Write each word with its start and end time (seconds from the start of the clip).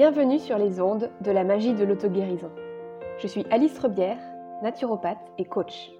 Bienvenue 0.00 0.38
sur 0.38 0.56
les 0.56 0.80
ondes 0.80 1.10
de 1.20 1.30
la 1.30 1.44
magie 1.44 1.74
de 1.74 1.84
l'auto-guérison. 1.84 2.50
Je 3.18 3.26
suis 3.26 3.44
Alice 3.50 3.78
Rebière, 3.78 4.16
naturopathe 4.62 5.30
et 5.36 5.44
coach. 5.44 5.90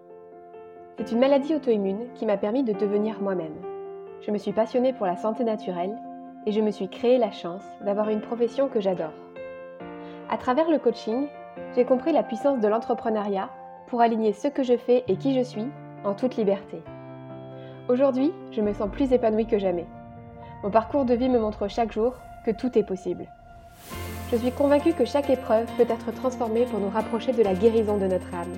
C'est 0.96 1.12
une 1.12 1.18
maladie 1.18 1.54
auto-immune 1.54 2.06
qui 2.14 2.24
m'a 2.24 2.38
permis 2.38 2.62
de 2.62 2.72
devenir 2.72 3.20
moi-même. 3.20 3.60
Je 4.22 4.30
me 4.30 4.38
suis 4.38 4.54
passionnée 4.54 4.94
pour 4.94 5.04
la 5.04 5.16
santé 5.16 5.44
naturelle 5.44 5.98
et 6.46 6.52
je 6.52 6.62
me 6.62 6.70
suis 6.70 6.88
créé 6.88 7.18
la 7.18 7.30
chance 7.30 7.62
d'avoir 7.84 8.08
une 8.08 8.22
profession 8.22 8.68
que 8.68 8.80
j'adore. 8.80 9.12
À 10.30 10.38
travers 10.38 10.70
le 10.70 10.78
coaching, 10.78 11.26
j'ai 11.74 11.84
compris 11.84 12.12
la 12.12 12.22
puissance 12.22 12.58
de 12.58 12.68
l'entrepreneuriat 12.68 13.50
pour 13.88 14.00
aligner 14.00 14.32
ce 14.32 14.48
que 14.48 14.62
je 14.62 14.78
fais 14.78 15.04
et 15.08 15.16
qui 15.16 15.34
je 15.34 15.44
suis 15.44 15.68
en 16.04 16.14
toute 16.14 16.36
liberté. 16.36 16.82
Aujourd'hui, 17.90 18.32
je 18.50 18.62
me 18.62 18.72
sens 18.72 18.88
plus 18.90 19.12
épanouie 19.12 19.46
que 19.46 19.58
jamais. 19.58 19.86
Mon 20.62 20.70
parcours 20.70 21.04
de 21.04 21.12
vie 21.12 21.28
me 21.28 21.38
montre 21.38 21.68
chaque 21.68 21.92
jour 21.92 22.14
que 22.46 22.50
tout 22.50 22.78
est 22.78 22.82
possible. 22.82 23.28
Je 24.30 24.36
suis 24.36 24.52
convaincue 24.52 24.92
que 24.92 25.04
chaque 25.04 25.28
épreuve 25.28 25.66
peut 25.76 25.86
être 25.88 26.12
transformée 26.14 26.64
pour 26.64 26.78
nous 26.78 26.88
rapprocher 26.88 27.32
de 27.32 27.42
la 27.42 27.52
guérison 27.52 27.98
de 27.98 28.06
notre 28.06 28.32
âme. 28.32 28.56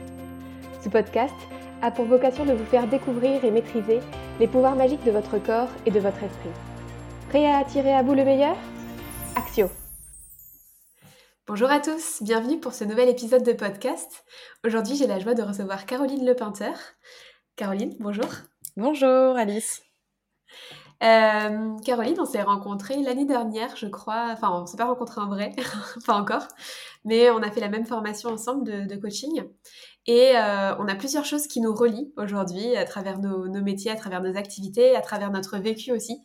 Ce 0.84 0.90
podcast 0.90 1.34
a 1.80 1.90
pour 1.90 2.04
vocation 2.04 2.44
de 2.44 2.52
vous 2.52 2.66
faire 2.66 2.86
découvrir 2.86 3.42
et 3.42 3.50
maîtriser 3.50 4.00
les 4.38 4.46
pouvoirs 4.46 4.77
magiques 4.77 5.04
de 5.04 5.10
votre 5.10 5.38
corps 5.38 5.70
et 5.86 5.90
de 5.90 5.98
votre 5.98 6.22
esprit. 6.22 6.50
Prêt 7.30 7.46
à 7.46 7.56
attirer 7.56 7.94
à 7.94 8.02
vous 8.02 8.12
le 8.12 8.24
meilleur? 8.24 8.54
Axio 9.34 9.70
Bonjour 11.46 11.70
à 11.70 11.80
tous, 11.80 12.22
bienvenue 12.22 12.60
pour 12.60 12.74
ce 12.74 12.84
nouvel 12.84 13.08
épisode 13.08 13.42
de 13.42 13.52
podcast. 13.52 14.24
Aujourd'hui, 14.66 14.96
j'ai 14.96 15.06
la 15.06 15.20
joie 15.20 15.34
de 15.34 15.42
recevoir 15.42 15.86
Caroline 15.86 16.27
Lepeinteur. 16.27 16.74
Caroline, 17.56 17.96
bonjour. 17.98 18.28
Bonjour 18.77 19.36
Alice. 19.38 19.82
Euh, 21.02 21.77
Caroline, 21.84 22.20
on 22.20 22.24
s'est 22.24 22.42
rencontrés 22.42 23.02
l'année 23.02 23.24
dernière, 23.24 23.77
je 23.77 23.87
crois. 23.87 24.29
Enfin, 24.33 24.51
on 24.52 24.66
s'est 24.66 24.77
pas 24.77 24.84
rencontrés 24.84 25.20
en 25.20 25.27
vrai, 25.27 25.52
pas 26.06 26.15
encore, 26.15 26.47
mais 27.05 27.30
on 27.30 27.38
a 27.38 27.51
fait 27.51 27.61
la 27.61 27.69
même 27.69 27.87
formation 27.87 28.30
ensemble 28.30 28.87
de, 28.87 28.97
coaching. 28.97 29.42
Et 30.06 30.36
euh, 30.36 30.77
on 30.78 30.86
a 30.86 30.94
plusieurs 30.94 31.25
choses 31.25 31.47
qui 31.48 31.61
nous 31.61 31.75
relient 31.75 32.12
aujourd'hui 32.17 32.77
à 32.77 32.84
travers 32.84 33.19
nos, 33.19 33.48
métiers, 33.62 33.91
à 33.91 33.97
travers 33.97 34.22
nos 34.22 34.36
activités, 34.36 34.94
à 34.94 35.00
travers 35.00 35.31
notre 35.31 35.59
vécu 35.59 35.92
aussi. 35.92 36.22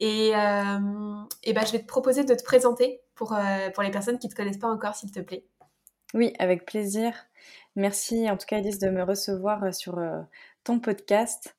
Et, 0.00 0.32
euh, 0.34 1.22
et 1.42 1.52
ben, 1.52 1.64
je 1.66 1.72
vais 1.72 1.80
te 1.80 1.86
proposer 1.86 2.24
de 2.24 2.34
te 2.34 2.42
présenter 2.42 3.00
pour, 3.14 3.36
pour 3.74 3.82
les 3.82 3.90
personnes 3.90 4.18
qui 4.18 4.26
ne 4.26 4.32
te 4.32 4.36
connaissent 4.36 4.58
pas 4.58 4.68
encore, 4.68 4.94
s'il 4.94 5.10
te 5.12 5.20
plaît. 5.20 5.46
Oui, 6.12 6.32
avec 6.38 6.66
plaisir. 6.66 7.14
Merci 7.76 8.28
en 8.30 8.36
tout 8.36 8.46
cas 8.46 8.56
Alice 8.56 8.78
de 8.78 8.90
me 8.90 9.02
recevoir 9.02 9.72
sur 9.72 9.98
ton 10.64 10.80
podcast. 10.80 11.54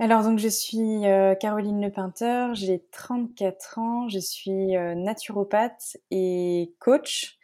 Alors 0.00 0.22
donc 0.22 0.38
je 0.38 0.48
suis 0.48 1.04
euh, 1.04 1.34
Caroline 1.34 1.82
Lepeinteur, 1.82 2.54
j'ai 2.54 2.82
34 2.90 3.78
ans, 3.78 4.08
je 4.08 4.18
suis 4.18 4.74
euh, 4.74 4.94
naturopathe 4.94 5.98
et 6.10 6.74
coach 6.78 7.38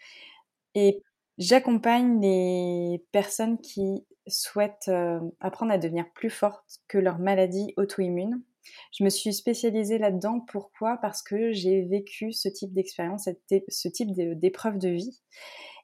et 0.74 1.02
j'accompagne 1.36 2.18
les 2.22 3.04
personnes 3.12 3.58
qui 3.58 4.06
souhaitent 4.26 4.88
euh, 4.88 5.20
apprendre 5.38 5.70
à 5.70 5.76
devenir 5.76 6.06
plus 6.14 6.30
fortes 6.30 6.80
que 6.88 6.96
leur 6.96 7.18
maladie 7.18 7.74
auto-immune. 7.76 8.42
Je 8.90 9.04
me 9.04 9.10
suis 9.10 9.34
spécialisée 9.34 9.98
là-dedans. 9.98 10.40
Pourquoi? 10.40 10.96
Parce 11.02 11.22
que 11.22 11.52
j'ai 11.52 11.82
vécu 11.82 12.32
ce 12.32 12.48
type 12.48 12.72
d'expérience, 12.72 13.28
ce 13.68 13.88
type 13.88 14.12
d'épreuve 14.14 14.78
de 14.78 14.88
vie. 14.88 15.20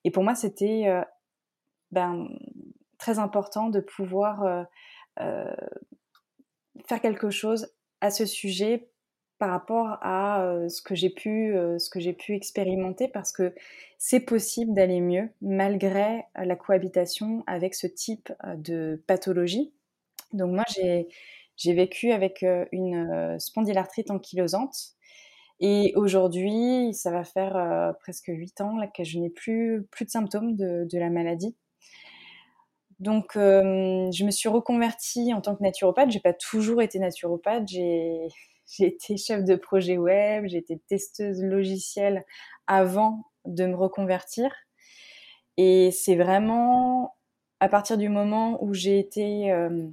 Et 0.05 0.11
pour 0.11 0.25
moi, 0.25 0.35
c'était 0.35 0.87
ben, 1.91 2.29
très 2.97 3.19
important 3.19 3.69
de 3.69 3.81
pouvoir 3.81 4.67
faire 6.87 7.01
quelque 7.01 7.31
chose 7.31 7.73
à 8.01 8.11
ce 8.11 8.27
sujet 8.27 8.89
par 9.39 9.51
rapport 9.51 9.99
à 10.03 10.45
euh, 10.45 10.69
ce 10.69 10.83
que 10.83 10.95
j'ai 10.95 11.11
pu 11.11 11.57
euh, 11.57 11.77
ce 11.79 11.91
que 11.91 11.99
j'ai 11.99 12.13
pu 12.13 12.35
expérimenter 12.35 13.09
parce 13.09 13.33
que 13.33 13.55
c'est 13.99 14.21
possible 14.21 14.73
d'aller 14.73 15.01
mieux 15.01 15.31
malgré 15.41 16.23
la 16.37 16.55
cohabitation 16.55 17.43
avec 17.49 17.75
ce 17.75 17.89
type 17.89 18.33
euh, 18.45 18.55
de 18.57 19.03
pathologie. 19.09 19.73
Donc 20.33 20.53
moi 20.55 20.65
j'ai 20.69 21.75
vécu 21.75 22.13
avec 22.13 22.45
une 22.73 23.37
spondylarthrite 23.39 24.11
ankylosante 24.11 24.95
et 25.61 25.93
aujourd'hui, 25.97 26.95
ça 26.95 27.11
va 27.11 27.23
faire 27.23 27.95
presque 28.01 28.29
8 28.29 28.61
ans 28.63 28.77
là, 28.79 28.87
que 28.87 29.05
je 29.05 29.19
n'ai 29.19 29.29
plus, 29.31 29.87
plus 29.91 30.07
de 30.07 30.11
symptômes 30.11 30.57
de, 30.57 30.87
de 30.91 30.99
la 30.99 31.11
maladie. 31.11 31.55
Donc, 33.03 33.35
euh, 33.35 34.09
je 34.13 34.25
me 34.25 34.31
suis 34.31 34.49
reconvertie 34.49 35.35
en 35.35 35.41
tant 35.41 35.57
que 35.57 35.63
naturopathe. 35.65 36.13
J'ai 36.13 36.21
pas 36.21 36.33
toujours 36.33 36.83
été 36.83 37.01
naturopathe. 37.01 37.67
J'ai, 37.69 38.87
été 38.87 39.17
chef 39.17 39.45
de 39.45 39.57
projet 39.57 39.99
web, 39.99 40.47
j'ai 40.47 40.57
été 40.57 40.79
testeuse 40.89 41.43
logicielle 41.43 42.25
avant 42.67 43.25
de 43.45 43.67
me 43.67 43.75
reconvertir. 43.75 44.51
Et 45.59 45.91
c'est 45.91 46.15
vraiment 46.15 47.15
à 47.61 47.69
partir 47.69 47.99
du 47.99 48.09
moment 48.09 48.65
où 48.65 48.73
j'ai 48.73 48.99
été, 48.99 49.53
euh, 49.53 49.89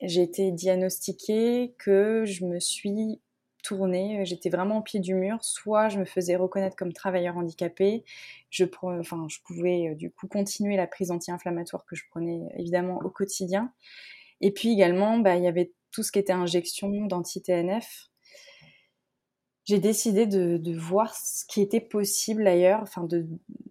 j'ai 0.00 0.22
été 0.22 0.50
diagnostiquée 0.50 1.76
que 1.78 2.24
je 2.24 2.46
me 2.46 2.58
suis 2.58 3.20
tournée, 3.64 4.20
euh, 4.20 4.24
j'étais 4.24 4.50
vraiment 4.50 4.78
au 4.78 4.82
pied 4.82 5.00
du 5.00 5.14
mur. 5.14 5.38
Soit 5.42 5.88
je 5.88 5.98
me 5.98 6.04
faisais 6.04 6.36
reconnaître 6.36 6.76
comme 6.76 6.92
travailleur 6.92 7.36
handicapé, 7.36 8.04
je, 8.50 8.64
enfin, 8.82 9.26
je 9.28 9.38
pouvais 9.44 9.90
euh, 9.90 9.94
du 9.94 10.10
coup 10.10 10.28
continuer 10.28 10.76
la 10.76 10.86
prise 10.86 11.10
anti-inflammatoire 11.10 11.84
que 11.86 11.96
je 11.96 12.04
prenais 12.10 12.40
évidemment 12.56 13.00
au 13.04 13.10
quotidien. 13.10 13.72
Et 14.40 14.52
puis 14.52 14.72
également, 14.72 15.18
bah, 15.18 15.36
il 15.36 15.44
y 15.44 15.48
avait 15.48 15.72
tout 15.90 16.02
ce 16.02 16.12
qui 16.12 16.18
était 16.18 16.32
injection 16.32 16.90
d'anti-TNF. 17.06 18.10
J'ai 19.64 19.78
décidé 19.78 20.26
de, 20.26 20.78
voir 20.78 21.14
ce 21.16 21.44
qui 21.46 21.62
était 21.62 21.80
possible 21.80 22.46
ailleurs, 22.46 22.80
enfin 22.82 23.04
de, 23.04 23.26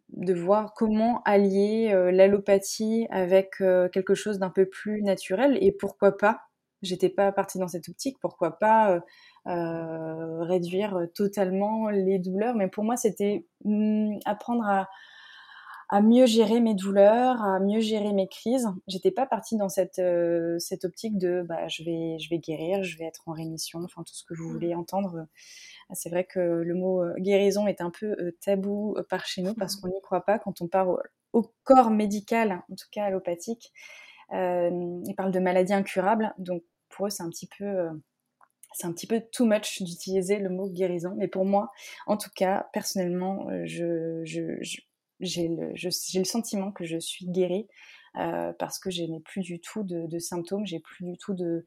de 0.10 0.34
voir 0.34 0.74
comment 0.74 1.22
allier 1.24 1.92
euh, 1.94 2.12
l'allopathie 2.12 3.06
avec 3.12 3.58
quelque 3.58 4.16
chose 4.16 4.40
d'un 4.40 4.50
peu 4.50 4.66
plus 4.66 5.04
naturel 5.04 5.58
et 5.62 5.72
pourquoi 5.72 6.18
pas. 6.18 6.42
J'étais 6.84 7.10
pas 7.10 7.32
partie 7.32 7.58
dans 7.58 7.68
cette 7.68 7.90
optique, 7.90 8.20
pourquoi 8.20 8.60
pas 8.60 9.02
euh, 9.46 10.44
réduire 10.44 10.98
totalement 11.14 11.90
les 11.90 12.18
douleurs. 12.18 12.56
Mais 12.56 12.70
pour 12.70 12.86
moi, 12.86 12.96
c'était 12.96 13.46
hmm, 13.66 14.18
apprendre 14.24 14.66
à, 14.66 14.88
à 15.90 16.02
mieux 16.02 16.26
gérer 16.26 16.62
mes 16.62 16.76
douleurs, 16.76 17.42
à 17.44 17.60
mieux 17.60 17.82
gérer 17.82 18.14
mes 18.14 18.30
crises. 18.30 18.70
J'étais 18.88 19.12
pas 19.12 19.26
partie 19.26 19.58
dans 19.58 19.68
cette, 19.68 20.00
euh, 20.00 20.58
cette 20.60 20.86
optique 20.86 21.18
de 21.18 21.44
bah, 21.48 21.68
je, 21.68 21.84
vais, 21.84 22.20
je 22.20 22.30
vais 22.30 22.40
guérir, 22.40 22.84
je 22.84 22.98
vais 22.98 23.04
être 23.04 23.24
en 23.28 23.34
rémission, 23.34 23.80
enfin 23.84 24.04
tout 24.04 24.14
ce 24.14 24.24
que 24.24 24.34
vous 24.34 24.48
mmh. 24.48 24.54
voulez 24.54 24.76
entendre. 24.76 25.28
C'est 25.92 26.10
vrai 26.10 26.24
que 26.24 26.40
le 26.40 26.74
mot 26.74 27.04
euh, 27.04 27.14
guérison 27.18 27.68
est 27.68 27.82
un 27.82 27.90
peu 27.90 28.16
tabou 28.40 28.96
par 29.10 29.26
chez 29.26 29.42
nous 29.42 29.54
parce 29.56 29.78
mmh. 29.78 29.82
qu'on 29.82 29.88
n'y 29.90 30.02
croit 30.02 30.22
pas 30.26 30.40
quand 30.40 30.62
on 30.62 30.68
parle 30.70 30.98
au, 31.34 31.52
corps 31.64 31.90
médical, 31.90 32.64
en 32.72 32.76
tout 32.76 32.88
cas 32.92 33.04
allopathique. 33.06 33.74
ils 34.32 35.14
parlent 35.18 35.32
de 35.32 35.40
maladies 35.40 35.74
incurables, 35.74 36.34
donc 36.38 36.64
pour 36.96 37.08
eux 37.08 37.10
c'est 37.10 37.24
un 37.24 37.30
petit 37.30 37.48
peu 37.48 37.90
c'est 38.74 38.88
un 38.88 38.92
petit 38.92 39.08
peu 39.08 39.22
too 39.32 39.46
much 39.46 39.82
d'utiliser 39.82 40.40
le 40.40 40.50
mot 40.50 40.68
guérison. 40.68 41.14
Mais 41.18 41.28
pour 41.28 41.46
moi, 41.46 41.72
en 42.08 42.18
tout 42.18 42.30
cas, 42.36 42.68
personnellement, 42.74 43.48
euh, 43.50 43.64
je, 43.66 44.24
j'ai 45.20 45.48
le, 45.48 46.24
sentiment 46.24 46.72
que 46.72 46.84
je 46.84 46.98
suis 46.98 47.28
guérie 47.28 47.68
euh, 48.18 48.52
parce 48.60 48.80
que 48.80 48.90
je 48.90 49.04
n'ai 49.04 49.20
plus 49.20 49.42
du 49.42 49.60
tout 49.60 49.84
de, 49.84 50.20
symptômes, 50.20 50.66
j'ai 50.66 50.80
plus 50.80 51.06
du 51.06 51.18
tout 51.18 51.34
de, 51.34 51.64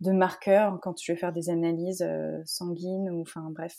marqueurs 0.00 0.78
quand 0.80 1.00
je 1.02 1.12
vais 1.12 1.18
faire 1.18 1.32
des 1.32 1.50
analyses 1.50 2.02
euh, 2.06 2.40
sanguines 2.44 3.10
ou 3.10 3.22
enfin 3.22 3.48
bref. 3.50 3.76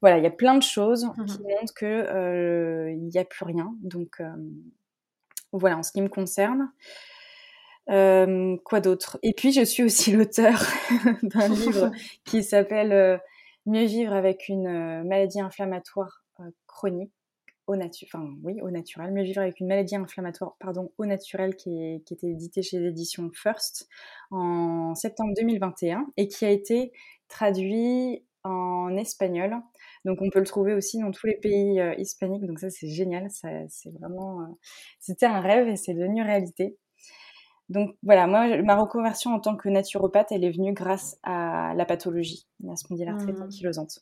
Voilà, 0.00 0.16
il 0.16 0.24
y 0.24 0.26
a 0.26 0.30
plein 0.30 0.54
de 0.54 0.62
choses 0.62 1.04
mmh 1.04 1.24
qui 1.26 1.42
montrent 1.42 1.74
que 1.74 2.90
il 2.90 3.08
n'y 3.08 3.18
a 3.18 3.24
plus 3.24 3.44
rien. 3.44 3.74
Donc 3.82 4.22
voilà, 5.52 5.76
en 5.76 5.82
ce 5.82 5.92
qui 5.92 6.00
me 6.00 6.08
concerne. 6.08 6.72
Euh, 7.90 8.56
quoi 8.64 8.80
d'autre? 8.80 9.18
Et 9.22 9.32
puis 9.32 9.52
je 9.52 9.62
suis 9.64 9.82
aussi 9.82 10.12
l'auteur 10.16 10.62
d'un 11.22 11.48
livre 11.48 11.90
qui 12.24 12.42
s'appelle 12.42 12.92
euh, 12.92 13.18
Mieux 13.66 13.84
vivre 13.84 14.12
avec 14.12 14.48
une 14.48 14.66
euh, 14.66 15.04
maladie 15.04 15.40
inflammatoire 15.40 16.24
chronique 16.66 17.12
au 17.66 17.76
naturel, 17.76 18.10
enfin 18.14 18.34
oui, 18.42 18.60
au 18.62 18.70
naturel, 18.70 19.12
mieux 19.12 19.22
vivre 19.22 19.42
avec 19.42 19.60
une 19.60 19.68
maladie 19.68 19.94
inflammatoire, 19.94 20.56
pardon, 20.58 20.90
au 20.96 21.04
naturel, 21.04 21.54
qui, 21.54 22.02
qui 22.06 22.14
était 22.14 22.28
édité 22.28 22.62
chez 22.62 22.78
l'édition 22.80 23.30
First 23.34 23.86
en 24.30 24.94
septembre 24.94 25.34
2021 25.36 26.06
et 26.16 26.26
qui 26.26 26.46
a 26.46 26.50
été 26.50 26.92
traduit 27.28 28.24
en 28.42 28.96
espagnol. 28.96 29.54
Donc 30.06 30.22
on 30.22 30.30
peut 30.30 30.40
le 30.40 30.46
trouver 30.46 30.72
aussi 30.72 30.98
dans 30.98 31.10
tous 31.10 31.26
les 31.26 31.36
pays 31.36 31.80
hispaniques. 31.98 32.46
Donc 32.46 32.58
ça 32.58 32.70
c'est 32.70 32.88
génial, 32.88 33.30
ça, 33.30 33.50
c'est 33.68 33.90
vraiment, 33.90 34.58
c'était 34.98 35.26
un 35.26 35.40
rêve 35.40 35.68
et 35.68 35.76
c'est 35.76 35.94
devenu 35.94 36.22
réalité. 36.22 36.78
Donc 37.70 37.96
voilà, 38.02 38.26
moi, 38.26 38.60
ma 38.62 38.74
reconversion 38.74 39.32
en 39.32 39.38
tant 39.38 39.56
que 39.56 39.68
naturopathe, 39.68 40.32
elle 40.32 40.44
est 40.44 40.50
venue 40.50 40.72
grâce 40.72 41.16
à 41.22 41.72
la 41.76 41.84
pathologie, 41.84 42.48
la 42.64 42.74
spondylarthrite 42.74 43.38
mmh. 43.38 43.42
ankylosante. 43.42 44.00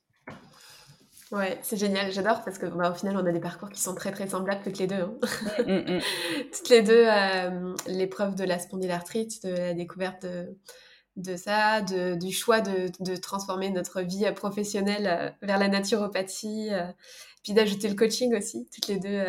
Ouais, 1.31 1.59
c'est 1.61 1.77
génial, 1.77 2.11
j'adore 2.11 2.43
parce 2.43 2.57
que 2.57 2.65
bah, 2.65 2.91
au 2.91 2.95
final, 2.95 3.15
on 3.19 3.27
a 3.27 3.33
des 3.33 3.41
parcours 3.41 3.69
qui 3.69 3.83
sont 3.83 3.95
très 3.95 4.11
très 4.11 4.27
semblables 4.27 4.63
toutes 4.65 4.79
les 4.79 4.87
deux. 4.87 5.03
Hein. 5.03 5.15
Mmh, 5.59 5.97
mmh, 5.97 6.01
toutes 6.57 6.69
les 6.71 6.81
deux, 6.81 7.05
euh, 7.07 7.75
l'épreuve 7.87 8.35
de 8.35 8.45
la 8.45 8.59
spondylarthrite, 8.59 9.45
de 9.45 9.51
la 9.51 9.75
découverte 9.75 10.25
de, 10.25 10.57
de 11.19 11.37
ça, 11.37 11.81
du 11.83 12.33
choix 12.33 12.61
de, 12.61 13.17
transformer 13.17 13.71
notre 13.71 14.01
vie 14.01 14.31
professionnelle 14.33 15.35
vers 15.43 15.59
la 15.59 15.69
naturopathie, 15.69 16.71
puis 17.43 17.53
d'ajouter 17.53 17.89
le 17.89 17.95
coaching 17.95 18.35
aussi, 18.37 18.69
toutes 18.73 18.87
les 18.87 18.99
deux 18.99 19.23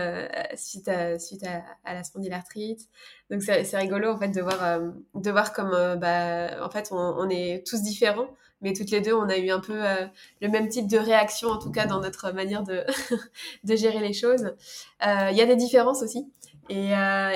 suite, 0.55 0.87
à, 0.87 1.17
suite 1.19 1.43
à, 1.83 1.93
la 1.93 2.03
spondylarthrite. 2.03 2.87
Donc 3.29 3.41
c'est 3.41 3.77
rigolo 3.77 4.11
en 4.11 4.17
fait 4.17 4.29
de 4.29 4.41
voir, 4.41 4.79
de 5.15 5.31
voir 5.31 5.51
comme 5.51 5.71
bah, 5.99 6.63
en 6.63 6.69
fait 6.69 6.89
on, 6.91 7.29
est 7.29 7.65
tous 7.65 7.81
différents, 7.81 8.29
mais 8.61 8.73
toutes 8.73 8.91
les 8.91 9.01
deux 9.01 9.13
on 9.13 9.27
a 9.27 9.37
eu 9.37 9.49
un 9.49 9.59
peu 9.59 9.81
le 10.41 10.47
même 10.47 10.69
type 10.69 10.87
de 10.87 10.97
réaction 10.97 11.49
en 11.49 11.57
tout 11.57 11.71
cas 11.71 11.87
dans 11.87 12.01
notre 12.01 12.31
manière 12.31 12.63
de, 12.63 12.85
de 13.63 13.75
gérer 13.75 13.99
les 13.99 14.13
choses. 14.13 14.53
Il 15.01 15.35
y 15.35 15.41
a 15.41 15.45
des 15.45 15.55
différences 15.55 16.03
aussi. 16.03 16.31
Et, 16.71 16.91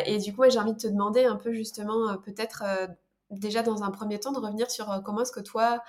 et 0.05 0.19
du 0.19 0.31
coup, 0.31 0.43
j'ai 0.47 0.59
envie 0.59 0.73
de 0.73 0.77
te 0.77 0.87
demander 0.87 1.25
un 1.25 1.37
peu 1.37 1.53
justement 1.53 2.15
peut-être 2.17 2.63
déjà 3.39 3.63
dans 3.63 3.83
un 3.83 3.91
premier 3.91 4.19
temps 4.19 4.31
de 4.31 4.39
revenir 4.39 4.69
sur 4.71 4.91
euh, 4.91 4.99
comment 4.99 5.21
est-ce 5.21 5.31
que 5.31 5.39
toi, 5.39 5.83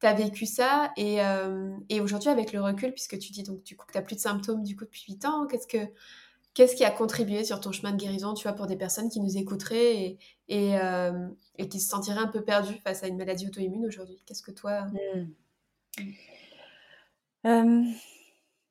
tu 0.00 0.06
as 0.06 0.14
vécu 0.14 0.46
ça 0.46 0.92
et, 0.96 1.22
euh, 1.22 1.76
et 1.88 2.00
aujourd'hui 2.00 2.30
avec 2.30 2.52
le 2.52 2.60
recul, 2.60 2.92
puisque 2.92 3.18
tu 3.18 3.32
dis 3.32 3.42
donc 3.42 3.62
tu 3.64 3.76
n'as 3.94 4.02
plus 4.02 4.16
de 4.16 4.20
symptômes 4.20 4.62
du 4.62 4.76
coup 4.76 4.84
depuis 4.84 5.04
8 5.08 5.24
ans, 5.24 5.46
qu'est-ce 5.46 5.66
que 5.66 5.92
qu'est-ce 6.54 6.74
qui 6.74 6.84
a 6.84 6.90
contribué 6.90 7.44
sur 7.44 7.60
ton 7.60 7.70
chemin 7.70 7.92
de 7.92 7.96
guérison, 7.98 8.34
tu 8.34 8.42
vois, 8.42 8.52
pour 8.52 8.66
des 8.66 8.76
personnes 8.76 9.08
qui 9.10 9.20
nous 9.20 9.36
écouteraient 9.36 9.96
et, 9.96 10.18
et, 10.48 10.76
euh, 10.80 11.28
et 11.56 11.68
qui 11.68 11.78
se 11.78 11.88
sentiraient 11.88 12.18
un 12.18 12.26
peu 12.26 12.42
perdues 12.42 12.80
face 12.82 13.04
à 13.04 13.06
une 13.06 13.16
maladie 13.16 13.46
auto-immune 13.46 13.86
aujourd'hui? 13.86 14.20
Qu'est-ce 14.26 14.42
que 14.42 14.50
toi... 14.50 14.86
Mmh. 17.44 17.92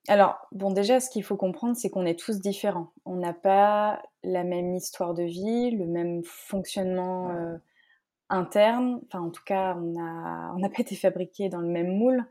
alors, 0.10 0.36
bon, 0.52 0.72
déjà, 0.72 1.00
ce 1.00 1.10
qu'il 1.10 1.24
faut 1.24 1.38
comprendre, 1.38 1.78
c'est 1.78 1.90
qu'on 1.90 2.06
est 2.06 2.20
tous 2.20 2.40
différents. 2.40 2.92
On 3.06 3.16
n'a 3.16 3.34
pas 3.34 4.02
la 4.22 4.44
même 4.44 4.76
histoire 4.76 5.14
de 5.14 5.24
vie, 5.24 5.72
le 5.72 5.88
même 5.88 6.24
fonctionnement 6.26 7.58
interne. 8.30 9.02
Enfin, 9.08 9.22
en 9.22 9.30
tout 9.30 9.44
cas, 9.46 9.76
on 9.76 10.60
n'a 10.60 10.70
pas 10.70 10.82
été 10.82 10.96
fabriqué 10.96 11.50
dans 11.50 11.62
le 11.62 11.70
même 11.70 11.96
moule. 11.96 12.26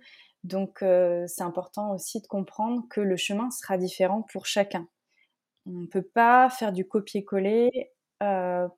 Donc, 0.45 0.83
euh, 0.83 1.25
c'est 1.27 1.43
important 1.43 1.93
aussi 1.93 2.21
de 2.21 2.27
comprendre 2.27 2.85
que 2.89 3.01
le 3.01 3.17
chemin 3.17 3.51
sera 3.51 3.79
différent 3.79 4.23
pour 4.23 4.47
chacun. 4.47 4.87
On 5.67 5.81
ne 5.81 5.87
peut 5.87 6.03
pas 6.03 6.49
faire 6.51 6.73
du 6.73 6.87
copier-coller. 6.87 7.91
Euh, 8.23 8.69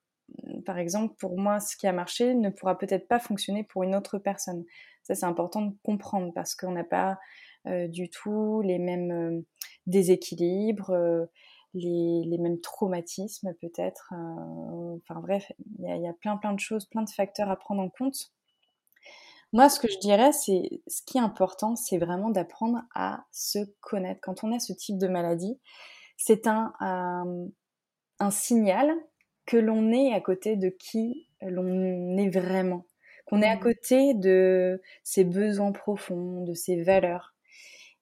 par 0.64 0.78
exemple, 0.78 1.14
pour 1.18 1.38
moi, 1.38 1.60
ce 1.60 1.76
qui 1.76 1.86
a 1.86 1.92
marché 1.92 2.34
ne 2.34 2.48
pourra 2.48 2.78
peut-être 2.78 3.06
pas 3.08 3.18
fonctionner 3.18 3.64
pour 3.64 3.82
une 3.82 3.94
autre 3.94 4.18
personne. 4.18 4.64
Ça, 5.02 5.14
c'est 5.14 5.26
important 5.26 5.62
de 5.62 5.74
comprendre 5.82 6.32
parce 6.34 6.54
qu'on 6.54 6.72
n'a 6.72 6.84
pas 6.84 7.18
euh, 7.66 7.86
du 7.86 8.08
tout 8.08 8.62
les 8.62 8.78
mêmes 8.78 9.42
déséquilibres 9.86 11.28
les, 11.74 12.38
mêmes 12.38 12.60
traumatismes 12.60 13.54
peut-être. 13.60 14.12
Euh, 14.12 14.96
enfin 14.96 15.20
bref, 15.20 15.50
il 15.78 15.84
y, 15.84 16.08
a 16.08 16.12
plein 16.12 16.36
plein 16.36 16.52
de 16.52 16.60
choses, 16.60 16.86
plein 16.86 17.02
de 17.02 17.10
facteurs 17.10 17.50
à 17.50 17.56
prendre 17.56 17.82
en 17.82 17.88
compte. 17.88 18.32
Moi, 19.52 19.70
ce 19.70 19.80
que 19.80 19.88
je 19.88 19.98
dirais, 19.98 20.32
c'est 20.32 20.82
ce 20.86 21.02
qui 21.02 21.16
est 21.16 21.22
important, 21.22 21.74
c'est 21.74 21.96
vraiment 21.96 22.30
d'apprendre 22.30 22.82
à 22.94 23.24
se 23.32 23.58
connaître. 23.80 24.20
Quand 24.20 24.44
on 24.44 24.52
a 24.52 24.58
ce 24.58 24.74
type 24.74 24.98
de 24.98 25.08
maladie, 25.08 25.58
c'est 26.18 26.46
un, 26.46 26.74
euh, 26.82 27.48
un 28.18 28.30
signal 28.30 28.92
que 29.46 29.56
l'on 29.56 29.90
est 29.92 30.12
à 30.12 30.20
côté 30.20 30.56
de 30.56 30.68
qui 30.68 31.28
l'on 31.40 32.16
est 32.18 32.28
vraiment, 32.28 32.84
qu'on 33.26 33.40
est 33.40 33.48
à 33.48 33.56
mmh. 33.56 33.60
côté 33.60 34.14
de 34.14 34.82
ses 35.04 35.24
besoins 35.24 35.72
profonds, 35.72 36.44
de 36.44 36.52
ses 36.52 36.82
valeurs. 36.82 37.34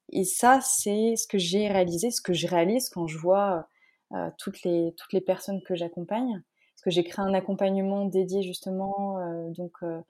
Et 0.09 0.23
ça, 0.23 0.59
c'est 0.61 1.15
ce 1.15 1.27
que 1.27 1.37
j'ai 1.37 1.67
réalisé, 1.67 2.11
ce 2.11 2.21
que 2.21 2.33
je 2.33 2.47
réalise 2.47 2.89
quand 2.89 3.07
je 3.07 3.17
vois 3.17 3.67
euh, 4.13 4.29
toutes, 4.37 4.63
les, 4.63 4.93
toutes 4.95 5.11
les 5.13 5.21
personnes 5.21 5.61
que 5.63 5.75
j'accompagne. 5.75 6.41
Parce 6.75 6.83
que 6.83 6.91
j'ai 6.91 7.03
créé 7.03 7.25
un 7.25 7.33
accompagnement 7.33 8.05
dédié 8.05 8.43
justement 8.43 9.19
euh, 9.19 9.49
donc, 9.51 9.73
euh, 9.83 10.01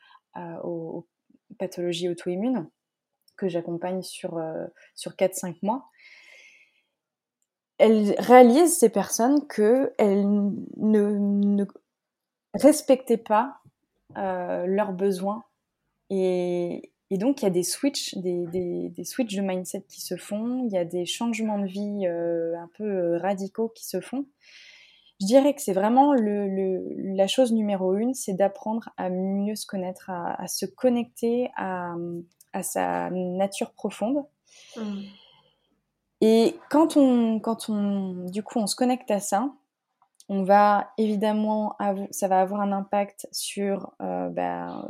aux, 0.64 1.08
pathologies 1.58 2.10
auto-immunes 2.10 2.70
que 3.38 3.48
j'accompagne 3.48 4.02
sur, 4.02 4.42
sur 4.96 5.14
4-5 5.14 5.58
mois. 5.62 5.90
Elles 7.78 8.16
réalisent, 8.20 8.78
ces 8.78 8.90
personnes, 8.90 9.48
qu'elles 9.48 10.28
ne, 10.28 11.18
ne 11.18 11.66
respectaient 12.56 13.18
pas 13.18 13.62
leurs 14.16 14.92
besoins 14.94 15.46
et, 16.10 16.92
et 17.10 17.18
donc, 17.18 17.42
il 17.42 17.46
y 17.46 17.48
a 17.48 17.52
des 17.52 17.64
switches, 17.64 18.16
des, 18.18 18.46
des, 18.48 18.90
des, 18.90 19.04
switches 19.06 19.36
de 19.36 19.42
mindset 19.42 19.84
qui 19.88 20.02
se 20.02 20.18
font, 20.18 20.66
il 20.66 20.74
y 20.74 20.78
a 20.78 20.84
des 20.84 21.06
changements 21.06 21.58
de 21.58 21.66
vie 21.66 22.06
euh, 22.06 22.54
un 22.58 22.70
peu 22.78 22.84
euh, 22.84 23.18
radicaux 23.20 23.70
qui 23.70 23.86
se 23.86 24.02
font. 24.02 24.26
Je 25.22 25.26
dirais 25.26 25.56
que 25.56 25.62
c'est 25.62 25.74
vraiment 25.74 26.14
le, 26.14 26.48
le, 26.48 26.84
la 27.16 27.28
chose 27.28 27.54
numéro 27.54 27.96
une, 27.96 28.14
c'est 28.14 28.34
d'apprendre 28.34 28.90
à 28.98 29.10
mieux 29.10 29.56
se 29.56 29.66
connaître, 29.66 30.10
à, 30.10 30.40
à 30.42 30.48
se 30.48 30.66
connecter 30.66 31.50
à, 31.56 31.96
à, 32.52 32.62
sa 32.62 33.10
nature 33.10 33.72
profonde. 33.72 34.26
Mmh. 34.76 35.02
Et 36.22 36.56
quand 36.70 36.98
on, 36.98 37.40
quand 37.40 37.70
on, 37.70 38.26
du 38.26 38.44
coup, 38.44 38.60
on 38.60 38.68
se 38.68 38.76
connecte 38.76 39.10
à 39.12 39.20
ça, 39.20 39.50
on 40.30 40.44
va 40.44 40.92
évidemment, 40.98 41.78
ça 42.12 42.28
va 42.28 42.42
avoir 42.42 42.60
un 42.62 42.74
impact 42.74 43.28
sur 43.32 43.94
euh, 44.02 44.28
bah, 44.30 44.90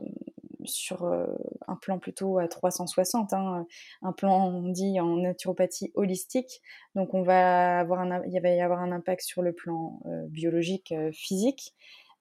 sur 0.68 1.04
euh, 1.06 1.26
un 1.68 1.76
plan 1.76 2.00
plutôt 2.00 2.38
à 2.38 2.48
360, 2.48 3.34
hein, 3.34 3.66
un 4.02 4.12
plan 4.12 4.62
dit 4.64 5.00
en 5.00 5.18
naturopathie 5.18 5.92
holistique. 5.96 6.62
Donc 6.96 7.14
on 7.14 7.24
va 7.24 7.80
avoir 7.80 8.02
un, 8.02 8.24
il 8.26 8.40
va 8.42 8.50
y 8.50 8.62
avoir 8.62 8.82
un 8.82 8.92
impact 8.92 9.22
sur 9.22 9.42
le 9.42 9.54
plan 9.54 10.00
euh, 10.06 10.26
biologique, 10.28 10.92
euh, 10.92 11.12
physique, 11.12 11.74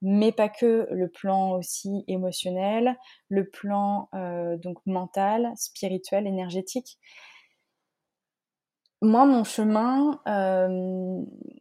mais 0.02 0.32
pas 0.32 0.48
que, 0.48 0.88
le 0.90 1.08
plan 1.08 1.52
aussi 1.52 2.04
émotionnel, 2.06 2.96
le 3.28 3.48
plan 3.48 4.10
donc 4.62 4.78
mental, 4.84 5.52
spirituel, 5.56 6.26
énergétique. 6.26 6.98
Moi, 9.02 9.26
mon 9.26 9.44
chemin, 9.44 10.20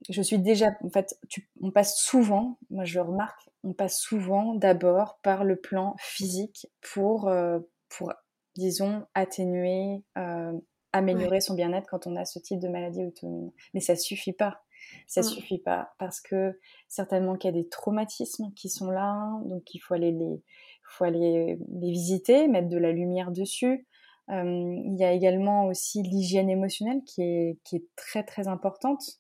je 0.09 0.21
suis 0.21 0.39
déjà, 0.39 0.71
en 0.83 0.89
fait, 0.89 1.19
on 1.61 1.71
passe 1.71 1.97
souvent, 1.97 2.57
moi 2.69 2.85
je 2.85 2.99
remarque, 2.99 3.49
on 3.63 3.73
passe 3.73 3.99
souvent 3.99 4.53
d'abord 4.53 5.19
par 5.21 5.43
le 5.43 5.55
plan 5.55 5.95
physique 5.99 6.67
pour, 6.81 7.27
euh, 7.27 7.59
pour 7.89 8.13
disons, 8.55 9.05
atténuer, 9.15 10.03
euh, 10.17 10.53
améliorer 10.93 11.41
son 11.41 11.55
bien-être 11.55 11.87
quand 11.89 12.07
on 12.07 12.15
a 12.15 12.23
ce 12.23 12.39
type 12.39 12.59
de 12.59 12.69
maladie 12.69 13.03
auto-immune. 13.03 13.51
Mais 13.73 13.81
ça 13.81 13.95
suffit 13.95 14.33
pas. 14.33 14.61
Ça 15.07 15.21
mmh. 15.21 15.23
suffit 15.23 15.57
pas 15.57 15.93
parce 15.97 16.21
que 16.21 16.59
certainement 16.88 17.35
qu'il 17.35 17.53
y 17.53 17.57
a 17.57 17.61
des 17.61 17.67
traumatismes 17.67 18.53
qui 18.55 18.69
sont 18.69 18.91
là, 18.91 19.41
donc 19.45 19.73
il 19.73 19.79
faut 19.79 19.95
aller 19.95 20.11
les, 20.11 20.43
faut 20.88 21.03
aller 21.03 21.57
les 21.81 21.91
visiter, 21.91 22.47
mettre 22.47 22.69
de 22.69 22.77
la 22.77 22.91
lumière 22.91 23.31
dessus. 23.31 23.88
Il 24.27 24.95
y 24.98 25.04
a 25.04 25.12
également 25.12 25.66
aussi 25.68 26.01
l'hygiène 26.01 26.50
émotionnelle 26.50 27.01
qui 27.06 27.22
est, 27.22 27.60
qui 27.63 27.75
est 27.77 27.86
très 27.95 28.24
très 28.24 28.48
importante. 28.48 29.19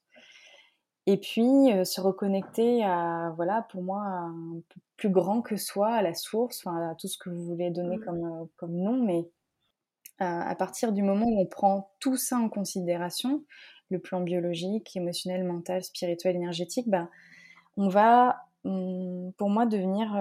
Et 1.07 1.17
puis 1.17 1.71
euh, 1.71 1.83
se 1.83 2.01
reconnecter 2.01 2.83
à, 2.83 3.31
voilà, 3.35 3.67
pour 3.69 3.83
moi, 3.83 4.01
un 4.01 4.61
peu 4.69 4.81
plus 4.97 5.09
grand 5.09 5.41
que 5.41 5.55
soi, 5.55 5.89
à 5.89 6.01
la 6.01 6.13
source, 6.13 6.61
enfin, 6.65 6.91
à 6.91 6.95
tout 6.95 7.07
ce 7.07 7.17
que 7.17 7.29
vous 7.29 7.43
voulez 7.45 7.69
donner 7.69 7.97
mmh. 7.97 8.05
comme, 8.05 8.25
euh, 8.25 8.45
comme 8.57 8.75
nom, 8.75 9.03
mais 9.03 9.29
euh, 10.21 10.25
à 10.25 10.55
partir 10.55 10.93
du 10.93 11.03
moment 11.03 11.27
où 11.27 11.39
on 11.39 11.45
prend 11.45 11.91
tout 11.99 12.17
ça 12.17 12.37
en 12.37 12.49
considération, 12.49 13.43
le 13.89 13.99
plan 13.99 14.21
biologique, 14.21 14.95
émotionnel, 14.95 15.43
mental, 15.43 15.83
spirituel, 15.83 16.37
énergétique, 16.37 16.89
bah, 16.89 17.09
on 17.77 17.87
va, 17.87 18.47
mmh, 18.63 19.31
pour 19.37 19.49
moi, 19.49 19.67
devenir 19.67 20.15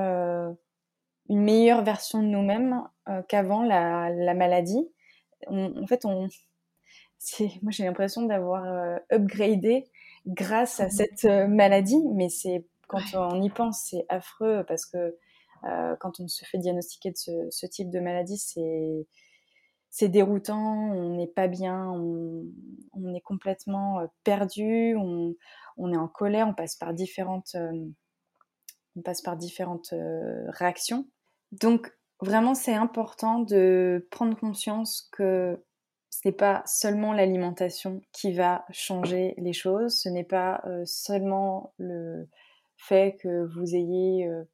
une 1.31 1.41
meilleure 1.41 1.83
version 1.83 2.23
de 2.23 2.29
nous-mêmes 2.29 2.83
qu'avant 3.29 3.63
la, 3.63 4.11
la, 4.11 4.35
maladie. 4.35 4.89
en 5.49 5.87
fait, 5.87 6.05
on, 6.05 6.29
moi 7.63 7.71
j'ai 7.71 7.85
l'impression 7.85 8.23
d'avoir 8.23 8.99
upgradé 9.13 9.85
grâce 10.27 10.81
à 10.81 10.87
mmh 10.87 10.91
cette 10.91 11.25
euh, 11.25 11.47
maladie, 11.47 12.03
mais 12.15 12.29
c'est 12.29 12.67
quand 12.89 13.03
on 13.15 13.43
y 13.43 13.51
pense, 13.51 13.87
c'est 13.91 14.05
affreux 14.09 14.65
parce 14.69 14.87
que 14.87 15.17
euh, 15.65 15.97
quand 15.97 16.21
on 16.21 16.29
se 16.29 16.45
fait 16.45 16.59
diagnostiquer 16.59 17.11
de 17.11 17.49
ce, 17.51 17.67
type 17.67 17.91
de 17.91 17.99
maladie, 17.99 18.39
c'est 18.39 19.07
c'est 19.91 20.09
déroutant, 20.09 20.91
on 20.93 21.17
n'est 21.17 21.29
pas 21.29 21.47
bien, 21.47 21.89
on, 21.89 23.15
est 23.15 23.21
complètement 23.21 24.01
euh, 24.01 24.07
perdu, 24.25 24.97
on, 24.97 25.35
est 25.93 25.97
en 25.97 26.09
colère, 26.09 26.49
on 26.49 26.55
passe 26.55 26.75
par 26.75 26.93
différentes, 26.93 27.57
on 28.97 29.03
passe 29.03 29.23
par 29.23 29.37
différentes 29.37 29.95
réactions. 30.49 31.07
Donc 31.53 31.97
vraiment, 32.21 32.55
c'est 32.55 32.75
important 32.75 33.41
de 33.41 34.07
prendre 34.11 34.37
conscience 34.37 35.09
que 35.13 35.59
ce 36.11 36.29
n'est 36.29 36.35
pas 36.35 36.63
seulement 36.65 37.13
l'alimentation 37.13 38.01
qui 38.13 38.33
va 38.33 38.65
changer 38.71 39.35
les 39.37 39.53
choses, 39.53 39.99
ce 39.99 40.09
n'est 40.09 40.25
pas 40.25 40.63
euh, 40.67 40.85
seulement 40.87 41.75
le 41.79 42.29
fait 42.77 43.17
que 43.21 43.45
vous 43.55 43.75
ayez 43.75 44.27
euh, 44.27 44.45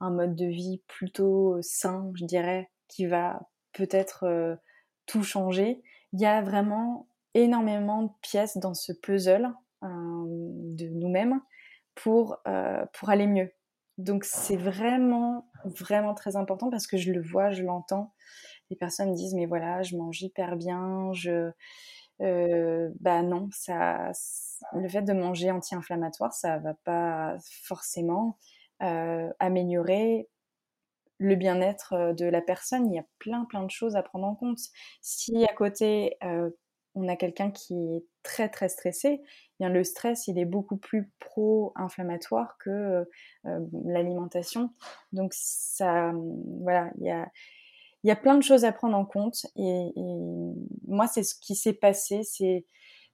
un 0.00 0.10
mode 0.10 0.34
de 0.34 0.46
vie 0.46 0.82
plutôt 0.88 1.54
euh, 1.54 1.62
sain, 1.62 2.10
je 2.16 2.24
dirais, 2.24 2.70
qui 2.88 3.06
va 3.06 3.40
peut-être 3.72 4.58
tout 5.04 5.22
changer. 5.22 5.82
Il 6.12 6.20
y 6.20 6.24
a 6.24 6.40
vraiment 6.40 7.08
énormément 7.34 8.04
de 8.04 8.10
pièces 8.22 8.56
dans 8.56 8.72
ce 8.72 8.92
puzzle 8.92 9.52
de 9.82 10.88
nous-mêmes 10.88 11.42
pour, 11.94 12.38
pour 12.94 13.10
aller 13.10 13.26
mieux. 13.26 13.50
Donc 13.98 14.24
c'est 14.24 14.56
vraiment, 14.56 15.48
vraiment 15.64 16.14
très 16.14 16.36
important 16.36 16.70
parce 16.70 16.86
que 16.86 16.96
je 16.96 17.12
le 17.12 17.22
vois, 17.22 17.50
je 17.50 17.62
l'entends. 17.62 18.12
Les 18.70 18.76
personnes 18.76 19.14
disent 19.14 19.34
mais 19.34 19.46
voilà, 19.46 19.82
je 19.82 19.96
mange 19.96 20.22
hyper 20.22 20.56
bien, 20.56 21.12
je, 21.12 21.50
euh, 22.22 22.90
bah 23.00 23.22
non, 23.22 23.48
ça, 23.52 24.10
le 24.74 24.88
fait 24.88 25.02
de 25.02 25.12
manger 25.12 25.50
anti-inflammatoire, 25.50 26.32
ça 26.32 26.58
va 26.58 26.74
pas 26.84 27.36
forcément 27.64 28.38
euh, 28.82 29.30
améliorer 29.38 30.28
le 31.18 31.34
bien-être 31.36 31.94
euh, 31.94 32.12
de 32.14 32.26
la 32.26 32.42
personne. 32.42 32.86
Il 32.92 32.96
y 32.96 32.98
a 32.98 33.04
plein, 33.18 33.44
plein 33.46 33.64
de 33.64 33.70
choses 33.70 33.96
à 33.96 34.02
prendre 34.02 34.26
en 34.26 34.34
compte. 34.34 34.60
Si 35.02 35.44
à 35.44 35.54
côté, 35.54 36.16
on 36.96 37.08
a 37.08 37.16
quelqu'un 37.16 37.50
qui 37.50 37.74
est 37.74 38.04
très, 38.22 38.48
très 38.48 38.68
stressé, 38.68 39.20
eh 39.22 39.54
bien 39.60 39.68
le 39.68 39.84
stress, 39.84 40.26
il 40.26 40.38
est 40.38 40.44
beaucoup 40.44 40.76
plus 40.76 41.12
pro-inflammatoire 41.20 42.56
que 42.58 43.08
l'alimentation. 43.84 44.70
Donc, 45.12 45.32
ça, 45.34 46.12
voilà, 46.62 46.90
il 46.98 47.06
y 47.06 47.10
a, 47.10 47.30
y 48.02 48.10
a 48.10 48.16
plein 48.16 48.36
de 48.36 48.42
choses 48.42 48.64
à 48.64 48.72
prendre 48.72 48.96
en 48.96 49.04
compte. 49.04 49.46
Et, 49.56 49.92
moi, 50.88 51.06
c'est 51.06 51.22
ce 51.22 51.34
qui 51.34 51.54
s'est 51.54 51.74
passé. 51.74 52.22
C'est 52.24 52.64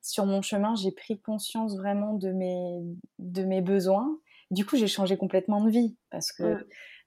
sur 0.01 0.27
mon 0.27 0.43
chemin, 0.43 0.75
j'ai 0.75 0.93
pris 0.93 1.21
conscience 1.21 1.77
vraiment 1.77 2.15
de 2.15 2.31
mes, 2.33 2.81
de 3.19 3.45
mes 3.45 3.61
besoins. 3.61 4.19
Du 4.51 4.67
coup, 4.67 4.77
j'ai 4.77 4.89
changé 4.89 5.17
complètement 5.17 5.63
de 5.63 5.71
vie 5.71 5.97
parce 6.11 6.33
que 6.33 6.67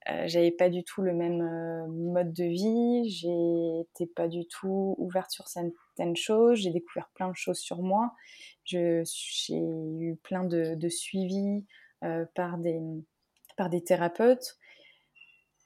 euh, 0.09 0.23
j'avais 0.27 0.51
pas 0.51 0.69
du 0.69 0.83
tout 0.83 1.01
le 1.01 1.13
même 1.13 1.41
euh, 1.41 1.87
mode 1.87 2.31
de 2.31 2.43
vie, 2.43 3.09
j'étais 3.09 4.11
pas 4.15 4.27
du 4.27 4.47
tout 4.47 4.95
ouverte 4.97 5.31
sur 5.31 5.47
certaines 5.95 6.15
choses, 6.15 6.59
j'ai 6.59 6.71
découvert 6.71 7.09
plein 7.13 7.29
de 7.29 7.35
choses 7.35 7.59
sur 7.59 7.81
moi, 7.81 8.13
j'ai 8.63 9.03
eu 9.51 10.15
plein 10.23 10.43
de, 10.43 10.75
de 10.75 10.89
suivis 10.89 11.65
euh, 12.03 12.25
par, 12.35 12.57
des, 12.57 12.81
par 13.57 13.69
des 13.69 13.83
thérapeutes. 13.83 14.57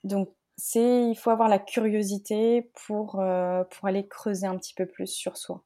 Donc, 0.04 0.34
c'est, 0.58 1.10
il 1.10 1.16
faut 1.16 1.30
avoir 1.30 1.48
la 1.48 1.60
curiosité 1.60 2.70
pour, 2.86 3.12
pour 3.12 3.88
aller 3.88 4.08
creuser 4.08 4.46
un 4.46 4.58
petit 4.58 4.74
peu 4.74 4.86
plus 4.86 5.08
sur 5.08 5.38
soi. 5.38 5.64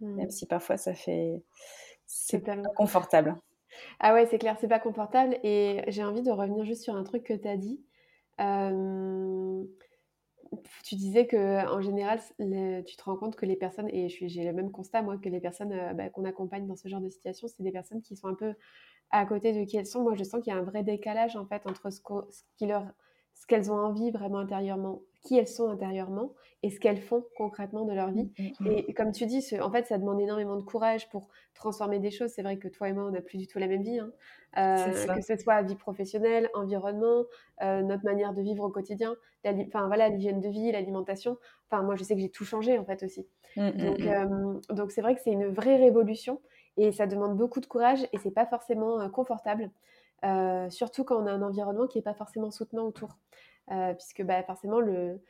Même 0.00 0.26
mmh. 0.26 0.30
si 0.30 0.46
parfois 0.46 0.78
ça 0.78 0.94
fait. 0.94 1.42
C'est 2.06 2.40
pas 2.40 2.56
confortable. 2.74 3.36
Ah 4.00 4.14
ouais, 4.14 4.26
c'est 4.26 4.38
clair, 4.38 4.56
c'est 4.60 4.68
pas 4.68 4.80
confortable. 4.80 5.38
Et 5.42 5.84
j'ai 5.88 6.02
envie 6.02 6.22
de 6.22 6.30
revenir 6.30 6.64
juste 6.64 6.82
sur 6.82 6.96
un 6.96 7.04
truc 7.04 7.22
que 7.24 7.34
tu 7.34 7.46
as 7.46 7.56
dit. 7.58 7.84
Euh, 8.40 9.62
tu 10.84 10.94
disais 10.96 11.26
que 11.26 11.68
en 11.68 11.80
général, 11.80 12.20
tu 12.38 12.96
te 12.96 13.02
rends 13.04 13.16
compte 13.16 13.36
que 13.36 13.46
les 13.46 13.56
personnes, 13.56 13.88
et 13.88 14.08
j'ai 14.08 14.44
le 14.44 14.52
même 14.52 14.70
constat 14.70 15.02
moi, 15.02 15.16
que 15.18 15.28
les 15.28 15.40
personnes 15.40 15.72
euh, 15.72 15.92
bah, 15.92 16.08
qu'on 16.10 16.24
accompagne 16.24 16.66
dans 16.66 16.76
ce 16.76 16.88
genre 16.88 17.00
de 17.00 17.08
situation, 17.08 17.48
c'est 17.48 17.62
des 17.62 17.72
personnes 17.72 18.02
qui 18.02 18.16
sont 18.16 18.28
un 18.28 18.34
peu 18.34 18.54
à 19.10 19.26
côté 19.26 19.52
de 19.52 19.64
qui 19.64 19.76
elles 19.76 19.86
sont. 19.86 20.02
Moi, 20.02 20.14
je 20.14 20.24
sens 20.24 20.42
qu'il 20.42 20.52
y 20.52 20.56
a 20.56 20.58
un 20.58 20.64
vrai 20.64 20.82
décalage 20.82 21.36
en 21.36 21.46
fait 21.46 21.66
entre 21.66 21.90
ce, 21.90 22.00
qu'elles 23.46 23.72
ont 23.72 23.78
envie 23.78 24.10
vraiment 24.10 24.38
intérieurement, 24.38 25.02
qui 25.22 25.36
elles 25.36 25.48
sont 25.48 25.68
intérieurement 25.68 26.32
et 26.62 26.70
ce 26.70 26.78
qu'elles 26.78 27.00
font 27.00 27.24
concrètement 27.36 27.84
de 27.84 27.92
leur 27.92 28.10
vie. 28.10 28.30
Mmh, 28.38 28.42
mmh, 28.42 28.48
mmh. 28.60 28.84
Et 28.88 28.94
comme 28.94 29.12
tu 29.12 29.26
dis, 29.26 29.44
en 29.60 29.70
fait, 29.70 29.86
ça 29.86 29.98
demande 29.98 30.20
énormément 30.20 30.56
de 30.56 30.62
courage 30.62 31.08
pour 31.08 31.28
transformer 31.54 31.98
des 31.98 32.10
choses. 32.10 32.30
C'est 32.30 32.42
vrai 32.42 32.58
que 32.58 32.68
toi 32.68 32.88
et 32.88 32.92
moi, 32.92 33.04
on 33.04 33.10
n'a 33.10 33.22
plus 33.22 33.38
du 33.38 33.46
tout 33.46 33.58
la 33.58 33.66
même 33.66 33.82
vie, 33.82 33.98
hein. 33.98 34.12
euh, 34.58 35.14
que 35.14 35.22
ce 35.22 35.36
soit 35.36 35.62
vie 35.62 35.74
professionnelle, 35.74 36.50
environnement, 36.54 37.24
euh, 37.62 37.82
notre 37.82 38.04
manière 38.04 38.34
de 38.34 38.42
vivre 38.42 38.64
au 38.64 38.70
quotidien, 38.70 39.16
enfin 39.44 39.86
voilà, 39.86 40.08
l'hygiène 40.10 40.40
de 40.40 40.48
vie, 40.48 40.70
l'alimentation. 40.70 41.38
Enfin, 41.70 41.82
moi, 41.82 41.96
je 41.96 42.04
sais 42.04 42.14
que 42.14 42.20
j'ai 42.20 42.30
tout 42.30 42.44
changé 42.44 42.78
en 42.78 42.84
fait 42.84 43.02
aussi. 43.02 43.26
donc, 43.56 44.00
euh, 44.00 44.60
donc 44.70 44.90
c'est 44.90 45.00
vrai 45.00 45.14
que 45.14 45.22
c'est 45.22 45.32
une 45.32 45.46
vraie 45.46 45.76
révolution 45.76 46.40
et 46.76 46.92
ça 46.92 47.06
demande 47.06 47.36
beaucoup 47.36 47.60
de 47.60 47.66
courage 47.66 48.06
et 48.12 48.18
c'est 48.18 48.30
pas 48.30 48.46
forcément 48.46 49.08
confortable. 49.10 49.70
surtout 50.68 51.04
quand 51.04 51.22
on 51.22 51.26
a 51.26 51.32
un 51.32 51.42
environnement 51.42 51.86
qui 51.86 51.98
n'est 51.98 52.02
pas 52.02 52.14
forcément 52.14 52.50
soutenant 52.50 52.84
autour. 52.84 53.16
Puisque 53.68 54.22
bah, 54.22 54.42
forcément, 54.42 54.80
le, 54.80 55.20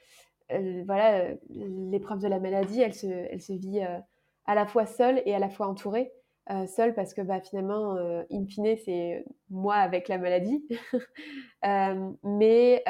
voilà, 0.85 1.29
l'épreuve 1.49 2.21
de 2.21 2.29
la 2.29 2.41
maladie, 2.41 2.81
elle 2.81 2.95
se, 2.95 3.07
elle 3.07 3.41
se 3.41 3.53
vit 3.53 3.81
euh, 3.81 3.99
à 4.47 4.55
la 4.55 4.67
fois 4.67 4.87
seule 4.87 5.23
et 5.27 5.35
à 5.35 5.39
la 5.39 5.49
fois 5.49 5.67
entourée. 5.67 6.13
Euh, 6.51 6.67
seule 6.67 6.95
parce 6.95 7.15
que 7.15 7.21
bah, 7.23 7.41
finalement, 7.41 7.97
euh, 7.97 8.23
in 8.33 8.45
fine, 8.47 8.77
c'est 8.85 9.25
moi 9.51 9.77
avec 9.77 10.09
la 10.09 10.19
maladie. 10.19 10.67
mais 12.25 12.83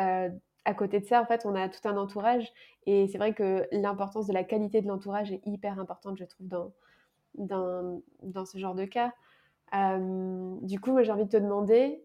à 0.67 0.75
côté 0.75 1.01
de 1.01 1.07
ça, 1.07 1.21
en 1.21 1.27
fait, 1.27 1.45
on 1.47 1.55
a 1.55 1.69
tout 1.69 1.87
un 1.89 1.97
entourage. 1.97 2.51
Et 2.87 3.09
c'est 3.09 3.19
vrai 3.19 3.35
que 3.35 3.67
l'importance 3.73 4.27
de 4.27 4.33
la 4.33 4.45
qualité 4.45 4.81
de 4.81 4.89
l'entourage 4.89 5.33
est 5.33 5.43
hyper 5.47 5.79
importante, 5.79 6.17
je 6.19 6.25
trouve, 6.25 6.49
dans, 6.49 6.73
dans, 7.35 8.01
dans 8.23 8.45
ce 8.45 8.59
genre 8.59 8.75
de 8.75 8.85
cas. 8.85 9.13
du 9.73 10.81
coup, 10.81 11.03
j'ai 11.03 11.13
envie 11.13 11.25
de 11.25 11.31
te 11.31 11.37
demander, 11.37 12.05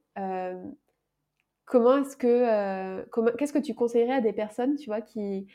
comment 1.65 1.97
est-ce 1.97 2.15
que 2.15 2.27
euh, 2.27 3.03
comment, 3.11 3.31
qu'est-ce 3.31 3.53
que 3.53 3.59
tu 3.59 3.73
conseillerais 3.73 4.15
à 4.15 4.21
des 4.21 4.33
personnes 4.33 4.75
tu 4.75 4.85
vois 4.85 5.01
qui 5.01 5.47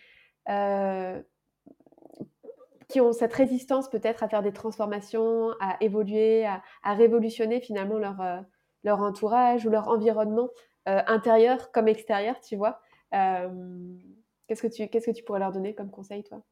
euh, 0.49 1.21
qui 2.89 3.01
ont 3.01 3.13
cette 3.13 3.33
résistance 3.33 3.89
peut-être 3.89 4.25
à 4.25 4.29
faire 4.29 4.43
des 4.43 4.53
transformations 4.53 5.53
à 5.61 5.77
évoluer 5.81 6.45
à, 6.45 6.63
révolutionner 6.85 7.61
finalement 7.61 7.99
leur 7.99 8.21
euh, 8.21 8.41
leur 8.83 9.01
entourage 9.01 9.67
ou 9.67 9.71
leur 9.71 9.89
environnement 9.89 10.49
intérieur 10.87 11.71
comme 11.71 11.87
extérieur 11.87 12.41
tu 12.41 12.57
vois? 12.57 12.81
Qu'est-ce 13.13 14.63
que 14.63 14.67
tu 14.67 14.89
qu'est-ce 14.89 15.07
que 15.07 15.15
tu 15.15 15.23
pourrais 15.23 15.39
leur 15.39 15.53
donner 15.53 15.75
comme 15.75 15.91
conseil 15.91 16.25
toi? 16.25 16.43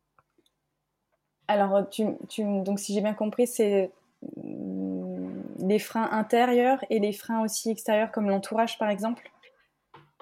Alors 1.49 1.89
tu, 1.89 2.05
tu, 2.29 2.45
donc 2.63 2.79
si 2.79 2.95
j'ai 2.95 3.01
bien 3.01 3.15
compris 3.15 3.47
c'est 3.47 3.91
mm, 4.37 5.67
les 5.67 5.79
freins 5.79 6.09
intérieurs 6.13 6.85
et 6.91 7.01
les 7.01 7.13
freins 7.13 7.43
aussi 7.43 7.71
extérieurs 7.71 8.13
comme 8.13 8.29
l'entourage 8.29 8.79
par 8.79 8.91
exemple? 8.91 9.29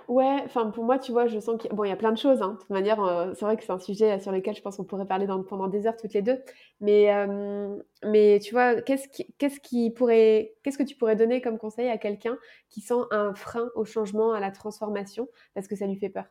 Ouais, 0.08 0.40
enfin 0.44 0.70
pour 0.70 0.84
moi, 0.84 1.00
tu 1.00 1.10
vois, 1.10 1.26
je 1.26 1.40
sens 1.40 1.60
qu'il 1.60 1.72
bon, 1.72 1.82
il 1.82 1.88
y 1.88 1.92
a 1.92 1.96
plein 1.96 2.12
de 2.12 2.18
choses. 2.18 2.40
Hein. 2.40 2.52
De 2.52 2.58
toute 2.58 2.70
manière, 2.70 3.02
euh, 3.02 3.34
c'est 3.34 3.44
vrai 3.44 3.56
que 3.56 3.64
c'est 3.64 3.72
un 3.72 3.78
sujet 3.80 4.20
sur 4.20 4.30
lequel 4.30 4.54
je 4.54 4.62
pense 4.62 4.76
qu'on 4.76 4.84
pourrait 4.84 5.06
parler 5.06 5.26
pendant 5.48 5.66
des 5.66 5.86
heures 5.88 5.96
toutes 5.96 6.14
les 6.14 6.22
deux. 6.22 6.40
Mais, 6.80 7.12
euh, 7.12 7.76
mais 8.04 8.38
tu 8.40 8.52
vois, 8.52 8.80
qu'est-ce 8.82 9.08
qui, 9.08 9.26
qu'est-ce 9.38 9.58
qui 9.58 9.90
pourrait, 9.90 10.54
qu'est-ce 10.62 10.78
que 10.78 10.84
tu 10.84 10.94
pourrais 10.94 11.16
donner 11.16 11.40
comme 11.40 11.58
conseil 11.58 11.88
à 11.88 11.98
quelqu'un 11.98 12.38
qui 12.70 12.80
sent 12.82 13.02
un 13.10 13.34
frein 13.34 13.68
au 13.75 13.84
changement, 13.84 14.32
à 14.32 14.38
la 14.38 14.52
transformation, 14.52 15.28
parce 15.54 15.66
que 15.66 15.75
ça 15.75 15.86
lui 15.86 15.96
fait 15.96 16.08
peur? 16.10 16.26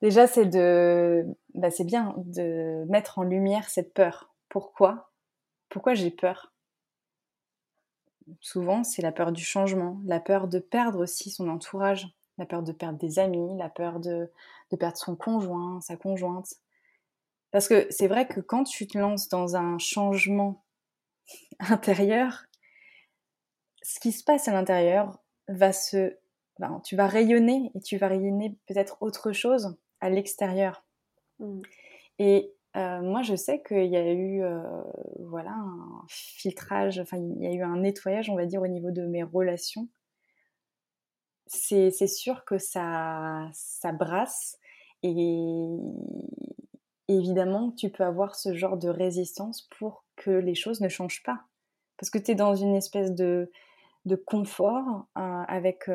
Déjà, 0.00 0.26
c'est 0.26 0.46
de, 0.46 1.26
bah, 1.52 1.70
c'est 1.70 1.84
bien 1.84 2.14
de 2.16 2.84
mettre 2.88 3.18
en 3.18 3.24
lumière 3.24 3.68
cette 3.68 3.92
peur. 3.92 4.34
Pourquoi? 4.48 5.10
Pourquoi 5.68 5.92
j'ai 5.92 6.10
peur? 6.10 6.53
Souvent, 8.40 8.84
c'est 8.84 9.02
la 9.02 9.12
peur 9.12 9.32
du 9.32 9.44
changement, 9.44 10.00
la 10.04 10.20
peur 10.20 10.48
de 10.48 10.58
perdre 10.58 11.02
aussi 11.02 11.30
son 11.30 11.48
entourage, 11.48 12.08
la 12.38 12.46
peur 12.46 12.62
de 12.62 12.72
perdre 12.72 12.98
des 12.98 13.18
amis, 13.18 13.56
la 13.58 13.68
peur 13.68 14.00
de, 14.00 14.30
perdre 14.78 14.96
son 14.96 15.16
conjoint, 15.16 15.80
sa 15.80 15.96
conjointe. 15.96 16.54
Parce 17.50 17.68
que 17.68 17.86
c'est 17.90 18.08
vrai 18.08 18.26
que 18.26 18.40
quand 18.40 18.64
tu 18.64 18.86
te 18.86 18.98
lances 18.98 19.28
dans 19.28 19.56
un 19.56 19.78
changement 19.78 20.64
intérieur, 21.60 22.44
ce 23.82 24.00
qui 24.00 24.12
se 24.12 24.24
passe 24.24 24.48
à 24.48 24.52
l'intérieur 24.52 25.18
va 25.48 25.72
se... 25.72 26.16
tu 26.84 26.96
vas 26.96 27.06
rayonner 27.06 27.70
et 27.74 27.80
tu 27.80 27.98
vas 27.98 28.08
rayonner 28.08 28.56
peut-être 28.66 28.96
autre 29.00 29.32
chose 29.32 29.76
à 30.00 30.10
l'extérieur. 30.10 30.84
Mmh. 31.38 31.62
Et 32.18 32.53
euh, 32.76 33.00
moi, 33.02 33.22
je 33.22 33.36
sais 33.36 33.62
qu'il 33.62 33.86
y 33.86 33.96
a 33.96 34.12
eu 34.12 34.42
euh, 34.42 34.60
voilà, 35.20 35.52
un 35.52 36.04
filtrage, 36.08 36.98
enfin, 36.98 37.18
il 37.18 37.42
y 37.42 37.46
a 37.46 37.52
eu 37.52 37.62
un 37.62 37.76
nettoyage, 37.76 38.28
on 38.30 38.34
va 38.34 38.46
dire, 38.46 38.62
au 38.62 38.66
niveau 38.66 38.90
de 38.90 39.02
mes 39.02 39.22
relations. 39.22 39.88
C'est 41.46 42.06
sûr 42.08 42.44
que 42.44 42.58
ça, 42.58 43.48
ça 43.52 43.92
brasse 43.92 44.58
et 45.02 45.66
évidemment, 47.06 47.70
tu 47.70 47.90
peux 47.90 48.02
avoir 48.02 48.34
ce 48.34 48.54
genre 48.54 48.76
de 48.76 48.88
résistance 48.88 49.68
pour 49.78 50.04
que 50.16 50.30
les 50.30 50.54
choses 50.54 50.80
ne 50.80 50.88
changent 50.88 51.22
pas. 51.22 51.42
Parce 51.98 52.10
que 52.10 52.18
tu 52.18 52.32
es 52.32 52.34
dans 52.34 52.56
une 52.56 52.74
espèce 52.74 53.12
de, 53.12 53.52
de 54.06 54.16
confort 54.16 55.06
euh, 55.16 55.42
avec 55.46 55.88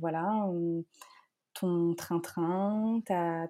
voilà, 0.00 0.48
ton 1.54 1.94
train-train, 1.94 3.00
ta, 3.04 3.48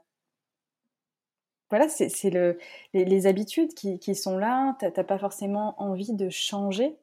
voilà, 1.70 1.88
c'est 1.88 2.30
le, 2.30 2.58
les, 2.94 3.26
habitudes 3.26 3.74
qui, 3.74 4.14
sont 4.14 4.38
là. 4.38 4.76
Tu 4.80 4.86
n'as 4.86 5.04
pas 5.04 5.18
forcément 5.18 5.74
envie 5.80 6.14
de 6.14 6.30
changer. 6.30 6.96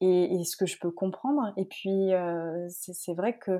Et, 0.00 0.44
ce 0.44 0.56
que 0.56 0.66
je 0.66 0.78
peux 0.78 0.90
comprendre. 0.90 1.52
Et 1.56 1.66
puis, 1.66 2.12
euh, 2.14 2.66
c'est 2.70 3.12
vrai 3.14 3.38
que 3.38 3.50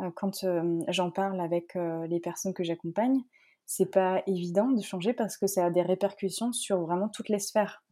euh, 0.00 0.10
quand 0.14 0.44
euh, 0.44 0.80
j'en 0.88 1.10
parle 1.10 1.40
avec 1.40 1.74
les 1.74 2.20
personnes 2.20 2.54
que 2.54 2.62
j'accompagne, 2.62 3.22
c'est 3.66 3.90
pas 3.90 4.22
évident 4.26 4.68
de 4.68 4.82
changer 4.82 5.12
parce 5.12 5.36
que 5.36 5.46
ça 5.46 5.66
a 5.66 5.70
des 5.70 5.82
répercussions 5.82 6.52
sur 6.52 6.80
vraiment 6.82 7.08
toutes 7.08 7.28
les 7.28 7.38
sphères. 7.38 7.84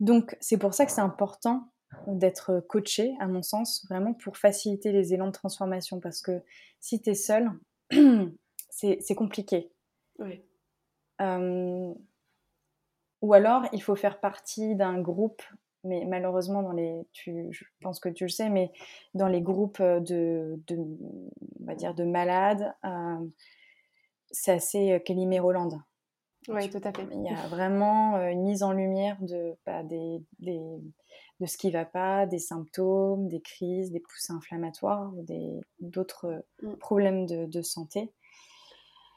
Donc, 0.00 0.36
c'est 0.40 0.58
pour 0.58 0.74
ça 0.74 0.86
que 0.86 0.92
c'est 0.92 1.00
important 1.00 1.68
d'être 2.06 2.60
coaché, 2.68 3.14
à 3.20 3.26
mon 3.26 3.42
sens, 3.42 3.84
vraiment 3.88 4.14
pour 4.14 4.36
faciliter 4.36 4.90
les 4.90 5.12
élans 5.12 5.26
de 5.26 5.32
transformation. 5.32 6.00
Parce 6.00 6.22
que 6.22 6.42
si 6.80 7.00
tu 7.00 7.10
es 7.10 7.14
seul, 7.14 7.50
c'est 8.70 9.14
compliqué. 9.14 9.70
Euh, 11.20 11.92
ou 13.20 13.34
alors, 13.34 13.64
il 13.72 13.82
faut 13.82 13.94
faire 13.94 14.20
partie 14.20 14.74
d'un 14.74 15.00
groupe 15.00 15.42
mais 15.84 16.04
malheureusement, 16.04 16.62
dans 16.62 16.72
les, 16.72 17.06
tu, 17.12 17.48
je 17.50 17.64
pense 17.80 17.98
que 17.98 18.08
tu 18.08 18.24
le 18.24 18.30
sais, 18.30 18.48
mais 18.48 18.70
dans 19.14 19.26
les 19.26 19.42
groupes 19.42 19.82
de, 19.82 20.60
de 20.68 20.76
on 20.76 21.64
va 21.64 21.74
dire, 21.74 21.94
de 21.94 22.04
malades, 22.04 22.72
c'est 24.30 24.52
assez 24.52 25.02
Calimé-Roland. 25.04 25.80
Oui, 26.48 26.68
tout 26.70 26.80
à 26.82 26.92
fait. 26.92 27.06
Il 27.10 27.24
y 27.24 27.28
a 27.28 27.34
vraiment 27.48 28.16
une 28.28 28.42
mise 28.42 28.62
en 28.62 28.72
lumière 28.72 29.16
de, 29.20 29.56
bah, 29.66 29.82
des, 29.82 30.22
des, 30.38 30.60
de 31.40 31.46
ce 31.46 31.56
qui 31.56 31.68
ne 31.68 31.72
va 31.72 31.84
pas, 31.84 32.26
des 32.26 32.38
symptômes, 32.38 33.28
des 33.28 33.40
crises, 33.40 33.90
des 33.90 34.00
poussées 34.00 34.32
inflammatoires, 34.32 35.12
d'autres 35.80 36.44
mmh. 36.62 36.74
problèmes 36.76 37.26
de, 37.26 37.46
de 37.46 37.62
santé. 37.62 38.12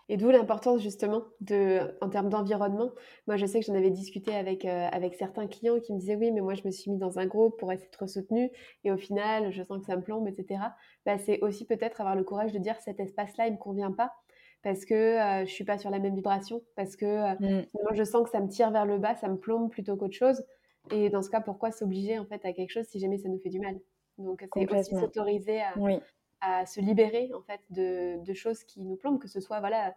Et 0.08 0.18
d'où 0.18 0.30
l'importance 0.30 0.82
justement 0.82 1.24
de, 1.42 1.80
en 2.02 2.10
termes 2.10 2.30
d'environnement. 2.30 2.92
Moi, 3.28 3.38
je 3.38 3.46
sais 3.46 3.60
que 3.60 3.66
j'en 3.66 3.74
avais 3.74 3.90
discuté 3.90 4.36
avec, 4.36 4.64
euh, 4.66 4.88
avec 4.92 5.16
certains 5.16 5.48
clients 5.48 5.80
qui 5.80 5.94
me 5.94 6.00
disaient 6.00 6.16
oui, 6.16 6.32
mais 6.32 6.42
moi, 6.42 6.54
je 6.54 6.62
me 6.64 6.72
suis 6.72 6.92
mis 6.92 6.98
dans 6.98 7.18
un 7.18 7.26
groupe 7.26 7.58
pour 7.58 7.72
être 7.72 8.08
soutenue 8.08 8.52
et 8.84 8.92
au 8.92 8.98
final, 8.98 9.52
je 9.52 9.64
sens 9.64 9.80
que 9.80 9.86
ça 9.86 9.96
me 9.96 10.04
plombe, 10.04 10.28
etc. 10.28 10.62
Bah, 11.06 11.18
c'est 11.18 11.40
aussi 11.42 11.66
peut-être 11.66 12.02
avoir 12.02 12.16
le 12.16 12.24
courage 12.24 12.52
de 12.52 12.60
dire 12.60 12.76
cet 12.82 13.00
espace-là, 13.00 13.48
il 13.48 13.52
ne 13.52 13.56
me 13.58 13.62
convient 13.62 13.92
pas 13.92 14.14
parce 14.62 14.86
que 14.86 14.94
euh, 14.94 15.38
je 15.38 15.42
ne 15.42 15.46
suis 15.46 15.64
pas 15.64 15.78
sur 15.78 15.92
la 15.92 16.00
même 16.00 16.16
vibration, 16.16 16.64
parce 16.76 16.96
que 16.96 17.06
euh, 17.06 17.36
mm. 17.40 17.66
moi, 17.84 17.94
je 17.94 18.04
sens 18.04 18.24
que 18.24 18.30
ça 18.30 18.42
me 18.42 18.48
tire 18.48 18.72
vers 18.72 18.86
le 18.86 18.98
bas, 18.98 19.16
ça 19.16 19.28
me 19.28 19.38
plombe 19.38 19.70
plutôt 19.70 19.96
qu'autre 19.96 20.16
chose. 20.16 20.44
Et 20.92 21.10
dans 21.10 21.22
ce 21.22 21.30
cas, 21.30 21.40
pourquoi 21.40 21.72
s'obliger 21.72 22.18
en 22.18 22.26
fait 22.26 22.44
à 22.46 22.54
quelque 22.54 22.72
chose 22.72 22.86
si 22.86 23.00
jamais 23.00 23.18
ça 23.20 23.30
nous 23.30 23.40
fait 23.40 23.50
du 23.50 23.60
mal? 23.60 23.80
Donc, 24.18 24.44
c'est 24.54 24.72
aussi 24.72 24.96
s'autoriser 24.96 25.62
à, 25.62 25.74
oui 25.78 26.00
à 26.42 26.66
se 26.66 26.80
libérer 26.80 27.32
en 27.34 27.42
fait 27.42 27.62
de, 27.70 28.24
de, 28.24 28.34
choses 28.34 28.64
qui 28.64 28.82
nous 28.84 28.96
plombent, 28.96 29.20
que 29.20 29.28
ce 29.28 29.40
soit 29.40 29.60
voilà, 29.60 29.96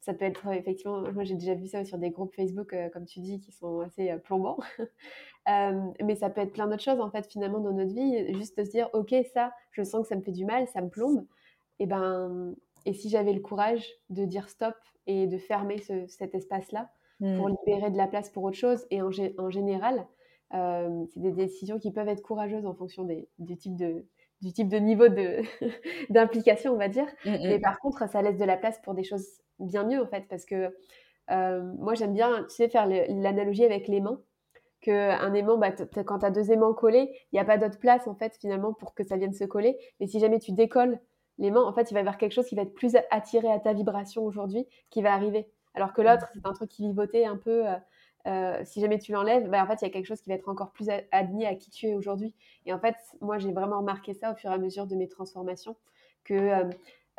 ça 0.00 0.14
peut 0.14 0.24
être 0.24 0.46
effectivement, 0.52 1.00
moi 1.12 1.24
j'ai 1.24 1.34
déjà 1.34 1.54
vu 1.54 1.66
ça 1.66 1.84
sur 1.84 1.98
des 1.98 2.10
groupes 2.10 2.34
Facebook 2.34 2.72
euh, 2.72 2.88
comme 2.90 3.06
tu 3.06 3.20
dis 3.20 3.40
qui 3.40 3.52
sont 3.52 3.80
assez 3.80 4.10
euh, 4.10 4.18
plombants, 4.18 4.58
euh, 5.48 5.80
mais 6.02 6.14
ça 6.14 6.30
peut 6.30 6.40
être 6.40 6.52
plein 6.52 6.66
d'autres 6.66 6.82
choses 6.82 7.00
en 7.00 7.10
fait 7.10 7.26
finalement 7.30 7.60
dans 7.60 7.72
notre 7.72 7.92
vie, 7.92 8.34
juste 8.34 8.62
se 8.62 8.70
dire 8.70 8.88
ok 8.92 9.14
ça, 9.32 9.52
je 9.72 9.82
sens 9.82 10.02
que 10.02 10.08
ça 10.08 10.16
me 10.16 10.22
fait 10.22 10.32
du 10.32 10.44
mal, 10.44 10.68
ça 10.68 10.80
me 10.80 10.88
plombe, 10.88 11.26
et 11.78 11.86
ben 11.86 12.54
et 12.84 12.92
si 12.92 13.08
j'avais 13.08 13.32
le 13.32 13.40
courage 13.40 13.84
de 14.10 14.24
dire 14.24 14.48
stop 14.48 14.76
et 15.08 15.26
de 15.26 15.38
fermer 15.38 15.78
cet 16.08 16.34
espace 16.34 16.70
là 16.70 16.90
pour 17.18 17.48
mmh. 17.48 17.56
libérer 17.64 17.90
de 17.90 17.96
la 17.96 18.06
place 18.06 18.30
pour 18.30 18.44
autre 18.44 18.56
chose 18.56 18.86
et 18.90 19.02
en, 19.02 19.10
en 19.38 19.50
général 19.50 20.06
c'est 20.52 21.20
des 21.20 21.32
décisions 21.32 21.80
qui 21.80 21.90
peuvent 21.90 22.08
être 22.08 22.22
courageuses 22.22 22.66
en 22.66 22.74
fonction 22.74 23.02
des, 23.02 23.28
du 23.40 23.56
type 23.56 23.74
de, 23.74 24.06
du 24.42 24.52
type 24.52 24.68
de 24.68 24.76
niveau 24.78 25.06
d'implication, 26.10 26.72
on 26.72 26.78
va 26.78 26.88
dire. 26.88 27.06
Mmh, 27.24 27.30
mmh. 27.30 27.38
Mais 27.42 27.58
par 27.58 27.78
contre, 27.80 28.08
ça 28.08 28.22
laisse 28.22 28.38
de 28.38 28.44
la 28.44 28.56
place 28.56 28.80
pour 28.82 28.94
des 28.94 29.04
choses 29.04 29.26
bien 29.58 29.84
mieux, 29.84 30.02
en 30.02 30.06
fait, 30.06 30.26
parce 30.28 30.44
que 30.44 30.74
euh, 31.30 31.62
moi, 31.78 31.94
j'aime 31.94 32.12
bien, 32.12 32.44
tu 32.44 32.54
sais, 32.54 32.68
faire 32.68 32.86
l'analogie 32.86 33.64
avec 33.64 33.88
l'aimant. 33.88 34.18
Qu'un 34.82 35.32
aimant, 35.34 35.56
bah, 35.58 35.72
quand 36.04 36.20
tu 36.20 36.26
as 36.26 36.30
deux 36.30 36.52
aimants 36.52 36.74
collés, 36.74 37.10
il 37.32 37.36
n'y 37.36 37.40
a 37.40 37.44
pas 37.44 37.58
d'autre 37.58 37.78
place, 37.78 38.06
en 38.06 38.14
fait, 38.14 38.36
finalement, 38.38 38.72
pour 38.72 38.94
que 38.94 39.02
ça 39.02 39.16
vienne 39.16 39.32
se 39.32 39.44
coller. 39.44 39.76
Mais 39.98 40.06
si 40.06 40.20
jamais 40.20 40.38
tu 40.38 40.52
décolles 40.52 41.00
l'aimant, 41.38 41.66
en 41.66 41.72
fait, 41.72 41.90
il 41.90 41.94
va 41.94 42.00
y 42.00 42.02
avoir 42.02 42.18
quelque 42.18 42.32
chose 42.32 42.46
qui 42.46 42.54
va 42.54 42.62
être 42.62 42.74
plus 42.74 42.96
attiré 43.10 43.50
à 43.50 43.58
ta 43.58 43.72
vibration 43.72 44.24
aujourd'hui 44.24 44.66
qui 44.90 45.02
va 45.02 45.12
arriver. 45.12 45.50
Alors 45.74 45.92
que 45.92 46.02
l'autre, 46.02 46.28
c'est 46.32 46.46
un 46.46 46.52
truc 46.52 46.70
qui 46.70 46.86
vivotait 46.86 47.24
un 47.24 47.36
peu. 47.36 47.66
Euh, 47.66 47.76
euh, 48.26 48.60
si 48.64 48.80
jamais 48.80 48.98
tu 48.98 49.12
l'enlèves, 49.12 49.48
bah, 49.48 49.62
en 49.62 49.66
fait, 49.66 49.82
il 49.82 49.84
y 49.84 49.88
a 49.88 49.90
quelque 49.90 50.06
chose 50.06 50.20
qui 50.20 50.28
va 50.28 50.34
être 50.34 50.48
encore 50.48 50.72
plus 50.72 50.88
aligné 51.12 51.46
à 51.46 51.54
qui 51.54 51.70
tu 51.70 51.86
es 51.86 51.94
aujourd'hui. 51.94 52.34
Et 52.64 52.72
en 52.72 52.80
fait, 52.80 52.96
moi, 53.20 53.38
j'ai 53.38 53.52
vraiment 53.52 53.78
remarqué 53.78 54.14
ça 54.14 54.32
au 54.32 54.34
fur 54.34 54.50
et 54.50 54.54
à 54.54 54.58
mesure 54.58 54.86
de 54.86 54.96
mes 54.96 55.08
transformations, 55.08 55.76
que 56.24 56.34
euh, 56.34 56.64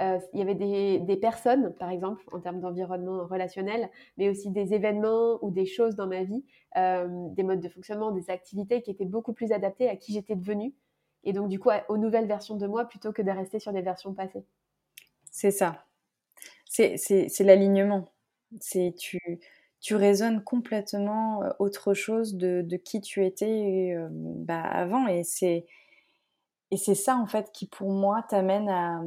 euh, 0.01 0.19
y 0.33 0.41
avait 0.41 0.55
des, 0.99 1.17
personnes, 1.17 1.73
par 1.75 1.89
exemple, 1.89 2.23
en 2.31 2.39
termes 2.39 2.59
d'environnement 2.59 3.25
relationnel, 3.25 3.89
mais 4.17 4.29
aussi 4.29 4.51
des 4.51 4.73
événements 4.73 5.39
ou 5.41 5.49
des 5.49 5.65
choses 5.65 5.95
dans 5.95 6.07
ma 6.07 6.23
vie, 6.23 6.43
des 6.75 7.43
modes 7.43 7.61
de 7.61 7.69
fonctionnement, 7.69 8.11
des 8.11 8.29
activités 8.29 8.83
qui 8.83 8.91
étaient 8.91 9.05
beaucoup 9.05 9.33
plus 9.33 9.51
adaptées 9.51 9.89
à 9.89 9.95
qui 9.95 10.13
j'étais 10.13 10.35
devenue. 10.35 10.75
Et 11.23 11.33
donc, 11.33 11.47
du 11.49 11.57
coup, 11.59 11.69
aux 11.89 11.97
nouvelles 11.97 12.27
versions 12.27 12.57
de 12.57 12.67
moi 12.67 12.85
plutôt 12.85 13.11
que 13.11 13.23
de 13.23 13.31
rester 13.31 13.59
sur 13.59 13.73
des 13.73 13.81
versions 13.81 14.13
passées. 14.13 14.45
C'est 15.31 15.51
ça. 15.51 15.85
C'est 16.65 17.39
l'alignement. 17.39 18.05
C'est 18.59 18.93
tu 18.97 19.19
tu 19.79 19.95
résonnes 19.95 20.43
complètement 20.43 21.41
autre 21.59 21.93
chose 21.93 22.35
de, 22.35 22.63
qui 22.77 23.01
tu 23.01 23.25
étais 23.25 23.95
bah, 24.11 24.61
avant. 24.61 25.07
Et 25.07 25.23
c'est, 25.23 25.65
et 26.71 26.77
c'est 26.77 26.95
ça, 26.95 27.15
en 27.17 27.25
fait, 27.25 27.51
qui, 27.53 27.67
pour 27.67 27.91
moi, 27.91 28.25
t'amène 28.27 28.69
à, 28.69 29.01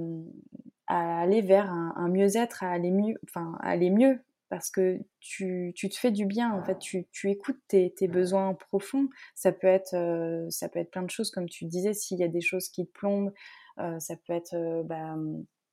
à 0.87 1.21
aller 1.21 1.43
vers 1.43 1.71
un, 1.71 2.09
mieux-être, 2.09 2.65
à 2.65 2.71
aller 2.71 2.91
mieux, 2.91 3.17
enfin, 3.25 3.57
aller 3.61 3.91
mieux. 3.91 4.21
Parce 4.49 4.71
que 4.71 4.99
tu, 5.21 5.73
tu, 5.77 5.89
te 5.89 5.97
fais 5.97 6.11
du 6.11 6.27
bien, 6.27 6.53
en 6.53 6.65
fait, 6.65 6.79
tu, 6.79 7.07
tu 7.13 7.31
écoutes 7.31 7.61
tes, 7.69 7.93
tes, 7.93 8.09
besoins 8.09 8.55
profonds. 8.55 9.09
Ça 9.37 9.53
peut, 9.53 9.69
être, 9.69 10.47
ça 10.51 10.69
peut 10.69 10.81
être 10.81 10.91
plein 10.91 11.05
de 11.05 11.11
choses, 11.11 11.31
comme 11.31 11.49
tu 11.49 11.67
disais, 11.67 11.95
s'il 11.95 12.19
y 12.19 12.25
a 12.25 12.29
des 12.29 12.41
choses 12.41 12.69
qui 12.69 12.85
te 12.85 12.91
plombent, 12.91 13.33
ça 13.77 14.17
peut 14.27 14.33
être 14.33 14.83
bah, 14.85 15.15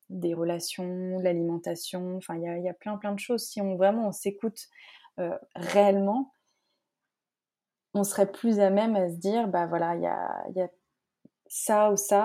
des 0.09 0.33
relations, 0.33 1.19
l'alimentation, 1.19 2.17
enfin 2.17 2.35
il 2.35 2.63
y 2.63 2.69
a, 2.69 2.73
plein 2.73 2.97
plein 2.97 3.13
de 3.13 3.19
choses. 3.19 3.45
Si 3.45 3.61
on 3.61 3.75
vraiment 3.75 4.11
s'écoute 4.11 4.67
euh, 5.19 5.37
réellement, 5.55 6.33
on 7.93 8.03
serait 8.03 8.31
plus 8.31 8.59
à 8.59 8.69
même 8.69 8.95
à 8.95 9.09
se 9.09 9.15
dire 9.15 9.47
bah 9.47 9.65
voilà 9.65 9.95
il 9.95 10.01
y 10.55 10.61
a, 10.61 10.69
ça 11.49 11.91
ou 11.91 11.97
ça 11.97 12.23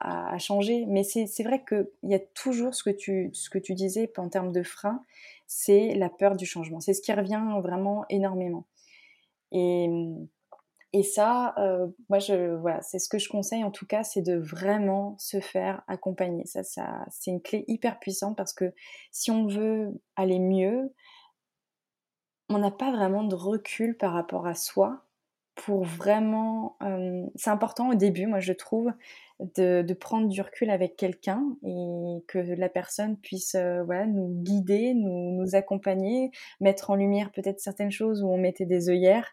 à, 0.00 0.38
changer. 0.38 0.86
Mais 0.86 1.02
c'est 1.04 1.42
vrai 1.42 1.64
qu'il 1.64 1.86
y 2.04 2.14
a 2.14 2.20
toujours 2.20 2.74
ce 2.74 2.82
que 2.82 2.90
tu, 2.90 3.30
ce 3.32 3.50
que 3.50 3.58
tu 3.58 3.74
disais 3.74 4.10
en 4.16 4.28
termes 4.28 4.52
de 4.52 4.62
frein, 4.62 5.04
c'est 5.46 5.94
la 5.94 6.08
peur 6.08 6.36
du 6.36 6.46
changement. 6.46 6.80
C'est 6.80 6.94
ce 6.94 7.02
qui 7.02 7.12
revient 7.12 7.42
vraiment 7.62 8.04
énormément. 8.08 8.66
Et 9.52 9.88
et 10.92 11.02
ça, 11.02 11.54
euh, 11.58 11.86
moi, 12.08 12.18
je, 12.18 12.58
c'est 12.80 12.98
ce 12.98 13.08
que 13.08 13.18
je 13.18 13.28
conseille 13.28 13.62
en 13.62 13.70
tout 13.70 13.86
cas, 13.86 14.04
c'est 14.04 14.22
de 14.22 14.36
vraiment 14.36 15.16
se 15.18 15.38
faire 15.40 15.82
accompagner. 15.86 16.46
Ça, 16.46 16.62
ça, 16.62 17.04
c'est 17.10 17.30
une 17.30 17.42
clé 17.42 17.64
hyper 17.68 17.98
puissante 17.98 18.36
parce 18.36 18.54
que 18.54 18.72
si 19.10 19.30
on 19.30 19.46
veut 19.46 20.00
aller 20.16 20.38
mieux, 20.38 20.94
on 22.48 22.58
n'a 22.58 22.70
pas 22.70 22.90
vraiment 22.90 23.24
de 23.24 23.34
recul 23.34 23.98
par 23.98 24.14
rapport 24.14 24.46
à 24.46 24.54
soi 24.54 25.04
pour 25.54 25.84
vraiment. 25.84 26.78
Euh, 26.82 27.26
c'est 27.34 27.50
important 27.50 27.90
au 27.90 27.94
début, 27.94 28.26
moi, 28.26 28.40
je 28.40 28.54
trouve, 28.54 28.90
de, 29.40 29.82
de 29.82 29.94
prendre 29.94 30.28
du 30.28 30.40
recul 30.40 30.70
avec 30.70 30.96
quelqu'un 30.96 31.44
et 31.64 32.24
que 32.28 32.38
la 32.38 32.70
personne 32.70 33.18
puisse 33.18 33.54
euh, 33.56 33.82
voilà, 33.84 34.06
nous 34.06 34.28
guider, 34.42 34.94
nous, 34.94 35.32
nous 35.32 35.54
accompagner, 35.54 36.30
mettre 36.60 36.90
en 36.90 36.94
lumière 36.94 37.30
peut-être 37.30 37.60
certaines 37.60 37.90
choses 37.90 38.22
où 38.22 38.28
on 38.28 38.38
mettait 38.38 38.66
des 38.66 38.88
œillères 38.88 39.28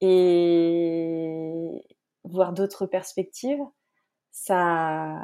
et 0.00 1.84
voir 2.24 2.52
d'autres 2.52 2.86
perspectives, 2.86 3.62
ça, 4.30 5.18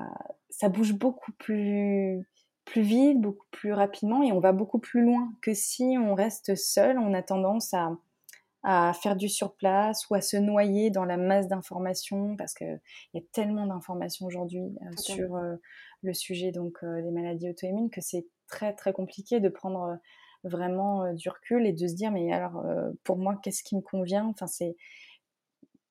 ça 0.51 0.69
bouge 0.69 0.93
beaucoup 0.93 1.33
plus, 1.33 2.29
plus 2.65 2.83
vite, 2.83 3.21
beaucoup 3.21 3.47
plus 3.51 3.73
rapidement 3.73 4.23
et 4.23 4.33
on 4.33 4.41
va 4.41 4.53
beaucoup 4.53 4.79
plus 4.79 5.03
loin 5.03 5.33
que 5.43 5.55
si 5.55 5.97
on 5.99 6.15
reste 6.15 6.55
seul, 6.57 6.99
on 6.99 7.15
a 7.15 7.23
tendance 7.23 7.73
à, 7.75 7.97
à 8.69 8.93
faire 8.93 9.15
du 9.15 9.29
surplace 9.29 10.11
ou 10.11 10.17
à 10.17 10.21
se 10.21 10.37
noyer 10.37 10.91
dans 10.91 11.05
la 11.05 11.17
masse 11.17 11.47
d'informations 11.47 12.37
parce 12.37 12.53
qu'il 12.53 12.81
y 13.15 13.19
a 13.19 13.23
tellement 13.31 13.65
d'informations 13.67 14.27
aujourd'hui 14.27 14.77
euh, 14.83 14.97
sur 14.97 15.37
euh, 15.37 15.55
le 16.03 16.13
sujet 16.13 16.51
donc 16.51 16.79
euh, 16.83 17.01
des 17.01 17.13
maladies 17.13 17.49
auto-immunes 17.49 17.91
que 17.91 18.01
c'est 18.01 18.27
très 18.49 18.75
très 18.75 18.93
compliqué 18.93 19.39
de 19.39 19.49
prendre 19.49 19.97
vraiment 20.47 21.05
euh, 21.05 21.13
du 21.13 21.29
recul 21.29 21.67
et 21.67 21.73
de 21.73 21.87
se 21.87 21.95
dire 21.95 22.11
mais 22.11 22.33
alors 22.33 22.65
euh, 22.65 22.91
pour 23.05 23.17
moi 23.17 23.39
qu'est-ce 23.43 23.63
qui 23.63 23.77
me 23.77 23.81
convient? 23.81 24.27
Enfin 24.27 24.47
c'est 24.47 24.77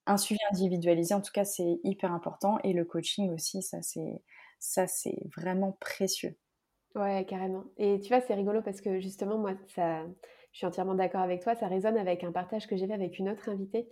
un 0.06 0.18
suivi 0.18 0.40
individualisé. 0.52 1.14
En 1.14 1.22
tout 1.22 1.32
cas 1.32 1.46
c'est 1.46 1.80
hyper 1.84 2.12
important. 2.12 2.60
Et 2.64 2.74
le 2.74 2.86
coaching 2.86 3.32
aussi 3.34 3.62
ça 3.62 3.82
c'est 3.82 4.22
ça 4.60 4.88
c'est 4.88 5.18
vraiment 5.36 5.74
précieux. 5.80 6.36
Ouais 6.96 7.26
carrément. 7.26 7.66
Et 7.78 8.00
tu 8.00 8.10
vois 8.10 8.22
c'est 8.22 8.34
rigolo 8.34 8.62
parce 8.62 8.82
que 8.82 9.00
justement 9.00 9.38
moi 9.38 9.54
ça 9.68 10.04
je 10.52 10.60
suis 10.60 10.68
entièrement 10.68 10.96
d'accord 10.96 11.22
avec 11.22 11.42
toi. 11.42 11.56
Ça 11.56 11.68
résonne 11.68 11.98
avec 11.98 12.24
un 12.24 12.32
partage 12.32 12.68
que 12.68 12.78
j'ai 12.78 12.88
fait 12.88 12.94
avec 12.94 13.20
une 13.20 13.30
autre 13.30 13.50
invitée 13.50 13.90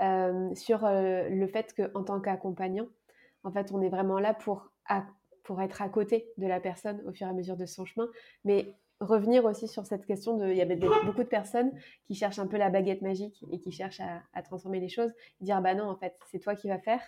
euh, 0.00 0.54
sur 0.54 0.80
le 0.84 1.46
fait 1.48 1.74
qu'en 1.74 2.04
tant 2.04 2.20
qu'accompagnant 2.20 2.86
en 3.42 3.50
fait 3.52 3.72
on 3.72 3.82
est 3.82 3.88
vraiment 3.88 4.18
là 4.18 4.34
pour 4.34 4.70
pour 5.44 5.60
être 5.60 5.82
à 5.82 5.88
côté 5.88 6.32
de 6.38 6.46
la 6.46 6.58
personne 6.58 7.02
au 7.06 7.12
fur 7.12 7.26
et 7.26 7.30
à 7.30 7.32
mesure 7.32 7.56
de 7.56 7.66
son 7.66 7.84
chemin. 7.84 8.08
Mais 8.44 8.74
revenir 9.00 9.44
aussi 9.44 9.68
sur 9.68 9.86
cette 9.86 10.06
question 10.06 10.36
de, 10.36 10.48
il 10.48 10.56
y 10.56 10.62
avait 10.62 10.76
beaucoup 10.76 11.22
de 11.22 11.28
personnes 11.28 11.72
qui 12.04 12.14
cherchent 12.14 12.38
un 12.38 12.46
peu 12.46 12.56
la 12.56 12.70
baguette 12.70 13.02
magique 13.02 13.44
et 13.50 13.58
qui 13.58 13.72
cherchent 13.72 14.00
à, 14.00 14.42
transformer 14.42 14.80
les 14.80 14.88
choses, 14.88 15.12
dire 15.40 15.60
bah 15.60 15.74
non 15.74 15.84
en 15.84 15.96
fait 15.96 16.16
c'est 16.30 16.38
toi 16.38 16.54
qui 16.54 16.68
vas 16.68 16.78
faire. 16.78 17.00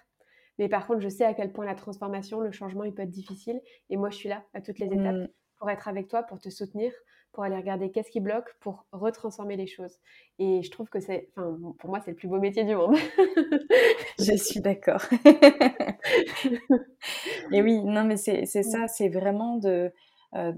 Mais 0.58 0.68
par 0.68 0.86
contre 0.86 1.00
je 1.00 1.08
sais 1.08 1.24
à 1.24 1.34
quel 1.34 1.52
point 1.52 1.64
la 1.64 1.74
transformation, 1.74 2.40
le 2.40 2.50
changement 2.50 2.84
il 2.84 2.94
peut 2.94 3.02
être 3.02 3.10
difficile 3.10 3.60
et 3.90 3.96
moi 3.96 4.10
je 4.10 4.16
suis 4.16 4.28
là 4.28 4.44
à 4.54 4.60
toutes 4.60 4.78
les 4.78 4.86
étapes 4.86 5.16
mm. 5.16 5.28
pour 5.58 5.70
être 5.70 5.88
avec 5.88 6.08
toi, 6.08 6.22
pour 6.22 6.40
te 6.40 6.50
soutenir, 6.50 6.92
pour 7.32 7.44
aller 7.44 7.56
regarder 7.56 7.90
qu'est-ce 7.90 8.10
qui 8.10 8.20
bloque, 8.20 8.54
pour 8.60 8.86
retransformer 8.92 9.56
les 9.56 9.66
choses. 9.66 9.98
Et 10.38 10.62
je 10.62 10.70
trouve 10.70 10.88
que 10.88 11.00
c'est, 11.00 11.30
enfin 11.36 11.58
pour 11.78 11.90
moi 11.90 12.00
c'est 12.00 12.12
le 12.12 12.16
plus 12.16 12.28
beau 12.28 12.40
métier 12.40 12.64
du 12.64 12.74
monde. 12.74 12.96
je 14.18 14.36
suis 14.36 14.60
d'accord. 14.60 15.04
et 17.52 17.62
oui 17.62 17.84
non 17.84 18.04
mais 18.04 18.16
c'est 18.16 18.46
ça, 18.46 18.88
c'est 18.88 19.08
vraiment 19.08 19.56
de 19.56 19.92
euh, 20.34 20.52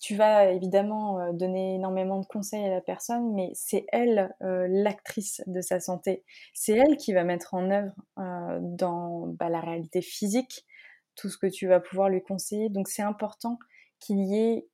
tu 0.00 0.14
vas 0.14 0.50
évidemment 0.50 1.20
euh, 1.20 1.32
donner 1.32 1.74
énormément 1.74 2.20
de 2.20 2.26
conseils 2.26 2.64
à 2.64 2.70
la 2.70 2.80
personne, 2.80 3.34
mais 3.34 3.50
c'est 3.54 3.86
elle 3.88 4.34
euh, 4.42 4.66
l'actrice 4.68 5.42
de 5.46 5.60
sa 5.60 5.80
santé. 5.80 6.24
C'est 6.54 6.76
elle 6.76 6.96
qui 6.96 7.12
va 7.12 7.24
mettre 7.24 7.54
en 7.54 7.70
œuvre 7.70 7.94
euh, 8.18 8.58
dans 8.62 9.26
bah, 9.26 9.48
la 9.48 9.60
réalité 9.60 10.00
physique 10.00 10.64
tout 11.16 11.28
ce 11.28 11.36
que 11.36 11.48
tu 11.48 11.66
vas 11.66 11.80
pouvoir 11.80 12.08
lui 12.08 12.22
conseiller. 12.22 12.68
Donc 12.68 12.88
c'est 12.88 13.02
important 13.02 13.58
qu'il 13.98 14.20
y 14.20 14.36
ait 14.36 14.68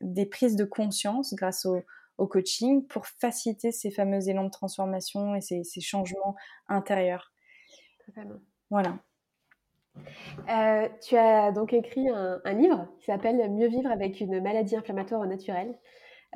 des 0.00 0.24
prises 0.24 0.56
de 0.56 0.64
conscience 0.64 1.34
grâce 1.34 1.66
au, 1.66 1.82
coaching 2.26 2.86
pour 2.86 3.06
faciliter 3.06 3.70
ces 3.70 3.90
fameux 3.90 4.26
élans 4.30 4.44
de 4.44 4.50
transformation 4.50 5.34
et 5.34 5.42
ces, 5.42 5.62
ces 5.62 5.82
changements 5.82 6.34
intérieurs. 6.68 7.34
Totalement. 8.06 8.40
Voilà. 8.70 8.98
Euh, 10.48 10.88
tu 11.00 11.16
as 11.16 11.52
donc 11.52 11.72
écrit 11.72 12.08
un, 12.08 12.52
livre 12.52 12.86
qui 12.98 13.06
s'appelle 13.06 13.50
Mieux 13.50 13.68
vivre 13.68 13.90
avec 13.90 14.20
une 14.20 14.40
maladie 14.40 14.76
inflammatoire 14.76 15.24
naturelle, 15.26 15.78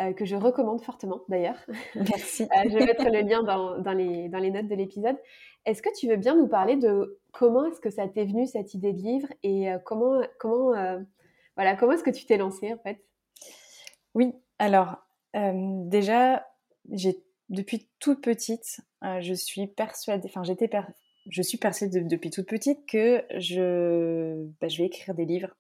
euh, 0.01 0.13
que 0.13 0.25
je 0.25 0.37
recommande 0.37 0.83
fortement 0.83 1.21
d'ailleurs. 1.29 1.59
Merci. 1.95 2.45
Euh, 2.45 2.69
je 2.69 2.79
vais 2.79 2.87
mettre 2.87 3.05
le 3.05 3.21
lien 3.21 3.43
dans, 3.43 3.79
dans, 3.79 3.93
les, 3.93 4.29
dans 4.29 4.39
les, 4.39 4.51
notes 4.51 4.69
de 4.69 4.75
l'épisode. 4.75 5.17
Est-ce 5.65 5.83
que 5.83 5.95
tu 5.97 6.09
veux 6.09 6.17
bien 6.17 6.37
nous 6.37 6.49
parler 6.49 6.77
de 6.77 7.21
comment 7.33 7.67
est-ce 7.67 7.81
que 7.81 7.91
ça 7.91 8.09
t'est 8.09 8.25
venu 8.25 8.47
cette 8.47 8.75
idée 8.75 8.93
de 8.93 9.03
livre 9.03 9.29
et 9.43 9.69
comment, 9.85 10.23
comment, 10.39 10.73
voilà, 11.57 11.77
comment 11.77 11.93
est-ce 11.93 12.05
que 12.05 12.11
tu 12.11 12.25
t'es 12.25 12.39
lancée 12.39 12.73
en 12.73 12.79
fait? 12.79 13.05
Oui, 14.15 14.33
alors 14.59 14.97
déjà, 15.35 16.47
j'ai 16.91 17.23
depuis 17.51 17.89
toute 17.99 18.23
petite, 18.23 18.81
je 19.03 19.35
suis 19.35 19.67
persuadée, 19.67 20.29
enfin 20.29 20.43
j'étais 20.43 20.69
per 20.69 20.85
je 21.29 21.43
suis 21.43 21.59
persuadée 21.59 22.01
depuis 22.01 22.31
toute 22.31 22.49
petite 22.49 22.81
que 22.87 23.23
je, 23.37 24.45
bah, 24.61 24.69
je 24.69 24.79
vais 24.79 24.87
écrire 24.87 25.15
des 25.15 25.25
livres. 25.25 25.55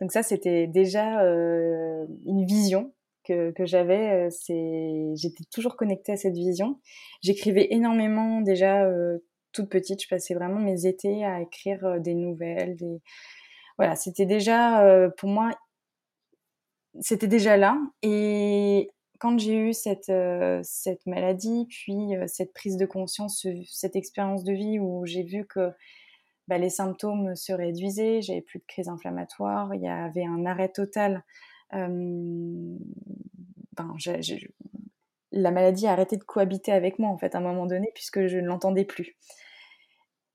Donc 0.00 0.12
ça, 0.12 0.22
c'était 0.22 0.66
déjà 0.66 1.22
euh, 1.22 2.06
une 2.26 2.44
vision 2.44 2.92
que, 3.24 3.52
j'avais. 3.60 4.28
Euh, 4.28 5.12
j'étais 5.14 5.44
toujours 5.52 5.76
connectée 5.76 6.12
à 6.12 6.16
cette 6.16 6.34
vision. 6.34 6.80
J'écrivais 7.22 7.68
énormément 7.70 8.40
déjà 8.40 8.84
euh, 8.84 9.18
toute 9.52 9.68
petite. 9.68 10.02
Je 10.02 10.08
passais 10.08 10.34
vraiment 10.34 10.58
mes 10.58 10.86
étés 10.86 11.24
à 11.24 11.40
écrire 11.40 12.00
des 12.00 12.14
nouvelles. 12.14 12.76
Voilà, 13.78 13.94
c'était 13.94 14.26
déjà 14.26 15.08
pour 15.16 15.28
moi, 15.28 15.50
c'était 17.00 17.28
déjà 17.28 17.56
là. 17.56 17.78
Et 18.02 18.90
quand 19.22 19.38
j'ai 19.38 19.56
eu 19.56 19.72
cette, 19.72 20.08
euh, 20.08 20.64
maladie, 21.06 21.68
puis 21.70 22.16
euh, 22.16 22.26
cette 22.26 22.52
prise 22.52 22.76
de 22.76 22.86
conscience, 22.86 23.46
cette 23.70 23.94
expérience 23.94 24.42
de 24.42 24.52
vie 24.52 24.80
où 24.80 25.06
j'ai 25.06 25.22
vu 25.22 25.46
que 25.46 25.70
bah, 26.48 26.58
les 26.58 26.70
symptômes 26.70 27.36
se 27.36 27.52
réduisaient, 27.52 28.20
j'avais 28.20 28.40
plus 28.40 28.58
de 28.58 28.64
crise 28.66 28.88
inflammatoire, 28.88 29.76
il 29.76 29.82
y 29.82 29.88
avait 29.88 30.24
un 30.24 30.44
arrêt 30.44 30.70
total. 30.70 31.22
ben, 31.70 32.78
la 35.30 35.50
maladie 35.52 35.86
a 35.86 35.92
arrêté 35.92 36.16
de 36.16 36.24
cohabiter 36.24 36.72
avec 36.72 36.98
moi 36.98 37.08
en 37.08 37.16
fait 37.16 37.36
à 37.36 37.38
un 37.38 37.42
moment 37.42 37.66
donné 37.66 37.92
puisque 37.94 38.26
je 38.26 38.38
ne 38.38 38.48
l'entendais 38.48 38.84
plus. 38.84 39.16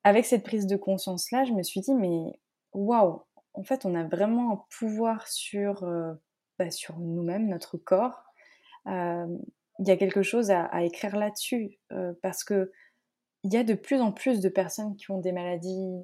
Avec 0.05 0.25
cette 0.25 0.45
prise 0.45 0.65
de 0.65 0.77
conscience 0.77 1.29
là, 1.31 1.43
je 1.43 1.51
me 1.51 1.61
suis 1.61 1.81
dit 1.81 1.93
mais 1.93 2.39
waouh, 2.71 3.21
en 3.53 3.63
fait 3.63 3.85
on 3.85 3.95
a 3.95 4.05
vraiment 4.05 4.53
un 4.53 4.63
pouvoir 4.79 5.27
sur 5.27 5.83
euh, 5.83 6.13
bah, 6.57 6.71
sur 6.71 6.97
nous-mêmes, 6.99 7.49
notre 7.49 7.75
corps, 7.75 8.26
il 8.87 9.87
y 9.87 9.91
a 9.91 9.97
quelque 9.97 10.23
chose 10.23 10.51
à, 10.51 10.83
écrire 10.83 11.15
là-dessus 11.17 11.79
parce 12.21 12.43
que 12.43 12.71
il 13.43 13.53
y 13.53 13.57
a 13.57 13.63
de 13.63 13.75
plus 13.75 14.01
en 14.01 14.11
plus 14.11 14.41
de 14.41 14.49
personnes 14.49 14.95
qui 14.95 15.11
ont 15.11 15.19
des 15.19 15.31
maladies 15.31 16.03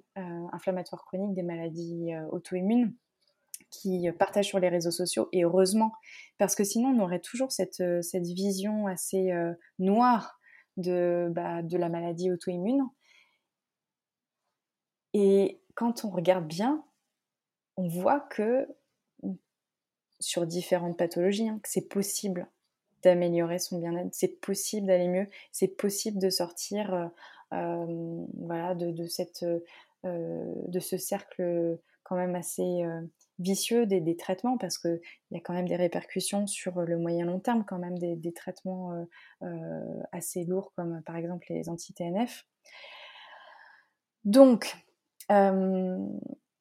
inflammatoires 0.52 1.04
chroniques, 1.04 1.34
des 1.34 1.43
maladies 1.43 2.12
auto-immunes, 2.32 2.96
qui 3.69 4.08
partagent 4.17 4.50
sur 4.50 4.60
les 4.60 4.69
réseaux 4.69 4.91
sociaux, 4.91 5.30
et 5.32 5.43
heureusement, 5.43 5.91
parce 6.38 6.56
que 6.56 6.63
sinon 6.63 6.89
on 6.89 7.04
aurait 7.04 7.19
toujours 7.19 7.52
cette, 7.52 7.84
cette 8.02 8.28
vision 8.28 8.88
assez 8.88 9.32
noire 9.80 10.39
de, 10.78 11.28
bah, 11.32 11.62
de 11.62 11.78
la 11.78 11.89
maladie 11.89 12.32
auto-immune. 12.32 12.88
Et 15.13 15.62
quand 15.76 16.06
on 16.06 16.10
regarde 16.10 16.48
bien, 16.48 16.84
on 17.78 17.88
voit 17.88 18.19
que 18.19 18.67
sur 20.19 20.48
différentes 20.48 20.98
pathologies, 20.98 21.50
hein, 21.50 21.60
que 21.62 21.69
c'est 21.69 21.88
possible 21.88 22.50
d'améliorer 23.04 23.60
son 23.60 23.80
bien-être. 23.80 24.13
C'est 24.13 24.39
possible 24.39 24.88
d'aller 24.88 25.08
mieux, 25.08 25.28
c'est 25.52 25.68
possible 25.68 26.20
de 26.20 26.30
sortir 26.30 26.94
euh, 26.94 27.08
euh, 27.54 28.26
euh, 30.06 30.54
de 30.68 30.80
ce 30.80 30.98
cercle 30.98 31.80
quand 32.04 32.16
même 32.16 32.36
assez 32.36 32.84
vicieux 33.39 33.86
des, 33.86 34.18
traitements 34.18 34.58
parce 34.58 34.78
qu'il 34.78 35.00
y 35.32 35.38
a 35.38 35.39
quand 35.39 35.54
même 35.54 35.68
des 35.68 35.78
répercussions 35.78 36.48
sur 36.48 36.82
le 36.82 36.98
moyen 36.98 37.26
long 37.26 37.39
terme, 37.39 37.63
quand 37.66 37.80
même 37.80 37.98
des, 37.98 38.34
traitements 38.34 38.92
assez 40.12 40.44
lourds 40.44 40.74
comme 40.76 41.02
par 41.04 41.16
exemple 41.16 41.46
les 41.50 41.70
anti-TNF. 41.70 42.46
Donc, 44.26 44.76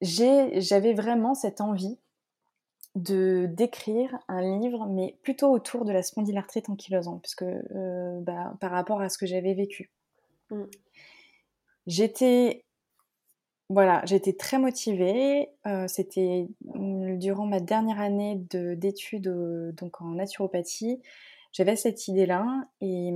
j'avais 0.00 0.94
vraiment 0.94 1.34
cette 1.34 1.60
envie 1.60 1.98
de 2.94 3.46
d'écrire 3.50 4.18
un 4.28 4.42
livre, 4.60 4.86
mais 4.86 5.16
plutôt 5.22 5.50
autour 5.50 5.84
de 5.84 5.92
la 5.92 6.02
spondylarthrite 6.02 6.68
ankylosante, 6.68 7.22
puisque 7.22 7.42
euh, 7.42 8.20
bah, 8.20 8.54
par 8.60 8.70
rapport 8.70 9.00
à 9.00 9.08
ce 9.08 9.18
que 9.18 9.26
j'avais 9.26 9.54
vécu. 9.54 9.90
Mm. 10.50 10.64
J'étais 11.86 12.64
voilà, 13.68 14.02
j'étais 14.04 14.34
très 14.34 14.58
motivée. 14.58 15.48
Euh, 15.66 15.88
c'était 15.88 16.46
durant 16.60 17.46
ma 17.46 17.60
dernière 17.60 18.00
année 18.00 18.36
d'études 18.36 19.72
donc 19.74 20.00
en 20.02 20.08
naturopathie. 20.08 21.00
J'avais 21.52 21.76
cette 21.76 22.08
idée-là 22.08 22.66
et 22.80 23.08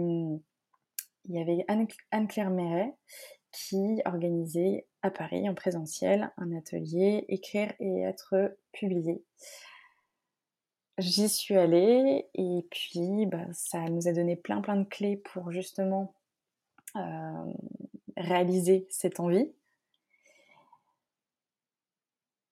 il 1.28 1.34
y 1.34 1.38
avait 1.38 1.64
Anne-Claire 2.10 2.50
Méret 2.50 2.94
qui 3.56 4.02
organisait 4.04 4.86
à 5.00 5.10
Paris 5.10 5.48
en 5.48 5.54
présentiel 5.54 6.30
un 6.36 6.54
atelier 6.54 7.24
écrire 7.28 7.72
et 7.80 8.02
être 8.02 8.54
publié. 8.72 9.24
J'y 10.98 11.28
suis 11.28 11.56
allée 11.56 12.26
et 12.34 12.66
puis 12.70 13.24
bah, 13.26 13.46
ça 13.52 13.88
nous 13.88 14.08
a 14.08 14.12
donné 14.12 14.36
plein 14.36 14.60
plein 14.60 14.76
de 14.76 14.84
clés 14.84 15.16
pour 15.16 15.52
justement 15.52 16.14
euh, 16.96 17.52
réaliser 18.18 18.86
cette 18.90 19.20
envie. 19.20 19.50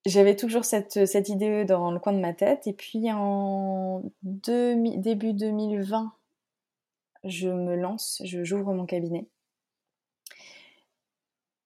J'avais 0.06 0.36
toujours 0.36 0.64
cette, 0.64 1.06
cette, 1.06 1.28
idée 1.30 1.64
dans 1.64 1.90
le 1.90 1.98
coin 1.98 2.12
de 2.12 2.18
ma 2.18 2.34
tête 2.34 2.66
et 2.66 2.74
puis 2.74 3.10
en 3.12 4.02
début 4.22 5.32
2020, 5.32 6.12
je 7.24 7.48
me 7.48 7.74
lance, 7.74 8.20
j'ouvre 8.24 8.74
mon 8.74 8.84
cabinet. 8.84 9.26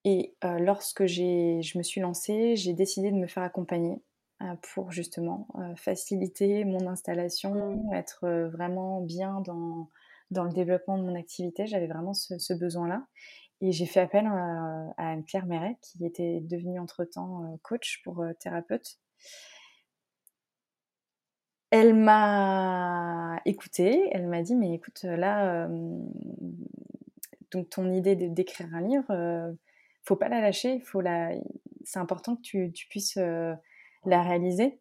Et 0.04 0.34
euh, 0.44 0.58
lorsque 0.58 1.06
je 1.06 1.78
me 1.78 1.82
suis 1.82 2.00
lancée, 2.00 2.56
j'ai 2.56 2.72
décidé 2.72 3.10
de 3.10 3.16
me 3.16 3.26
faire 3.26 3.42
accompagner 3.42 4.00
euh, 4.40 4.54
pour 4.72 4.92
justement 4.92 5.48
euh, 5.56 5.74
faciliter 5.74 6.64
mon 6.64 6.86
installation, 6.86 7.74
mmh. 7.74 7.94
être 7.94 8.22
euh, 8.22 8.48
vraiment 8.48 9.00
bien 9.00 9.40
dans, 9.40 9.90
dans 10.30 10.44
le 10.44 10.52
développement 10.52 10.96
de 10.96 11.02
mon 11.02 11.16
activité. 11.16 11.66
J'avais 11.66 11.88
vraiment 11.88 12.14
ce, 12.14 12.54
besoin-là. 12.54 13.04
Et 13.60 13.72
j'ai 13.72 13.86
fait 13.86 13.98
appel 13.98 14.26
à, 14.26 14.92
Anne-Claire 14.96 15.46
Méret, 15.46 15.76
qui 15.82 16.06
était 16.06 16.38
devenue 16.40 16.78
entre-temps 16.78 17.58
coach 17.62 18.00
pour 18.04 18.24
thérapeute. 18.38 19.00
Elle 21.70 21.94
m'a 21.94 23.40
écoutée, 23.44 24.08
elle 24.12 24.28
m'a 24.28 24.42
dit, 24.42 24.54
mais 24.54 24.72
écoute, 24.72 25.02
là, 25.02 25.68
donc 27.50 27.68
ton 27.70 27.92
idée 27.92 28.14
d'écrire 28.14 28.72
un 28.72 28.82
livre, 28.82 29.56
pas 30.16 30.28
la 30.28 30.40
lâcher, 30.40 30.80
faut 30.80 31.00
la... 31.00 31.30
c'est 31.84 31.98
important 31.98 32.36
que 32.36 32.42
tu, 32.42 32.86
puisses 32.88 33.16
la 33.16 34.22
réaliser. 34.22 34.80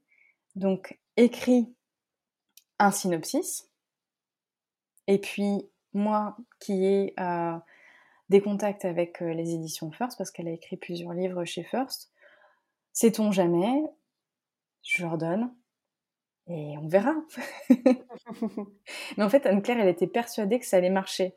Donc, 0.56 1.00
écrit 1.18 1.74
un 2.80 2.92
synopsis. 2.92 3.70
Et 5.08 5.20
puis, 5.20 5.70
moi 5.94 6.38
qui 6.60 6.86
ai 6.86 7.14
euh, 7.20 7.58
des 8.30 8.42
contacts 8.42 8.86
avec 8.86 9.22
euh, 9.22 9.34
les 9.34 9.54
éditions 9.54 9.92
First, 9.92 10.18
parce 10.18 10.32
qu'elle 10.32 10.48
a 10.48 10.52
écrit 10.52 10.78
plusieurs 10.78 11.14
livres 11.14 11.44
chez 11.46 11.64
First, 11.64 12.12
sait-on 12.94 13.32
jamais, 13.32 13.84
je 14.84 15.04
leur 15.04 15.18
donne 15.18 15.54
et 16.48 16.78
on 16.78 16.88
verra. 16.88 17.14
Mais 19.18 19.24
en 19.24 19.30
fait, 19.30 19.46
Anne-Claire, 19.46 19.80
elle 19.80 19.90
était 19.90 20.08
persuadée 20.08 20.60
que 20.60 20.66
ça 20.66 20.78
allait 20.78 20.90
marcher. 20.90 21.36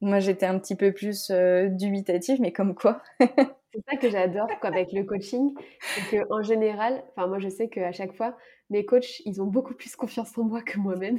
Moi, 0.00 0.20
j'étais 0.20 0.46
un 0.46 0.58
petit 0.58 0.76
peu 0.76 0.92
plus 0.92 1.30
euh, 1.30 1.68
dubitative, 1.68 2.40
mais 2.40 2.52
comme 2.52 2.74
quoi. 2.74 3.02
c'est 3.20 3.82
ça 3.88 3.96
que 3.96 4.10
j'adore 4.10 4.48
avec 4.62 4.92
le 4.92 5.04
coaching, 5.04 5.54
c'est 5.80 6.24
qu'en 6.26 6.42
général, 6.42 7.02
enfin 7.10 7.26
moi 7.26 7.38
je 7.38 7.48
sais 7.48 7.68
qu'à 7.68 7.92
chaque 7.92 8.14
fois, 8.14 8.36
mes 8.70 8.84
coachs, 8.84 9.20
ils 9.24 9.42
ont 9.42 9.46
beaucoup 9.46 9.74
plus 9.74 9.96
confiance 9.96 10.36
en 10.38 10.44
moi 10.44 10.62
que 10.62 10.78
moi-même. 10.78 11.18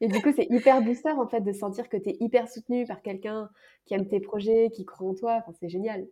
Et 0.00 0.08
du 0.08 0.22
coup, 0.22 0.32
c'est 0.34 0.46
hyper 0.48 0.80
booster 0.80 1.10
en 1.10 1.28
fait 1.28 1.42
de 1.42 1.52
sentir 1.52 1.88
que 1.90 1.98
tu 1.98 2.10
es 2.10 2.16
hyper 2.20 2.48
soutenu 2.48 2.86
par 2.86 3.02
quelqu'un 3.02 3.50
qui 3.84 3.92
aime 3.94 4.08
tes 4.08 4.20
projets, 4.20 4.70
qui 4.72 4.86
croit 4.86 5.08
en 5.08 5.14
toi. 5.14 5.36
Enfin, 5.40 5.52
c'est 5.60 5.68
génial. 5.68 6.06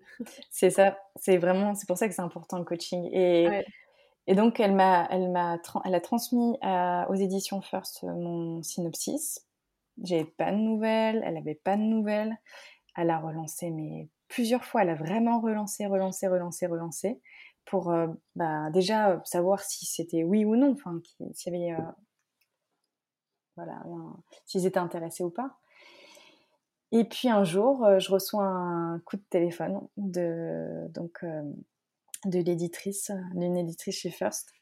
C'est 0.51 0.69
ça, 0.69 0.99
c'est 1.17 1.39
vraiment, 1.39 1.75
c'est 1.75 1.87
pour 1.87 1.97
ça 1.97 2.07
que 2.07 2.15
c'est 2.15 2.23
important 2.23 2.59
le 2.59 2.65
coaching. 2.65 3.09
Et, 3.13 3.49
Et 4.27 4.35
donc, 4.35 4.61
elle, 4.61 4.75
m'a, 4.75 5.09
elle, 5.11 5.31
m'a, 5.31 5.59
elle 5.87 5.95
a 5.95 6.01
transmis 6.01 6.59
aux 7.09 7.15
éditions 7.15 7.63
First 7.63 8.03
mon 8.03 8.63
synopsis. 8.63 9.48
J'ai 10.03 10.25
pas 10.25 10.53
de 10.53 10.57
nouvelles, 10.57 11.23
elle 11.25 11.37
avait 11.37 11.55
pas 11.55 11.77
de 11.77 11.83
nouvelles. 11.83 12.37
Elle 12.97 13.11
a 13.11 13.19
relancé, 13.19 13.71
mais 13.71 14.09
plusieurs 14.29 14.65
fois, 14.65 14.83
elle 14.83 14.91
a 14.91 14.95
vraiment 14.95 15.41
relancé, 15.41 15.87
relancé, 15.87 16.27
relancé, 16.27 16.67
relancé, 16.67 17.21
pour 17.65 17.95
bah, 18.35 18.71
déjà 18.71 19.21
savoir 19.25 19.61
si 19.61 19.87
c'était 19.87 20.25
oui 20.25 20.45
ou 20.45 20.57
non, 20.57 20.73
enfin, 20.73 21.01
s'il 21.35 21.55
y 21.55 21.71
avait 21.71 21.83
voilà, 23.59 23.83
s'ils 24.47 24.67
étaient 24.67 24.79
intéressés 24.79 25.25
ou 25.25 25.31
pas. 25.31 25.59
Et 26.93 27.05
puis 27.05 27.29
un 27.29 27.45
jour, 27.45 27.85
euh, 27.85 27.99
je 27.99 28.11
reçois 28.11 28.45
un 28.45 29.01
coup 29.01 29.17
de 29.17 29.25
téléphone 29.29 29.81
de, 29.97 30.89
euh, 31.25 31.43
de 32.25 32.39
l'éditrice, 32.39 33.11
d'une 33.35 33.57
éditrice 33.57 33.97
chez 33.97 34.11
First. 34.11 34.53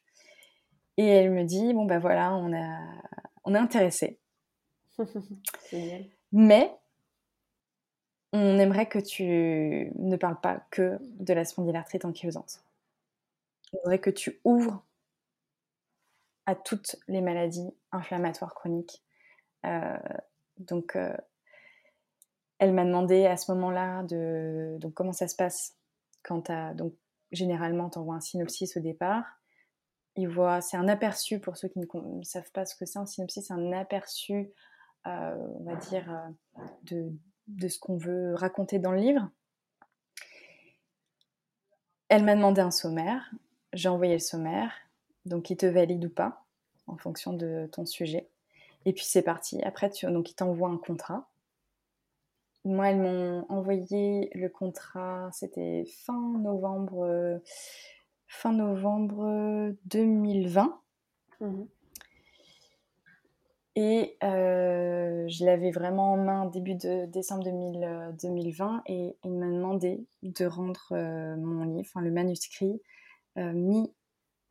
Et 0.97 1.07
elle 1.07 1.31
me 1.31 1.45
dit, 1.45 1.75
bon 1.75 1.85
ben 1.85 1.99
voilà, 1.99 2.35
on, 2.35 2.53
a, 2.53 2.79
on 3.45 3.55
est 3.55 3.59
intéressé. 3.59 4.19
Mais 6.33 6.75
on 8.33 8.59
aimerait 8.59 8.89
que 8.89 8.99
tu 8.99 9.93
ne 9.95 10.17
parles 10.17 10.41
pas 10.41 10.67
que 10.71 10.99
de 11.01 11.33
la 11.33 11.45
spondylarthrite 11.45 12.05
anchylosante. 12.05 12.63
On 13.73 13.79
voudrait 13.79 13.99
que 13.99 14.11
tu 14.11 14.41
ouvres 14.45 14.85
à 16.47 16.55
toutes 16.55 16.97
les 17.09 17.21
maladies 17.21 17.71
inflammatoires 17.93 18.55
chroniques. 18.55 19.03
Euh, 19.65 19.99
donc, 20.59 20.97
euh, 20.97 21.17
elle 22.59 22.73
m'a 22.73 22.85
demandé 22.85 23.27
à 23.27 23.37
ce 23.37 23.53
moment-là 23.53 24.03
de 24.05 24.77
donc 24.81 24.95
comment 24.95 25.13
ça 25.13 25.29
se 25.29 25.37
passe 25.37 25.77
quand 26.23 26.43
tu 26.43 26.53
donc 26.75 26.95
généralement 27.33 27.91
tu 27.91 27.99
envoies 27.99 28.15
un 28.15 28.21
synopsis 28.21 28.77
au 28.77 28.81
départ. 28.81 29.25
Il 30.17 30.29
voit, 30.29 30.63
c'est 30.63 30.79
un 30.79 30.89
aperçu 30.89 31.41
pour 31.41 31.59
ceux 31.59 31.69
qui 31.69 31.79
ne, 31.79 32.23
savent 32.23 32.51
pas 32.53 32.65
ce 32.65 32.75
que 32.75 32.87
c'est 32.87 32.99
un 32.99 33.05
synopsis, 33.05 33.47
c'est 33.47 33.53
un 33.53 33.73
aperçu, 33.73 34.51
on 35.07 35.65
va 35.65 35.77
dire, 35.77 36.05
de, 36.85 37.13
de 37.49 37.69
ce 37.69 37.79
qu'on 37.79 37.97
veut 37.97 38.35
raconter 38.35 38.79
dans 38.79 38.93
le 38.93 38.99
livre. 38.99 39.31
Elle 42.09 42.25
m'a 42.25 42.37
demandé 42.37 42.61
un 42.61 42.71
sommaire, 42.71 43.31
j'ai 43.73 43.89
envoyé 43.89 44.15
le 44.15 44.21
sommaire, 44.21 44.73
donc 45.25 45.51
il 45.51 45.57
te 45.57 45.67
valide 45.67 46.05
ou 46.05 46.11
pas 46.11 46.45
en 46.87 46.97
fonction 46.97 47.33
de 47.33 47.69
ton 47.73 47.85
sujet. 47.85 48.29
Et 48.85 48.93
puis 48.93 49.05
c'est 49.05 49.23
parti. 49.23 49.61
Après, 49.63 49.91
tu, 49.91 50.07
donc 50.07 50.31
ils 50.31 50.35
t'envoient 50.35 50.71
un 50.71 50.79
contrat. 50.79 51.29
Moi, 52.65 52.91
elles 52.91 53.01
m'ont 53.01 53.45
envoyé 53.49 54.31
le 54.35 54.49
contrat, 54.49 55.31
c'était 55.33 55.85
fin 55.85 56.39
novembre, 56.39 57.41
fin 58.27 58.53
novembre 58.53 59.73
2020. 59.85 60.81
Mhm. 61.41 61.69
Et 63.77 64.17
euh, 64.25 65.29
je 65.29 65.45
l'avais 65.45 65.71
vraiment 65.71 66.15
en 66.15 66.17
main 66.17 66.47
début 66.47 66.75
de 66.75 67.05
décembre 67.07 67.45
2020 67.45 68.83
et 68.87 69.17
il 69.23 69.33
m'a 69.33 69.47
demandé 69.47 70.07
de 70.23 70.47
rendre 70.47 70.89
euh, 70.93 71.37
mon 71.37 71.65
livre, 71.65 71.87
enfin 71.87 72.01
le 72.01 72.11
manuscrit, 72.11 72.81
euh, 73.37 73.53
mi 73.53 73.93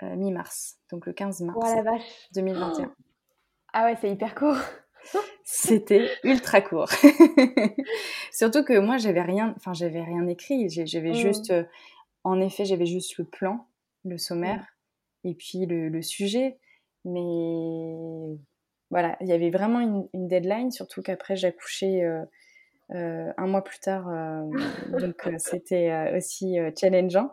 euh, 0.03 0.15
mi-mars, 0.15 0.77
donc 0.91 1.05
le 1.05 1.13
15 1.13 1.41
mars 1.41 1.73
2021. 2.33 2.93
Ah 3.71 3.85
ouais, 3.85 3.95
c'est 4.01 4.11
hyper 4.11 4.35
court. 4.35 4.57
C'était 5.45 6.09
ultra 6.23 6.59
court. 6.59 6.89
Surtout 8.31 8.63
que 8.65 8.77
moi, 8.77 8.97
j'avais 8.97 9.21
rien, 9.21 9.53
enfin, 9.55 9.73
j'avais 9.73 10.01
rien 10.01 10.27
écrit. 10.27 10.69
J'avais 10.69 11.11
mmh. 11.11 11.13
juste, 11.13 11.51
euh, 11.51 11.63
en 12.25 12.41
effet, 12.41 12.65
j'avais 12.65 12.85
juste 12.85 13.17
le 13.17 13.23
plan, 13.23 13.67
le 14.03 14.17
sommaire, 14.17 14.65
et 15.23 15.33
puis 15.33 15.65
le, 15.65 16.01
sujet. 16.01 16.57
Mais 17.05 18.38
voilà, 18.91 19.17
il 19.21 19.28
y 19.28 19.34
avait 19.34 19.50
vraiment 19.50 20.08
une, 20.13 20.28
deadline, 20.28 20.71
surtout 20.71 21.02
qu'après, 21.02 21.36
j'accouchais 21.36 22.04
euh, 22.04 23.34
un 23.38 23.48
mois 23.48 23.63
plus 23.63 23.80
tard. 23.80 24.06
donc, 24.89 25.30
c'était 25.38 26.13
aussi 26.15 26.58
challengeant. 26.80 27.32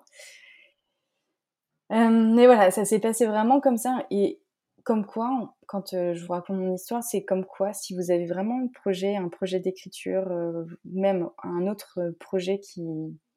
Euh, 1.92 2.08
mais 2.34 2.46
voilà, 2.46 2.70
ça 2.70 2.84
s'est 2.84 3.00
passé 3.00 3.26
vraiment 3.26 3.60
comme 3.60 3.76
ça. 3.76 4.06
Et 4.10 4.40
comme 4.84 5.04
quoi, 5.04 5.54
quand 5.66 5.92
euh, 5.94 6.14
je 6.14 6.24
vous 6.24 6.32
raconte 6.32 6.56
mon 6.56 6.74
histoire, 6.74 7.02
c'est 7.02 7.24
comme 7.24 7.44
quoi, 7.44 7.72
si 7.74 7.94
vous 7.94 8.10
avez 8.10 8.26
vraiment 8.26 8.60
un 8.62 8.68
projet, 8.68 9.16
un 9.16 9.28
projet 9.28 9.60
d'écriture, 9.60 10.26
euh, 10.30 10.64
même 10.84 11.28
un 11.42 11.66
autre 11.66 12.14
projet 12.18 12.60
qui, 12.60 12.82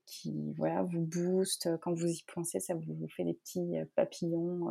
qui 0.05 0.53
voilà, 0.57 0.83
vous 0.83 1.01
booste, 1.01 1.69
quand 1.81 1.93
vous 1.93 2.07
y 2.07 2.23
pensez, 2.33 2.59
ça 2.59 2.75
vous, 2.75 3.07
fait 3.15 3.25
des 3.25 3.33
petits 3.33 3.75
papillons 3.95 4.69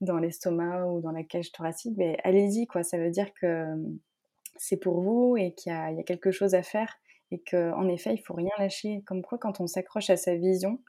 dans 0.00 0.18
l'estomac 0.18 0.86
ou 0.86 1.00
dans 1.00 1.12
la 1.12 1.22
cage 1.24 1.52
thoracique, 1.52 1.94
mais 1.96 2.18
allez-y, 2.24 2.66
quoi. 2.66 2.82
Ça 2.82 2.98
veut 2.98 3.10
dire 3.10 3.32
que 3.34 3.66
c'est 4.56 4.76
pour 4.76 5.00
vous 5.00 5.36
et 5.36 5.54
qu'il 5.54 5.72
y, 5.72 5.94
y, 5.96 6.00
a 6.00 6.02
quelque 6.02 6.30
chose 6.30 6.54
à 6.54 6.62
faire 6.62 6.98
et 7.30 7.42
qu'en 7.42 7.88
effet, 7.88 8.14
il 8.14 8.18
faut 8.18 8.34
rien 8.34 8.50
lâcher. 8.58 9.02
Comme 9.06 9.22
quoi, 9.22 9.38
quand 9.38 9.60
on 9.60 9.66
s'accroche 9.66 10.10
à 10.10 10.16
sa 10.16 10.34
vision, 10.36 10.80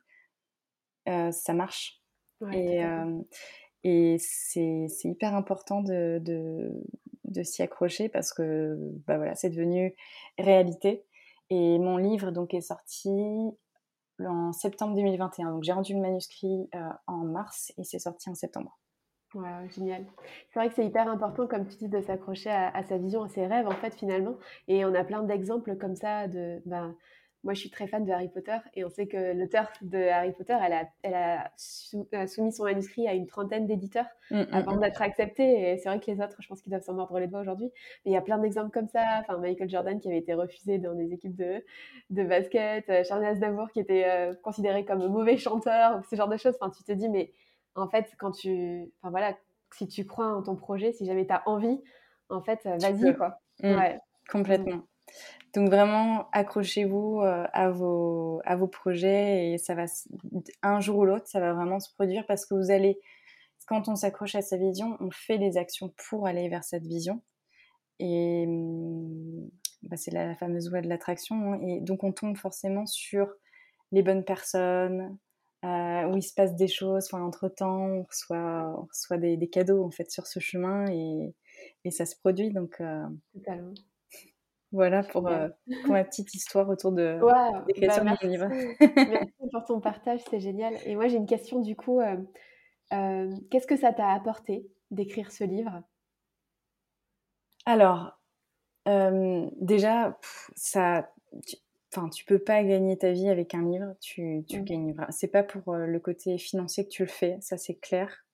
ça 1.06 1.54
marche 1.54 2.02
et, 2.54 2.82
et 3.84 4.18
c'est 4.20 4.88
hyper 5.04 5.36
important 5.36 5.82
de, 5.82 6.20
de, 6.24 6.84
de 7.26 7.44
s'y 7.44 7.62
accrocher 7.64 8.10
parce 8.10 8.34
que 8.34 8.78
bah 9.08 9.18
voilà, 9.18 9.36
c'est 9.36 9.50
devenu 9.50 9.96
réalité. 10.38 11.06
Et 11.50 11.80
mon 11.80 11.98
livre 11.98 12.32
donc 12.32 12.54
est 12.54 12.62
sorti 12.62 13.10
en 14.20 14.52
septembre 14.52 14.96
2021. 14.96 15.52
Donc 15.52 15.64
j'ai 15.64 15.72
rendu 15.72 15.94
le 15.94 16.02
manuscrit 16.02 16.70
en 17.08 17.18
mars 17.18 17.74
et 17.78 17.84
c'est 17.84 18.00
sorti 18.00 18.30
en 18.30 18.36
septembre. 18.36 18.78
Ouais, 19.34 19.70
génial. 19.76 20.06
C'est 20.50 20.60
vrai 20.60 20.70
que 20.70 20.76
c'est 20.76 20.86
hyper 20.86 21.08
important, 21.08 21.48
comme 21.48 21.68
tu 21.68 21.78
dis, 21.78 21.90
de 21.90 22.02
s'accrocher 22.02 22.50
à, 22.50 22.70
à, 22.70 22.84
sa 22.84 22.98
vision, 22.98 23.24
à 23.24 23.28
ses 23.28 23.46
rêves, 23.46 23.68
en 23.68 23.76
fait, 23.76 23.94
finalement. 23.94 24.38
Et 24.68 24.86
on 24.86 24.94
a 24.94 25.04
plein 25.04 25.24
d'exemples 25.24 25.76
comme 25.76 25.96
ça 25.96 26.28
de, 26.28 26.62
ben, 26.66 26.96
moi, 27.44 27.54
je 27.54 27.60
suis 27.60 27.70
très 27.70 27.88
fan 27.88 28.04
de 28.04 28.12
Harry 28.12 28.30
Potter 28.30 28.58
et 28.74 28.84
on 28.84 28.90
sait 28.90 29.08
que 29.08 29.34
l'auteur 29.34 29.72
de 29.82 29.98
Harry 29.98 30.34
Potter, 30.34 30.58
elle 30.62 30.74
a, 30.74 30.90
elle 31.04 31.14
a 31.14 31.52
euh, 32.14 32.28
soumis 32.28 32.52
son 32.52 32.64
manuscrit 32.64 33.08
à 33.08 33.14
une 33.14 33.28
trentaine 33.28 33.68
d'éditeurs 33.68 34.08
mmh, 34.32 34.42
mmh, 34.42 34.48
avant 34.52 34.76
mmh. 34.76 34.80
d'être 34.82 35.02
accepté. 35.02 35.72
Et 35.72 35.78
c'est 35.78 35.88
vrai 35.88 36.00
que 36.00 36.10
les 36.12 36.20
autres, 36.20 36.36
je 36.40 36.48
pense 36.48 36.62
qu'ils 36.62 36.72
doivent 36.72 36.84
s'en 36.84 36.94
mordre 36.94 37.18
les 37.20 37.28
doigts 37.28 37.42
aujourd'hui. 37.42 37.72
Mais 38.04 38.12
il 38.12 38.14
y 38.14 38.18
a 38.18 38.22
plein 38.22 38.38
d'exemples 38.38 38.72
comme 38.72 38.88
ça. 38.88 39.04
Enfin, 39.22 39.38
Michael 39.38 39.70
Jordan 39.70 40.00
qui 40.00 40.08
avait 40.10 40.18
été 40.18 40.34
refusé 40.34 40.78
dans 40.80 40.94
des 40.94 41.14
équipes 41.14 41.36
de, 41.36 41.64
de 42.10 42.24
basket, 42.24 42.90
euh, 42.90 43.04
Charles 43.04 43.26
Aznavour 43.26 43.72
qui 43.72 43.80
était 43.80 44.06
euh, 44.06 44.34
considéré 44.44 44.84
comme 44.84 45.08
mauvais 45.08 45.38
chanteur, 45.38 46.02
ce 46.10 46.16
genre 46.16 46.28
de 46.28 46.38
choses. 46.38 46.56
Enfin, 46.60 46.72
tu 46.76 46.84
te 46.84 46.92
dis, 46.92 47.08
mais 47.08 47.32
en 47.78 47.90
fait, 47.90 48.12
quand 48.20 48.32
tu. 48.32 48.92
Enfin, 49.02 49.12
voilà, 49.12 49.38
si 49.74 49.88
tu 49.88 50.06
crois 50.06 50.28
en 50.28 50.44
ton 50.44 50.56
projet, 50.56 50.92
si 50.92 51.06
jamais 51.06 51.26
tu 51.26 51.34
as 51.34 51.44
envie, 51.48 51.82
en 52.30 52.42
fait, 52.42 52.60
vas-y, 52.66 53.16
quoi. 53.16 53.40
Ouais. 53.64 54.00
Complètement. 54.30 54.84
Donc 55.54 55.70
vraiment, 55.70 56.30
accrochez-vous 56.34 57.22
euh, 57.22 57.46
à, 57.54 57.70
vos, 57.70 58.42
à 58.46 58.56
vos 58.56 58.68
projets 58.68 59.52
et 59.52 59.58
ça 59.58 59.74
va, 59.74 59.86
un 60.62 60.80
jour 60.80 60.98
ou 60.98 61.06
l'autre, 61.06 61.28
ça 61.28 61.40
va 61.40 61.54
vraiment 61.54 61.80
se 61.80 61.94
produire 61.94 62.26
parce 62.26 62.46
que 62.46 62.54
vous 62.54 62.72
allez, 62.72 63.00
quand 63.66 63.88
on 63.88 63.96
s'accroche 63.96 64.36
à 64.36 64.42
sa 64.42 64.58
vision, 64.58 64.98
on 65.00 65.10
fait 65.10 65.38
des 65.38 65.58
actions 65.58 65.94
pour 66.10 66.28
aller 66.28 66.50
vers 66.50 66.64
cette 66.64 66.86
vision. 66.86 67.22
Et 68.00 68.46
hum, 68.48 69.50
bah, 69.84 69.96
c'est 69.96 70.12
la, 70.12 70.36
fameuse 70.36 70.70
loi 70.70 70.82
de 70.82 70.90
l'attraction. 70.90 71.54
Hein. 71.54 71.60
et 71.62 71.80
donc 71.80 72.04
on 72.04 72.12
tombe 72.12 72.38
forcément 72.38 72.86
sur 72.86 73.28
les 73.92 74.04
bonnes 74.04 74.26
personnes, 74.26 75.18
euh, 75.68 76.08
où 76.08 76.18
il 76.18 76.22
se 76.22 76.34
passe 76.34 76.56
des 76.56 76.68
choses. 76.68 77.08
Enfin, 77.12 77.22
entre-temps, 77.22 77.88
on 77.88 78.04
reçoit, 78.04 78.74
on 78.80 78.86
reçoit 78.86 79.18
des, 79.18 79.36
des, 79.36 79.50
cadeaux 79.50 79.84
en 79.84 79.92
fait 79.92 80.10
sur 80.10 80.26
ce 80.26 80.40
chemin 80.40 80.90
et, 80.90 81.36
et 81.84 81.92
ça 81.92 82.06
se 82.06 82.16
produit. 82.16 82.52
Donc, 82.52 82.80
euh, 82.80 83.04
Totalement. 83.34 83.74
Voilà 84.72 85.04
pour, 85.04 85.28
euh, 85.28 85.50
pour, 85.84 85.94
ma 85.94 86.04
petite 86.04 86.34
histoire 86.34 86.70
autour 86.70 86.92
de 86.92 87.20
l'écriture 87.68 88.04
bah, 88.04 88.18
de 88.22 88.28
livre. 88.28 88.48
merci 88.50 89.50
pour 89.52 89.64
ton 89.66 89.80
partage, 89.80 90.22
c'est 90.30 90.40
génial. 90.40 90.74
Et 90.86 90.96
moi, 90.96 91.08
j'ai 91.08 91.18
une 91.18 91.26
question 91.26 91.60
du 91.60 91.76
coup. 91.76 92.02
Qu'est-ce 92.90 93.68
que 93.68 93.78
ça 93.78 93.94
t'a 93.94 94.10
apporté 94.12 94.70
d'écrire 94.92 95.32
ce 95.32 95.44
livre? 95.44 95.82
Alors, 97.66 98.20
déjà, 98.86 100.18
ça, 100.56 101.10
tu, 101.46 101.56
enfin, 101.92 102.10
tu 102.10 102.26
peux 102.26 102.40
pas 102.40 102.64
gagner 102.64 102.98
ta 102.98 103.12
vie 103.12 103.30
avec 103.30 103.54
un 103.54 103.70
livre. 103.70 103.94
Tu, 104.02 104.44
tu 104.48 104.62
mmh. 104.62 104.66
gagnes. 104.66 104.96
C'est 105.10 105.28
pas 105.28 105.44
pour 105.44 105.76
le 105.76 106.00
côté 106.00 106.38
financier 106.38 106.86
que 106.86 106.90
tu 106.90 107.04
le 107.04 107.10
fais, 107.10 107.38
ça 107.42 107.58
c'est 107.58 107.76
clair. 107.76 108.26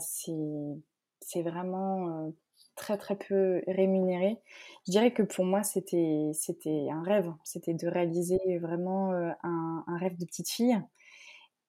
c'est 0.00 1.42
vraiment 1.42 2.32
très 2.76 2.96
très 2.98 3.16
peu 3.16 3.62
rémunéré. 3.66 4.38
Je 4.86 4.92
dirais 4.92 5.12
que 5.12 5.22
pour 5.22 5.44
moi 5.44 5.62
c'était 5.62 6.30
c'était 6.34 6.88
un 6.90 7.02
rêve, 7.02 7.32
c'était 7.44 7.74
de 7.74 7.86
réaliser 7.88 8.38
vraiment 8.60 9.12
euh, 9.12 9.30
un, 9.42 9.84
rêve 10.00 10.16
de 10.18 10.24
petite 10.24 10.50
fille. 10.50 10.80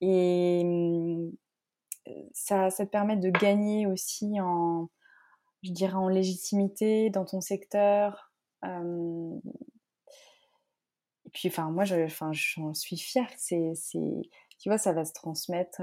Et 0.02 0.64
mmh, 0.64 1.32
ça, 2.34 2.70
ça 2.70 2.86
te 2.86 2.92
permet 2.92 3.18
de 3.18 3.30
gagner 3.30 3.88
aussi 3.88 4.40
en, 4.42 4.90
je 5.64 5.72
dirais 5.72 5.94
en 5.94 6.10
légitimité 6.10 7.10
dans 7.10 7.26
ton 7.26 7.42
secteur. 7.42 8.32
Et 11.34 11.40
puis 11.40 11.50
enfin 11.50 11.72
moi 11.72 11.84
je, 11.84 11.96
enfin 12.04 12.32
j'en 12.34 12.74
suis 12.74 12.98
fière. 12.98 13.30
C'est, 13.38 13.72
c'est, 13.76 14.22
tu 14.60 14.70
vois 14.70 14.78
ça 14.78 14.94
va 14.94 15.06
se 15.06 15.14
transmettre. 15.14 15.82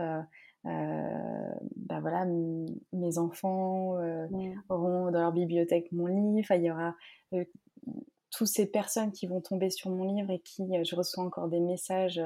Euh, 0.66 1.52
bah 1.76 2.00
voilà, 2.00 2.26
mes 2.92 3.18
enfants 3.18 3.96
auront 4.68 5.10
dans 5.10 5.20
leur 5.20 5.32
bibliothèque 5.32 5.90
mon 5.92 6.06
livre. 6.06 6.52
il 6.54 6.64
y 6.64 6.70
aura 6.70 6.94
toutes 8.30 8.46
ces 8.46 8.66
personnes 8.66 9.10
qui 9.10 9.26
vont 9.26 9.40
tomber 9.40 9.70
sur 9.70 9.90
mon 9.90 10.04
livre 10.04 10.30
et 10.30 10.38
qui, 10.38 10.62
je 10.84 10.94
reçois 10.94 11.24
encore 11.24 11.48
des 11.48 11.60
messages 11.60 12.20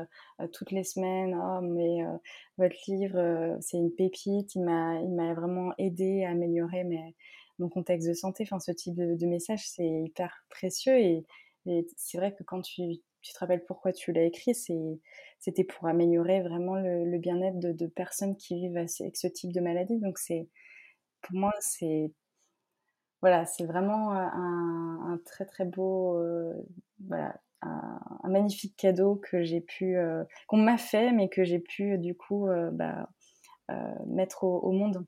toutes 0.52 0.70
les 0.72 0.84
semaines. 0.84 1.34
Oh, 1.34 1.60
mais 1.62 2.02
votre 2.58 2.76
livre, 2.88 3.56
c'est 3.60 3.78
une 3.78 3.90
pépite. 3.90 4.54
Il 4.54 4.62
m'a, 4.64 5.00
il 5.00 5.10
m'a 5.14 5.32
vraiment 5.32 5.72
aidé 5.78 6.24
à 6.24 6.30
améliorer 6.30 6.84
mes, 6.84 7.14
mon 7.58 7.68
contexte 7.68 8.08
de 8.08 8.14
santé. 8.14 8.44
Enfin, 8.44 8.60
ce 8.60 8.72
type 8.72 8.94
de, 8.94 9.14
de 9.14 9.26
message, 9.26 9.68
c'est 9.68 10.02
hyper 10.02 10.44
précieux. 10.50 10.98
Et, 10.98 11.24
c'est 11.96 12.18
vrai 12.18 12.34
que 12.34 12.42
quand 12.42 12.60
tu, 12.60 12.82
tu, 13.24 13.32
te 13.32 13.38
rappelles 13.38 13.64
pourquoi 13.64 13.92
tu 13.92 14.12
l'as 14.12 14.24
écrit, 14.24 14.54
c'était 14.54 15.64
pour 15.64 15.88
améliorer 15.88 16.42
vraiment 16.42 16.76
le, 16.76 17.18
bien-être 17.18 17.58
de, 17.58 17.86
personnes 17.86 18.36
qui 18.36 18.54
vivent 18.54 18.76
avec 18.76 19.16
ce 19.16 19.26
type 19.26 19.52
de 19.52 19.60
maladie. 19.60 19.98
Donc, 19.98 20.18
pour 21.22 21.36
moi, 21.36 21.52
c'est 21.60 22.12
voilà, 23.22 23.44
vraiment 23.60 24.12
un, 24.12 25.18
très 25.24 25.46
très 25.46 25.64
beau, 25.64 26.22
voilà, 27.06 27.40
un, 27.62 28.28
magnifique 28.28 28.76
cadeau 28.76 29.16
que 29.16 29.60
pu, 29.60 29.96
qu'on 30.46 30.58
m'a 30.58 30.76
fait, 30.76 31.10
mais 31.12 31.30
que 31.30 31.44
j'ai 31.44 31.60
pu 31.60 31.96
du 31.98 32.14
coup 32.14 32.46
bah, 32.72 33.08
mettre 34.06 34.44
au, 34.44 34.70
monde. 34.70 35.04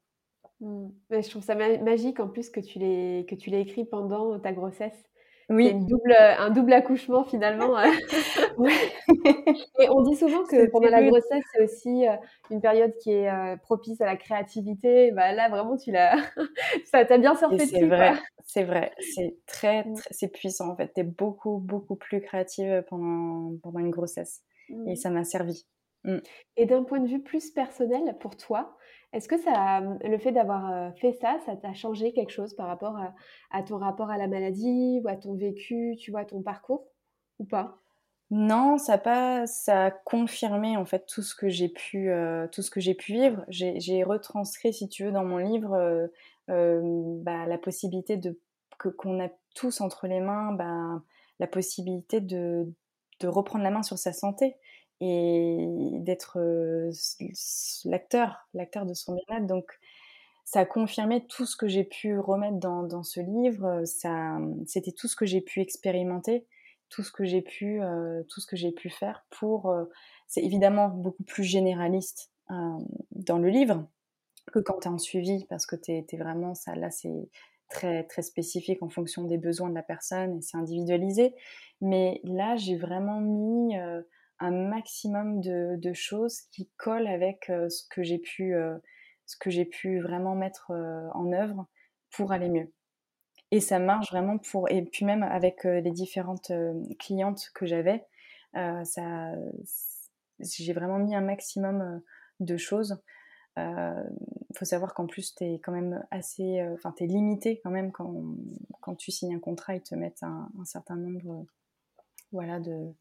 Mmh. 0.60 0.88
je 1.10 1.28
trouve 1.28 1.42
ça 1.42 1.54
magique 1.54 2.18
en 2.18 2.28
plus 2.28 2.48
que 2.48 2.60
tu 2.60 2.78
l'aies 2.78 3.60
écrit 3.60 3.84
pendant 3.84 4.38
ta 4.40 4.52
grossesse. 4.52 5.04
Oui. 5.48 5.72
Double, 5.74 6.14
un 6.18 6.50
double 6.50 6.72
accouchement 6.72 7.24
finalement. 7.24 7.78
Euh. 7.78 7.84
Et 9.80 9.88
on 9.90 10.02
dit 10.02 10.16
souvent 10.16 10.44
que 10.44 10.68
pendant 10.70 10.88
la 10.88 11.02
grossesse, 11.02 11.44
c'est 11.52 11.62
aussi 11.62 12.04
une 12.50 12.60
période 12.60 12.92
qui 13.02 13.12
est 13.12 13.56
propice 13.62 14.00
à 14.00 14.06
la 14.06 14.16
créativité. 14.16 15.12
Bah, 15.12 15.32
là, 15.32 15.48
vraiment, 15.48 15.76
tu 15.76 15.92
l'as, 15.92 16.16
ça 16.90 17.04
t'a 17.04 17.18
bien 17.18 17.36
surfé 17.36 17.56
dessus. 17.56 17.68
C'est 17.70 17.86
vrai, 17.86 18.12
c'est 18.44 18.64
vrai. 18.64 18.92
C'est 19.14 19.36
très, 19.46 19.84
mmh. 19.84 19.94
très 19.94 20.08
c'est 20.10 20.28
puissant 20.28 20.70
en 20.70 20.76
fait. 20.76 20.92
Tu 20.94 21.00
es 21.00 21.04
beaucoup, 21.04 21.58
beaucoup 21.58 21.96
plus 21.96 22.20
créative 22.20 22.84
pendant, 22.88 23.56
pendant 23.62 23.78
une 23.78 23.90
grossesse. 23.90 24.42
Et 24.68 24.92
mmh. 24.92 24.96
ça 24.96 25.10
m'a 25.10 25.24
servi. 25.24 25.66
Et 26.56 26.66
d'un 26.66 26.84
point 26.84 27.00
de 27.00 27.08
vue 27.08 27.22
plus 27.22 27.50
personnel 27.50 28.16
pour 28.20 28.36
toi, 28.36 28.76
est-ce 29.16 29.28
que 29.28 29.38
ça, 29.38 29.80
le 29.80 30.18
fait 30.18 30.32
d'avoir 30.32 30.94
fait 30.96 31.12
ça, 31.14 31.38
ça 31.46 31.56
t'a 31.56 31.72
changé 31.72 32.12
quelque 32.12 32.32
chose 32.32 32.54
par 32.54 32.66
rapport 32.66 32.98
à, 33.50 33.62
ton 33.62 33.78
rapport 33.78 34.10
à 34.10 34.18
la 34.18 34.26
maladie 34.26 35.00
ou 35.02 35.08
à 35.08 35.16
ton 35.16 35.34
vécu, 35.34 35.96
tu 35.98 36.10
vois, 36.10 36.26
ton 36.26 36.42
parcours 36.42 36.86
ou 37.38 37.44
pas? 37.44 37.78
Non, 38.30 38.76
ça 38.76 38.94
a 38.94 38.98
pas, 38.98 39.46
ça 39.46 39.86
a 39.86 39.90
confirmé 39.90 40.76
en 40.76 40.84
fait 40.84 41.06
tout 41.06 41.22
ce 41.22 41.34
que 41.34 41.48
j'ai 41.48 41.68
pu, 41.68 42.10
tout 42.52 42.60
ce 42.60 42.70
que 42.70 42.80
j'ai 42.80 42.94
pu 42.94 43.12
vivre. 43.12 43.44
J'ai 43.48 44.04
retranscrit, 44.04 44.74
si 44.74 44.88
tu 44.88 45.04
veux, 45.04 45.12
dans 45.12 45.24
mon 45.24 45.38
livre, 45.38 46.10
bah, 46.48 47.46
la 47.46 47.58
possibilité 47.58 48.18
de 48.18 48.38
qu'on 48.98 49.24
a 49.24 49.30
tous 49.54 49.80
entre 49.80 50.06
les 50.06 50.20
mains, 50.20 50.52
bah, 50.52 51.02
la 51.38 51.46
possibilité 51.46 52.20
de 52.20 52.66
reprendre 53.22 53.64
la 53.64 53.70
main 53.70 53.82
sur 53.82 53.96
sa 53.96 54.12
santé 54.12 54.56
et 55.00 55.66
d'être 56.00 56.38
l'acteur, 57.84 58.48
l'acteur 58.54 58.86
de 58.86 58.94
son 58.94 59.14
bien-être. 59.14 59.46
Donc, 59.46 59.78
ça 60.44 60.60
a 60.60 60.64
confirmé 60.64 61.26
tout 61.26 61.44
ce 61.44 61.56
que 61.56 61.66
j'ai 61.66 61.84
pu 61.84 62.18
remettre 62.18 62.58
dans, 62.58 62.82
dans 62.82 63.02
ce 63.02 63.20
livre. 63.20 63.84
Ça, 63.84 64.38
c'était 64.66 64.92
tout 64.92 65.08
ce 65.08 65.16
que 65.16 65.26
j'ai 65.26 65.40
pu 65.40 65.60
expérimenter, 65.60 66.46
tout 66.88 67.02
ce 67.02 67.10
que 67.10 67.24
j'ai 67.24 67.42
pu, 67.42 67.80
tout 68.28 68.40
ce 68.40 68.46
que 68.46 68.56
j'ai 68.56 68.72
pu 68.72 68.88
faire 68.88 69.26
pour. 69.30 69.74
c'est 70.28 70.42
évidemment 70.42 70.88
beaucoup 70.88 71.24
plus 71.24 71.44
généraliste 71.44 72.30
dans 72.48 73.38
le 73.38 73.48
livre 73.48 73.86
que 74.52 74.58
quand 74.58 74.80
tu 74.80 74.88
es 74.88 74.90
en 74.90 74.98
suivi, 74.98 75.44
parce 75.46 75.66
que 75.66 75.76
tu 75.76 75.92
es, 75.92 76.16
vraiment 76.16 76.54
ça. 76.54 76.74
Là, 76.74 76.90
c'est 76.90 77.28
très 77.68 78.04
très 78.04 78.22
spécifique 78.22 78.82
en 78.82 78.88
fonction 78.88 79.24
des 79.24 79.38
besoins 79.38 79.68
de 79.68 79.74
la 79.74 79.82
personne 79.82 80.38
et 80.38 80.42
c'est 80.42 80.56
individualisé. 80.56 81.34
Mais 81.80 82.20
là, 82.24 82.56
j'ai 82.56 82.76
vraiment 82.76 83.20
mis 83.20 83.76
un 84.38 84.50
maximum 84.50 85.40
de, 85.40 85.92
choses 85.92 86.40
qui 86.52 86.68
collent 86.76 87.06
avec 87.06 87.48
euh, 87.50 87.68
ce 87.68 87.84
que 87.88 88.02
j'ai 88.02 88.18
pu, 88.18 88.54
euh, 88.54 88.76
ce 89.26 89.36
que 89.36 89.50
j'ai 89.50 89.64
pu 89.64 90.00
vraiment 90.00 90.34
mettre 90.34 90.70
euh, 90.70 91.08
en 91.14 91.32
œuvre 91.32 91.66
pour 92.10 92.32
aller 92.32 92.48
mieux. 92.48 92.72
Et 93.50 93.60
ça 93.60 93.78
marche 93.78 94.10
vraiment 94.10 94.38
pour 94.38 94.68
et 94.70 94.82
puis 94.82 95.04
même 95.04 95.22
avec 95.22 95.62
les 95.62 95.92
différentes 95.92 96.50
clientes 96.98 97.50
que 97.54 97.64
j'avais, 97.64 98.04
ça, 98.54 99.32
j'ai 100.40 100.72
vraiment 100.72 100.98
mis 100.98 101.14
un 101.14 101.20
maximum 101.20 102.02
de 102.40 102.56
choses. 102.56 103.00
Il 103.56 104.56
faut 104.56 104.64
savoir 104.64 104.94
qu'en 104.94 105.06
plus, 105.06 105.32
tu 105.36 105.44
es 105.44 105.60
quand 105.60 105.70
même 105.70 106.04
assez. 106.10 106.60
Enfin, 106.72 106.92
tu 106.96 107.04
es 107.04 107.06
limité 107.06 107.60
quand 107.62 107.70
même 107.70 107.92
quand, 107.92 108.20
quand 108.80 108.96
tu 108.96 109.12
signes 109.12 109.36
un 109.36 109.40
contrat, 109.40 109.76
ils 109.76 109.82
te 109.82 109.94
mettent 109.94 110.24
un, 110.24 110.50
un 110.60 110.64
certain 110.64 110.96
nombre 110.96 111.46
voilà, 112.32 112.58
de, 112.58 112.92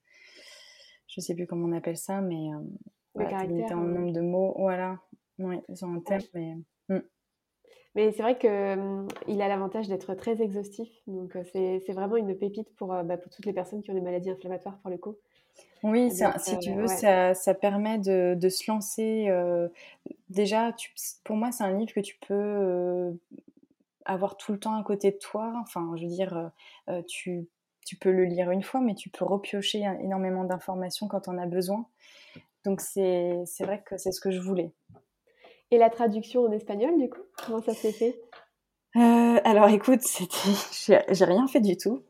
je 1.15 1.21
sais 1.21 1.33
plus 1.33 1.47
comment 1.47 1.67
on 1.67 1.71
appelle 1.71 1.97
ça, 1.97 2.21
mais 2.21 2.53
euh, 2.53 2.59
voilà, 3.13 3.43
en 3.73 3.83
nombre 3.83 4.11
de 4.11 4.21
mots, 4.21 4.53
voilà, 4.57 4.99
oui, 5.39 5.57
ils 5.69 5.85
ont 5.85 5.93
un 5.93 5.99
terme, 5.99 6.23
mais. 6.33 6.57
Hmm. 6.89 7.01
Mais 7.95 8.11
c'est 8.11 8.23
vrai 8.23 8.37
qu'il 8.37 9.07
il 9.33 9.41
a 9.41 9.47
l'avantage 9.47 9.87
d'être 9.87 10.13
très 10.15 10.41
exhaustif, 10.41 10.89
donc 11.07 11.35
euh, 11.37 11.43
c'est 11.53 11.93
vraiment 11.93 12.17
une 12.17 12.37
pépite 12.37 12.75
pour, 12.75 12.93
euh, 12.93 13.03
bah, 13.03 13.15
pour 13.15 13.31
toutes 13.31 13.45
les 13.45 13.53
personnes 13.53 13.81
qui 13.81 13.91
ont 13.91 13.93
des 13.93 14.01
maladies 14.01 14.29
inflammatoires 14.29 14.77
pour 14.79 14.91
le 14.91 14.97
coup. 14.97 15.15
Oui, 15.83 16.11
si 16.11 16.59
tu 16.59 16.73
veux, 16.73 16.87
ça, 16.87 17.33
ça, 17.33 17.53
permet 17.53 17.97
de, 17.97 18.35
de, 18.35 18.49
se 18.49 18.69
lancer. 18.69 19.29
déjà, 20.29 20.73
tu, 20.73 20.93
pour 21.23 21.37
moi, 21.37 21.53
c'est 21.53 21.63
un 21.63 21.77
livre 21.77 21.93
que 21.93 22.01
tu 22.01 22.17
peux 22.27 23.17
avoir 24.03 24.35
tout 24.35 24.51
le 24.51 24.59
temps 24.59 24.77
à 24.77 24.83
côté 24.83 25.11
de 25.11 25.17
toi. 25.17 25.53
Enfin, 25.61 25.93
je 25.95 26.03
veux 26.03 26.09
dire, 26.09 26.51
tu 27.07 27.47
tu 27.85 27.95
peux 27.95 28.11
le 28.11 28.25
lire 28.25 28.51
une 28.51 28.63
fois, 28.63 28.81
mais 28.81 28.95
tu 28.95 29.09
peux 29.09 29.23
repiocher 29.23 29.83
énormément 30.01 30.43
d'informations 30.43 31.07
quand 31.07 31.27
on 31.27 31.37
a 31.37 31.45
besoin. 31.45 31.85
Donc 32.65 32.81
c'est 32.81 33.45
vrai 33.59 33.83
que 33.85 33.97
c'est 33.97 34.11
ce 34.11 34.19
que 34.19 34.31
je 34.31 34.41
voulais. 34.41 34.73
Et 35.71 35.77
la 35.77 35.89
traduction 35.89 36.43
en 36.43 36.51
espagnol, 36.51 36.97
du 36.97 37.09
coup, 37.09 37.21
comment 37.45 37.61
ça 37.61 37.73
s'est 37.73 37.91
fait? 37.91 38.19
Euh, 38.95 39.39
Alors 39.43 39.69
écoute, 39.69 40.01
j'ai 40.87 41.25
rien 41.25 41.47
fait 41.47 41.61
du 41.61 41.77
tout. 41.77 42.03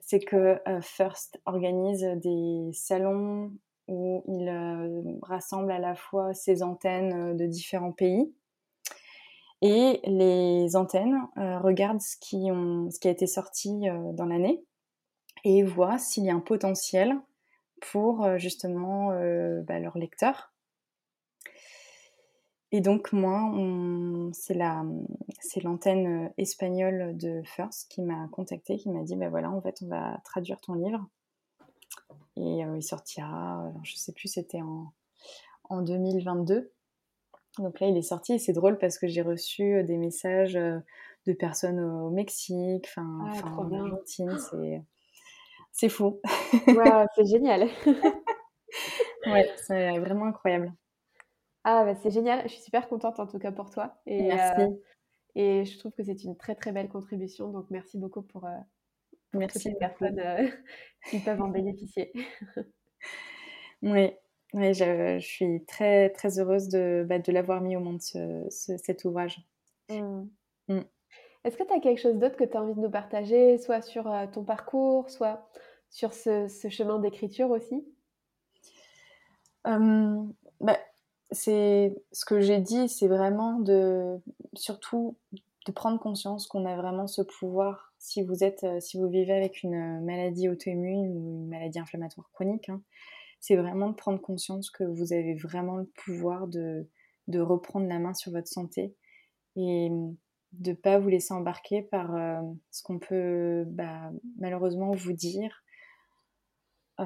C'est 0.00 0.20
que 0.20 0.58
euh, 0.66 0.80
First 0.80 1.40
organise 1.44 2.02
des 2.16 2.70
salons 2.72 3.52
où 3.88 4.24
il 4.26 4.48
euh, 4.48 5.02
rassemble 5.22 5.70
à 5.70 5.78
la 5.78 5.94
fois 5.94 6.32
ses 6.32 6.62
antennes 6.62 7.36
de 7.36 7.46
différents 7.46 7.92
pays. 7.92 8.32
Et 9.62 10.00
les 10.04 10.74
antennes 10.74 11.18
regardent 11.36 12.00
ce 12.00 12.16
qui, 12.16 12.50
ont, 12.50 12.90
ce 12.90 12.98
qui 12.98 13.08
a 13.08 13.10
été 13.10 13.26
sorti 13.26 13.82
dans 14.14 14.24
l'année 14.24 14.64
et 15.44 15.62
voient 15.62 15.98
s'il 15.98 16.24
y 16.24 16.30
a 16.30 16.34
un 16.34 16.40
potentiel 16.40 17.16
pour 17.80 18.24
euh, 18.24 18.38
justement 18.38 19.12
euh, 19.12 19.62
bah, 19.62 19.78
leur 19.78 19.98
lecteur. 19.98 20.52
Et 22.72 22.80
donc 22.80 23.12
moi, 23.12 23.52
c'est 24.32 24.54
l'antenne 24.54 26.26
euh, 26.26 26.28
espagnole 26.38 27.16
de 27.16 27.42
First 27.44 27.90
qui 27.90 28.00
m'a 28.00 28.28
contacté, 28.28 28.76
qui 28.76 28.90
m'a 28.90 29.02
dit, 29.02 29.16
ben 29.16 29.28
voilà, 29.28 29.50
en 29.50 29.60
fait, 29.60 29.82
on 29.82 29.88
va 29.88 30.20
traduire 30.24 30.60
ton 30.60 30.74
livre. 30.74 31.04
Et 32.36 32.60
il 32.60 32.82
sortira, 32.82 33.70
je 33.82 33.96
sais 33.96 34.12
plus, 34.12 34.28
c'était 34.28 34.62
en, 34.62 34.92
en 35.64 35.82
2022. 35.82 36.72
Donc 37.58 37.80
là, 37.80 37.88
il 37.88 37.96
est 37.96 38.02
sorti 38.02 38.34
et 38.34 38.38
c'est 38.38 38.52
drôle 38.52 38.78
parce 38.78 38.98
que 38.98 39.08
j'ai 39.08 39.20
reçu 39.20 39.82
des 39.82 39.98
messages 39.98 40.54
de 40.54 41.32
personnes 41.32 41.80
au 41.80 42.08
Mexique, 42.10 42.86
enfin, 42.88 43.26
ah, 43.26 43.48
en 43.58 43.72
Argentine. 43.72 44.38
C'est 44.38 44.82
c'est 45.72 45.88
fou. 45.88 46.20
c'est 47.16 47.26
génial. 47.26 47.68
ouais, 49.26 49.50
c'est 49.56 49.98
vraiment 49.98 50.26
incroyable. 50.26 50.72
Ah, 51.64 51.84
bah, 51.84 51.94
c'est 52.02 52.10
génial. 52.10 52.42
Je 52.44 52.54
suis 52.54 52.62
super 52.62 52.88
contente 52.88 53.20
en 53.20 53.26
tout 53.26 53.38
cas 53.38 53.52
pour 53.52 53.70
toi. 53.70 54.00
Et, 54.06 54.22
merci. 54.22 54.62
Euh, 54.62 54.68
et 55.34 55.64
je 55.64 55.78
trouve 55.78 55.92
que 55.92 56.02
c'est 56.02 56.24
une 56.24 56.36
très 56.36 56.54
très 56.54 56.72
belle 56.72 56.88
contribution. 56.88 57.50
Donc 57.50 57.66
merci 57.70 57.98
beaucoup 57.98 58.22
pour, 58.22 58.46
euh, 58.46 58.56
merci 59.34 59.58
toutes 59.58 59.72
les 59.72 59.78
personnes 59.78 60.18
euh, 60.18 60.48
qui 61.10 61.18
peuvent 61.18 61.40
en 61.40 61.48
bénéficier. 61.48 62.12
oui, 63.82 64.12
oui 64.54 64.74
je, 64.74 65.18
suis 65.20 65.64
très 65.66 66.10
très 66.10 66.38
heureuse 66.38 66.68
de, 66.68 67.04
bah, 67.06 67.18
de 67.18 67.32
l'avoir 67.32 67.60
mis 67.60 67.76
au 67.76 67.80
monde 67.80 68.00
cet 68.00 69.04
ouvrage. 69.04 69.38
Mmh. 69.90 70.22
Mmh. 70.68 70.80
Est-ce 71.44 71.56
que 71.56 71.64
tu 71.64 71.72
as 71.72 71.80
quelque 71.80 72.00
chose 72.00 72.18
d'autre 72.18 72.36
que 72.36 72.44
tu 72.44 72.56
as 72.56 72.62
envie 72.62 72.74
de 72.74 72.80
nous 72.80 72.90
partager, 72.90 73.58
soit 73.58 73.80
sur 73.82 74.12
ton 74.32 74.44
parcours, 74.44 75.08
soit 75.08 75.48
sur 75.90 76.12
ce, 76.14 76.48
chemin 76.70 76.98
d'écriture 76.98 77.50
aussi? 77.50 77.84
Bah, 79.64 80.78
c'est 81.30 81.94
ce 82.12 82.24
que 82.24 82.40
j'ai 82.40 82.60
dit, 82.60 82.88
c'est 82.88 83.08
vraiment 83.08 83.58
de 83.60 84.18
surtout 84.54 85.16
de 85.66 85.72
prendre 85.72 85.98
conscience 85.98 86.46
qu'on 86.46 86.64
a 86.66 86.76
vraiment 86.76 87.06
ce 87.06 87.22
pouvoir. 87.22 87.92
Si 87.98 88.22
vous 88.22 88.42
êtes, 88.44 88.66
si 88.80 88.98
vous 88.98 89.08
vivez 89.08 89.32
avec 89.34 89.62
une 89.62 90.04
maladie 90.04 90.48
auto-immune 90.48 91.08
ou 91.08 91.42
une 91.42 91.48
maladie 91.48 91.78
inflammatoire 91.78 92.30
chronique, 92.32 92.68
hein, 92.68 92.82
c'est 93.40 93.56
vraiment 93.56 93.88
de 93.88 93.94
prendre 93.94 94.20
conscience 94.20 94.70
que 94.70 94.84
vous 94.84 95.12
avez 95.12 95.34
vraiment 95.34 95.76
le 95.76 95.86
pouvoir 96.04 96.46
de 96.48 96.88
de 97.28 97.40
reprendre 97.40 97.86
la 97.86 97.98
main 97.98 98.14
sur 98.14 98.32
votre 98.32 98.48
santé 98.48 98.94
et 99.56 99.88
de 100.52 100.70
ne 100.70 100.74
pas 100.74 100.98
vous 100.98 101.08
laisser 101.08 101.32
embarquer 101.32 101.82
par 101.82 102.10
ce 102.70 102.82
qu'on 102.82 102.98
peut 102.98 103.64
bah, 103.68 104.10
malheureusement 104.38 104.90
vous 104.90 105.12
dire 105.12 105.62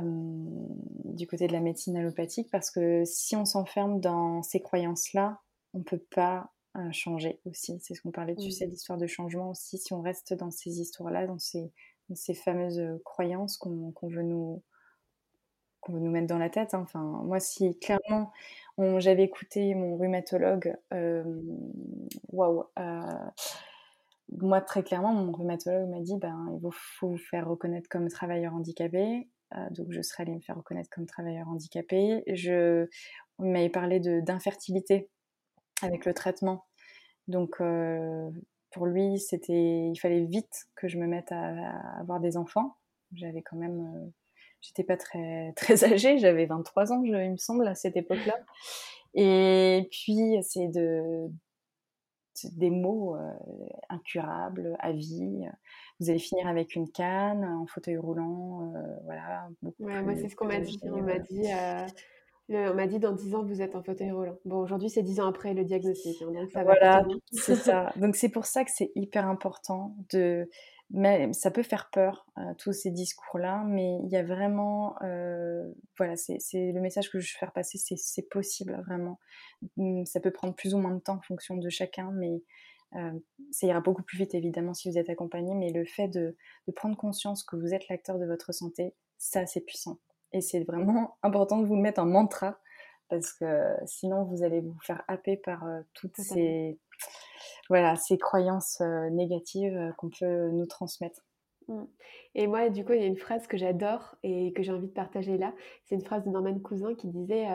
du 0.03 1.27
côté 1.27 1.47
de 1.47 1.53
la 1.53 1.61
médecine 1.61 1.97
allopathique 1.97 2.51
parce 2.51 2.71
que 2.71 3.05
si 3.05 3.37
on 3.37 3.45
s'enferme 3.45 4.01
dans 4.01 4.43
ces 4.43 4.61
croyances-là, 4.61 5.41
on 5.73 5.79
ne 5.79 5.85
peut 5.85 6.03
pas 6.11 6.51
changer 6.93 7.41
aussi. 7.45 7.79
C'est 7.81 7.95
ce 7.95 8.03
qu'on 8.03 8.11
parlait 8.11 8.35
dessus, 8.35 8.51
c'est 8.51 8.67
l'histoire 8.67 8.99
de 8.99 9.07
changement 9.07 9.51
aussi. 9.51 9.79
Si 9.79 9.93
on 9.93 10.01
reste 10.01 10.35
dans 10.35 10.51
ces 10.51 10.81
histoires-là, 10.81 11.27
dans 11.27 11.39
ces, 11.39 11.73
ces 12.15 12.35
fameuses 12.35 12.83
croyances 13.05 13.57
qu'on 13.57 13.93
veut 14.09 14.23
nous 14.23 14.63
qu'on 15.81 15.93
veut 15.93 16.01
nous 16.01 16.11
mettre 16.11 16.27
dans 16.27 16.39
la 16.39 16.49
tête. 16.49 16.73
Hein. 16.73 16.81
Enfin, 16.83 17.03
moi, 17.03 17.39
si 17.41 17.79
clairement 17.79 18.33
j'avais 18.99 19.23
écouté 19.23 19.75
mon 19.75 19.97
rhumatologue, 19.97 20.77
waouh, 22.33 22.65
moi 24.31 24.61
très 24.61 24.83
clairement, 24.83 25.13
mon 25.13 25.33
rhumatologue 25.33 25.89
m'a 25.89 26.01
dit, 26.01 26.17
ben, 26.17 26.59
il 26.63 26.71
faut 26.73 27.11
vous 27.11 27.19
faire 27.19 27.49
reconnaître 27.49 27.89
comme 27.89 28.09
travailleur 28.09 28.55
handicapé. 28.55 29.29
Donc, 29.71 29.89
je 29.91 30.01
serais 30.03 30.23
allée 30.23 30.35
me 30.35 30.41
faire 30.41 30.57
reconnaître 30.57 30.91
comme 30.91 31.07
travailleur 31.07 31.49
handicapé. 31.49 32.23
Je, 32.33 32.87
on 33.39 33.51
m'avait 33.51 33.69
parlé 33.69 34.01
d'infertilité 34.01 35.09
avec 35.83 36.05
le 36.05 36.15
traitement. 36.15 36.67
Donc, 37.29 37.61
pour 38.71 38.87
lui, 38.87 39.19
c'était, 39.19 39.89
il 39.93 39.99
fallait 40.01 40.25
vite 40.25 40.67
que 40.77 40.89
je 40.89 40.99
me 40.99 41.07
mette 41.07 41.31
à, 41.33 41.99
avoir 42.01 42.21
des 42.21 42.37
enfants. 42.37 42.77
J'avais 43.13 43.43
quand 43.43 43.57
même, 43.57 44.13
j'étais 44.61 44.85
pas 44.85 44.97
très 44.97 45.53
très 45.57 45.85
âgée, 45.85 46.19
j'avais 46.19 46.47
23 46.47 46.93
ans, 46.93 47.03
il 47.05 47.13
me 47.13 47.37
semble, 47.37 47.67
à 47.67 47.75
cette 47.75 47.97
époque-là. 47.97 48.39
Et 49.15 49.89
puis, 49.93 50.37
c'est 50.43 50.69
de, 50.69 51.29
des 52.53 52.71
mots 52.71 53.17
incurables, 53.89 54.77
à 54.79 54.93
vie. 54.93 55.47
Vous 56.01 56.11
allez 56.11 56.19
finir 56.19 56.47
avec 56.49 56.75
une 56.75 56.91
canne, 56.91 57.45
en 57.45 57.67
fauteuil 57.67 57.97
roulant, 57.97 58.73
voilà. 59.05 59.49
Ouais, 59.79 60.03
moi, 60.03 60.15
c'est 60.17 60.29
ce 60.29 60.37
qu'on 60.37 60.47
m'a 60.47 60.61
dit. 60.61 60.81
On 60.83 61.03
m'a 61.03 61.19
dit, 61.19 61.49
on 62.51 62.75
m'a 62.75 62.87
dit 62.87 62.99
dans 62.99 63.13
10 63.13 63.35
ans, 63.35 63.43
vous 63.43 63.63
êtes 63.63 63.75
en 63.75 63.83
fauteuil 63.83 64.11
roulant. 64.11 64.37
Bon, 64.45 64.59
aujourd'hui, 64.59 64.91
c'est 64.91 65.03
10 65.03 65.21
ans 65.21 65.27
après 65.27 65.55
le 65.55 65.65
diagnostic. 65.65 66.21
Hein, 66.23 66.33
donc 66.33 66.51
ça 66.51 66.63
voilà, 66.63 67.07
c'est 67.33 67.57
ça. 67.57 67.93
Donc 67.97 68.17
c'est 68.17 68.29
pour 68.29 68.45
ça 68.45 68.65
que 68.65 68.71
c'est 68.71 68.93
hyper 68.95 69.27
important 69.27 69.97
de. 70.13 70.49
Mais 70.91 71.33
ça 71.33 71.51
peut 71.51 71.63
faire 71.63 71.89
peur, 71.91 72.27
euh, 72.39 72.55
tous 72.59 72.73
ces 72.73 72.91
discours-là, 72.91 73.65
mais 73.67 73.99
il 74.05 74.11
y 74.11 74.17
a 74.17 74.23
vraiment. 74.23 74.97
Euh, 75.03 75.73
voilà, 75.97 76.15
c'est 76.17 76.39
le 76.73 76.81
message 76.81 77.11
que 77.11 77.19
je 77.19 77.33
veux 77.33 77.39
faire 77.39 77.53
passer, 77.53 77.79
c'est 77.79 78.29
possible, 78.29 78.81
vraiment. 78.87 79.19
Hum, 79.79 80.05
ça 80.05 80.21
peut 80.21 80.31
prendre 80.31 80.55
plus 80.55 80.75
ou 80.75 80.79
moins 80.79 80.95
de 80.95 81.01
temps 81.01 81.17
en 81.17 81.23
fonction 81.23 81.57
de 81.57 81.69
chacun, 81.69 82.11
mais 82.13 82.43
euh, 82.97 83.19
ça 83.51 83.67
ira 83.67 83.81
beaucoup 83.81 84.03
plus 84.03 84.19
vite, 84.19 84.35
évidemment, 84.35 84.75
si 84.75 84.91
vous 84.91 84.99
êtes 84.99 85.09
accompagné. 85.09 85.55
Mais 85.55 85.73
le 85.73 85.85
fait 85.85 86.09
de, 86.09 86.37
de 86.69 86.73
prendre 86.73 86.97
conscience 86.97 87.43
que 87.45 87.57
vous 87.57 87.73
êtes 87.73 87.89
l'acteur 87.89 88.19
de 88.19 88.27
votre 88.27 88.53
santé, 88.53 88.95
ça, 89.19 89.47
c'est 89.47 89.63
puissant. 89.63 89.99
Et 90.33 90.43
c'est 90.43 90.65
vraiment 90.65 91.17
important 91.23 91.59
de 91.59 91.67
vous 91.67 91.77
le 91.77 91.83
mettre 91.83 92.01
en 92.01 92.07
mantra 92.07 92.59
parce 93.09 93.33
que 93.35 93.75
sinon 93.85 94.25
vous 94.25 94.43
allez 94.43 94.63
vous 94.63 94.79
faire 94.81 95.05
happer 95.09 95.37
par 95.37 95.63
toutes 95.93 96.17
ces, 96.17 96.79
voilà, 97.69 97.97
ces 97.97 98.19
croyances 98.19 98.81
euh, 98.81 99.11
négatives 99.11 99.77
euh, 99.77 99.93
qu'on 99.99 100.11
peut 100.11 100.51
nous 100.51 100.67
transmettre. 100.67 101.21
Mmh. 101.69 101.85
Et 102.35 102.47
moi, 102.47 102.69
du 102.69 102.85
coup, 102.85 102.93
il 102.93 103.01
y 103.01 103.05
a 103.05 103.07
une 103.07 103.17
phrase 103.17 103.47
que 103.47 103.57
j'adore 103.57 104.17
et 104.23 104.53
que 104.53 104.63
j'ai 104.63 104.73
envie 104.73 104.89
de 104.89 104.93
partager 104.93 105.39
là. 105.39 105.55
C'est 105.85 105.95
une 105.95 106.05
phrase 106.05 106.25
de 106.25 106.31
Norman 106.31 106.59
Cousin 106.59 106.95
qui 106.95 107.09
disait 107.09 107.47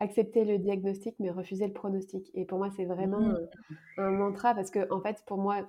accepter 0.00 0.44
le 0.44 0.58
diagnostic 0.58 1.14
mais 1.18 1.30
refuser 1.30 1.66
le 1.66 1.72
pronostic. 1.72 2.30
Et 2.34 2.44
pour 2.44 2.58
moi, 2.58 2.70
c'est 2.76 2.84
vraiment 2.84 3.20
mmh. 3.20 3.48
un, 3.98 4.10
mantra 4.10 4.54
parce 4.54 4.70
que, 4.70 4.90
en 4.92 5.00
fait, 5.00 5.22
pour 5.26 5.38
moi, 5.38 5.66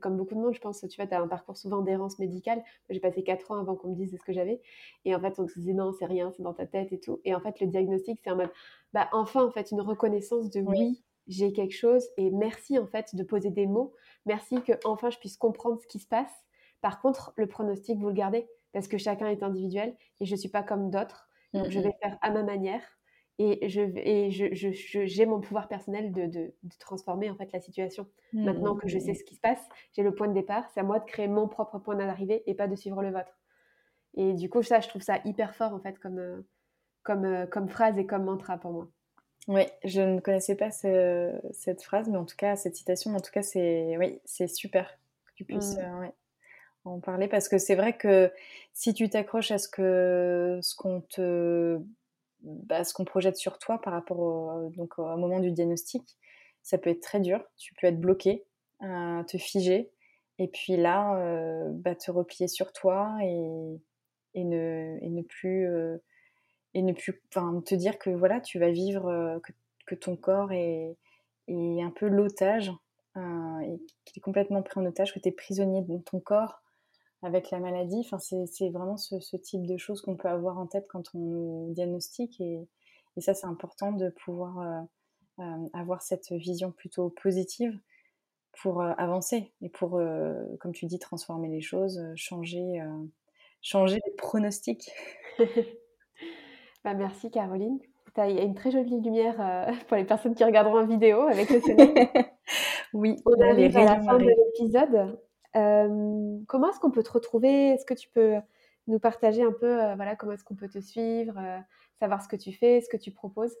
comme 0.00 0.16
beaucoup 0.16 0.34
de 0.34 0.40
monde, 0.40 0.54
je 0.54 0.60
pense, 0.60 0.80
tu 0.88 0.96
vois, 0.96 1.06
tu 1.06 1.14
as 1.14 1.20
un 1.20 1.26
parcours 1.26 1.56
souvent 1.56 1.80
d'errance 1.80 2.18
médicale. 2.18 2.62
J'ai 2.88 3.00
passé 3.00 3.24
4 3.24 3.50
ans 3.50 3.56
avant 3.56 3.74
qu'on 3.74 3.90
me 3.90 3.96
dise 3.96 4.16
ce 4.16 4.24
que 4.24 4.32
j'avais. 4.32 4.60
Et 5.04 5.14
en 5.14 5.20
fait, 5.20 5.38
on 5.38 5.48
se 5.48 5.58
disait 5.58 5.74
non, 5.74 5.92
c'est 5.92 6.06
rien, 6.06 6.30
c'est 6.36 6.42
dans 6.42 6.54
ta 6.54 6.66
tête 6.66 6.92
et 6.92 7.00
tout. 7.00 7.20
Et 7.24 7.34
en 7.34 7.40
fait, 7.40 7.58
le 7.60 7.66
diagnostic, 7.66 8.20
c'est 8.22 8.30
en 8.30 8.36
mode, 8.36 8.50
bah, 8.92 9.08
enfin, 9.12 9.44
en 9.44 9.50
fait, 9.50 9.72
une 9.72 9.80
reconnaissance 9.80 10.50
de 10.50 10.60
oui, 10.60 11.02
j'ai 11.28 11.52
quelque 11.52 11.74
chose 11.74 12.08
et 12.16 12.30
merci, 12.30 12.78
en 12.78 12.86
fait, 12.86 13.14
de 13.14 13.22
poser 13.22 13.50
des 13.50 13.66
mots. 13.66 13.94
Merci 14.26 14.62
que, 14.62 14.72
enfin, 14.84 15.10
je 15.10 15.18
puisse 15.18 15.36
comprendre 15.36 15.78
ce 15.80 15.86
qui 15.86 15.98
se 15.98 16.08
passe. 16.08 16.32
Par 16.80 17.00
contre, 17.00 17.32
le 17.36 17.46
pronostic, 17.46 17.98
vous 17.98 18.08
le 18.08 18.14
gardez 18.14 18.48
parce 18.72 18.88
que 18.88 18.98
chacun 18.98 19.28
est 19.28 19.42
individuel 19.42 19.96
et 20.20 20.24
je 20.24 20.32
ne 20.32 20.38
suis 20.38 20.48
pas 20.48 20.62
comme 20.62 20.90
d'autres. 20.90 21.28
Donc, 21.54 21.70
je 21.70 21.80
vais 21.80 21.94
faire 22.02 22.18
à 22.20 22.30
ma 22.30 22.42
manière 22.42 22.82
et 23.38 23.68
je 23.68 23.80
et 23.96 24.30
je, 24.30 25.04
j'ai 25.06 25.26
mon 25.26 25.40
pouvoir 25.40 25.68
personnel 25.68 26.12
de, 26.12 26.26
de, 26.26 26.52
transformer 26.80 27.30
en 27.30 27.36
fait 27.36 27.50
la 27.52 27.60
situation. 27.60 28.06
Maintenant 28.32 28.74
que 28.74 28.88
je 28.88 28.98
sais 28.98 29.14
ce 29.14 29.24
qui 29.24 29.36
se 29.36 29.40
passe, 29.40 29.64
j'ai 29.92 30.02
le 30.02 30.14
point 30.14 30.28
de 30.28 30.34
départ, 30.34 30.68
c'est 30.74 30.80
à 30.80 30.82
moi 30.82 30.98
de 30.98 31.04
créer 31.04 31.28
mon 31.28 31.48
propre 31.48 31.78
point 31.78 31.94
d'arrivée 31.94 32.42
et 32.46 32.54
pas 32.54 32.66
de 32.66 32.74
suivre 32.74 33.02
le 33.02 33.10
vôtre. 33.10 33.38
Et 34.14 34.34
du 34.34 34.50
coup, 34.50 34.62
ça, 34.62 34.80
je 34.80 34.88
trouve 34.88 35.02
ça 35.02 35.18
hyper 35.24 35.54
fort 35.54 35.72
en 35.72 35.80
fait 35.80 35.98
comme, 35.98 36.18
euh, 36.18 36.42
comme, 37.04 37.24
euh, 37.24 37.46
comme 37.46 37.68
phrase 37.68 37.96
et 37.98 38.06
comme 38.06 38.24
mantra 38.24 38.58
pour 38.58 38.72
moi. 38.72 38.88
Oui, 39.48 39.62
je 39.82 40.02
ne 40.02 40.20
connaissais 40.20 40.54
pas 40.54 40.70
cette 40.70 41.82
phrase, 41.82 42.08
mais 42.08 42.18
en 42.18 42.26
tout 42.26 42.36
cas, 42.36 42.54
cette 42.54 42.76
citation, 42.76 43.14
en 43.16 43.20
tout 43.20 43.30
cas, 43.32 43.42
c'est 43.42 43.96
oui, 43.98 44.20
c'est 44.24 44.46
super 44.46 44.98
que 45.26 45.32
tu 45.34 45.44
puisses 45.44 45.76
mmh. 45.76 45.80
euh, 45.80 46.08
en 46.84 47.00
parler 47.00 47.28
parce 47.28 47.48
que 47.48 47.58
c'est 47.58 47.74
vrai 47.74 47.96
que 47.96 48.30
si 48.74 48.92
tu 48.92 49.08
t'accroches 49.08 49.50
à 49.50 49.58
ce 49.58 49.68
que 49.68 50.58
ce 50.62 50.76
qu'on 50.76 51.00
te 51.00 51.80
bah, 52.42 52.84
ce 52.84 52.92
qu'on 52.92 53.04
projette 53.04 53.36
sur 53.36 53.58
toi 53.58 53.80
par 53.80 53.94
rapport 53.94 54.20
au, 54.20 54.70
donc, 54.76 54.98
au 54.98 55.16
moment 55.16 55.40
du 55.40 55.50
diagnostic, 55.50 56.18
ça 56.62 56.78
peut 56.78 56.90
être 56.90 57.00
très 57.00 57.20
dur. 57.20 57.42
Tu 57.56 57.74
peux 57.74 57.86
être 57.86 58.00
bloqué, 58.00 58.44
euh, 58.82 59.22
te 59.24 59.38
figer, 59.38 59.90
et 60.38 60.48
puis 60.48 60.76
là, 60.76 61.16
euh, 61.16 61.70
bah, 61.72 61.94
te 61.94 62.10
replier 62.10 62.48
sur 62.48 62.72
toi 62.72 63.16
et, 63.22 63.80
et, 64.34 64.44
ne, 64.44 64.98
et 65.00 65.08
ne 65.08 65.22
plus, 65.22 65.66
euh, 65.66 65.96
et 66.74 66.82
ne 66.82 66.92
plus 66.92 67.22
te 67.30 67.74
dire 67.74 67.98
que 67.98 68.10
voilà, 68.10 68.40
tu 68.40 68.58
vas 68.58 68.70
vivre, 68.70 69.40
que, 69.42 69.52
que 69.86 69.94
ton 69.94 70.16
corps 70.16 70.52
est, 70.52 70.96
est 71.48 71.82
un 71.82 71.90
peu 71.90 72.08
l'otage, 72.08 72.72
et 73.16 73.80
qu'il 74.04 74.18
est 74.18 74.20
complètement 74.20 74.62
pris 74.62 74.78
en 74.80 74.86
otage, 74.86 75.12
que 75.12 75.18
tu 75.18 75.28
es 75.28 75.32
prisonnier 75.32 75.82
de 75.82 75.98
ton 75.98 76.20
corps 76.20 76.62
avec 77.22 77.50
la 77.50 77.58
maladie. 77.58 78.00
Enfin, 78.00 78.18
c'est 78.18 78.70
vraiment 78.70 78.96
ce, 78.96 79.36
type 79.36 79.66
de 79.66 79.76
choses 79.76 80.00
qu'on 80.00 80.16
peut 80.16 80.28
avoir 80.28 80.58
en 80.58 80.66
tête 80.66 80.86
quand 80.88 81.14
on 81.14 81.18
nous 81.18 81.72
diagnostique. 81.74 82.40
Et, 82.40 82.66
ça, 83.18 83.34
c'est 83.34 83.46
important 83.46 83.90
de 83.90 84.10
pouvoir 84.10 84.60
euh, 84.60 85.42
euh, 85.42 85.68
avoir 85.72 86.02
cette 86.02 86.30
vision 86.30 86.70
plutôt 86.70 87.10
positive 87.10 87.76
pour 88.62 88.80
euh, 88.80 88.92
avancer 88.96 89.52
et 89.60 89.68
pour, 89.68 90.00
comme 90.60 90.72
tu 90.72 90.86
dis, 90.86 91.00
transformer 91.00 91.48
les 91.48 91.60
choses, 91.60 92.00
changer, 92.14 92.80
changer 93.60 93.98
les 94.06 94.12
pronostics. 94.12 94.88
bah, 96.84 96.94
merci 96.94 97.30
Caroline. 97.30 97.78
Il 98.16 98.34
y 98.34 98.40
a 98.40 98.42
une 98.42 98.54
très 98.54 98.72
jolie 98.72 99.00
lumière 99.00 99.36
pour 99.88 99.96
les 99.96 100.04
personnes 100.04 100.34
qui 100.34 100.42
regarderont 100.42 100.80
en 100.80 100.86
vidéo 100.86 101.20
avec 101.22 101.50
le 101.50 101.60
soleil. 101.60 101.94
oui, 102.92 103.16
on 103.24 103.40
arrive 103.40 103.76
à 103.76 103.84
la 103.84 104.00
fin 104.00 104.18
de 104.18 104.26
l'épisode 104.26 105.18
comment 106.46 106.70
est-ce 106.70 106.80
qu'on 106.80 106.90
peut 106.90 107.02
te 107.02 107.10
retrouver? 107.10 107.70
Est-ce 107.70 107.84
que 107.84 107.94
tu 107.94 108.08
peux 108.10 108.34
nous 108.86 108.98
partager 108.98 109.42
un 109.42 109.52
peu 109.52 109.74
voilà, 109.94 110.16
comment 110.16 110.32
est-ce 110.32 110.44
qu'on 110.44 110.54
peut 110.54 110.68
te 110.68 110.80
suivre, 110.80 111.38
savoir 111.98 112.22
ce 112.22 112.28
que 112.28 112.36
tu 112.36 112.52
fais, 112.52 112.80
ce 112.80 112.88
que 112.88 112.96
tu 112.96 113.10
proposes? 113.10 113.56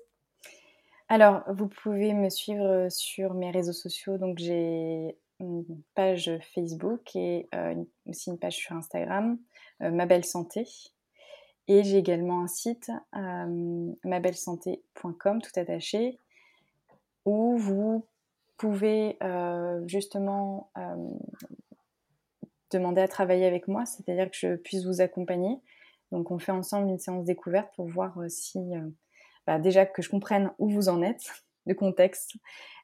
Alors, 1.08 1.42
vous 1.48 1.68
pouvez 1.68 2.12
me 2.12 2.28
suivre 2.28 2.88
sur 2.90 3.34
mes 3.34 3.50
réseaux 3.50 3.72
sociaux. 3.72 4.18
Donc, 4.18 4.38
j'ai 4.38 5.16
une 5.40 5.64
page 5.94 6.30
Facebook 6.54 7.14
et 7.16 7.48
aussi 8.06 8.30
une 8.30 8.38
page 8.38 8.56
sur 8.56 8.76
Instagram, 8.76 9.38
Ma 9.80 10.06
Belle 10.06 10.24
Santé. 10.24 10.66
Et 11.68 11.84
j'ai 11.84 11.98
également 11.98 12.42
un 12.42 12.48
site, 12.48 12.90
mabellesanté.com, 14.04 15.42
tout 15.42 15.60
attaché, 15.60 16.18
où 17.24 17.56
vous 17.58 18.06
pouvez 18.56 19.18
justement 19.86 20.70
demander 22.70 23.00
à 23.00 23.08
travailler 23.08 23.46
avec 23.46 23.68
moi, 23.68 23.84
c'est-à-dire 23.86 24.30
que 24.30 24.36
je 24.36 24.56
puisse 24.56 24.84
vous 24.84 25.00
accompagner. 25.00 25.60
Donc 26.12 26.30
on 26.30 26.38
fait 26.38 26.52
ensemble 26.52 26.88
une 26.88 26.98
séance 26.98 27.24
découverte 27.24 27.70
pour 27.76 27.86
voir 27.86 28.18
euh, 28.18 28.28
si, 28.28 28.58
euh, 28.58 28.88
bah, 29.46 29.58
déjà 29.58 29.86
que 29.86 30.02
je 30.02 30.08
comprenne 30.08 30.52
où 30.58 30.68
vous 30.68 30.88
en 30.88 31.02
êtes, 31.02 31.26
le 31.66 31.74
contexte, 31.74 32.32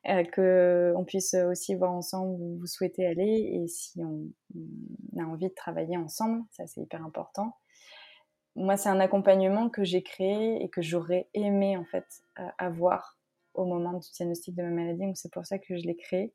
euh, 0.08 0.24
qu'on 0.24 1.04
puisse 1.04 1.34
aussi 1.34 1.74
voir 1.74 1.92
ensemble 1.92 2.36
où 2.38 2.58
vous 2.58 2.66
souhaitez 2.66 3.06
aller 3.06 3.62
et 3.62 3.66
si 3.66 4.02
on, 4.02 4.26
a 5.18 5.24
envie 5.24 5.48
de 5.48 5.54
travailler 5.54 5.96
ensemble, 5.96 6.42
ça 6.50 6.66
c'est 6.66 6.82
hyper 6.82 7.02
important. 7.02 7.56
Moi 8.56 8.76
c'est 8.76 8.88
un 8.88 9.00
accompagnement 9.00 9.68
que 9.68 9.84
j'ai 9.84 10.02
créé 10.02 10.62
et 10.62 10.68
que 10.68 10.82
j'aurais 10.82 11.28
aimé 11.34 11.76
en 11.76 11.84
fait 11.84 12.06
avoir 12.58 13.18
au 13.54 13.64
moment 13.64 13.98
du 13.98 14.08
diagnostic 14.10 14.54
de 14.54 14.62
ma 14.62 14.70
maladie, 14.70 15.06
donc 15.06 15.16
c'est 15.16 15.32
pour 15.32 15.46
ça 15.46 15.58
que 15.58 15.76
je 15.76 15.86
l'ai 15.86 15.96
créé. 15.96 16.32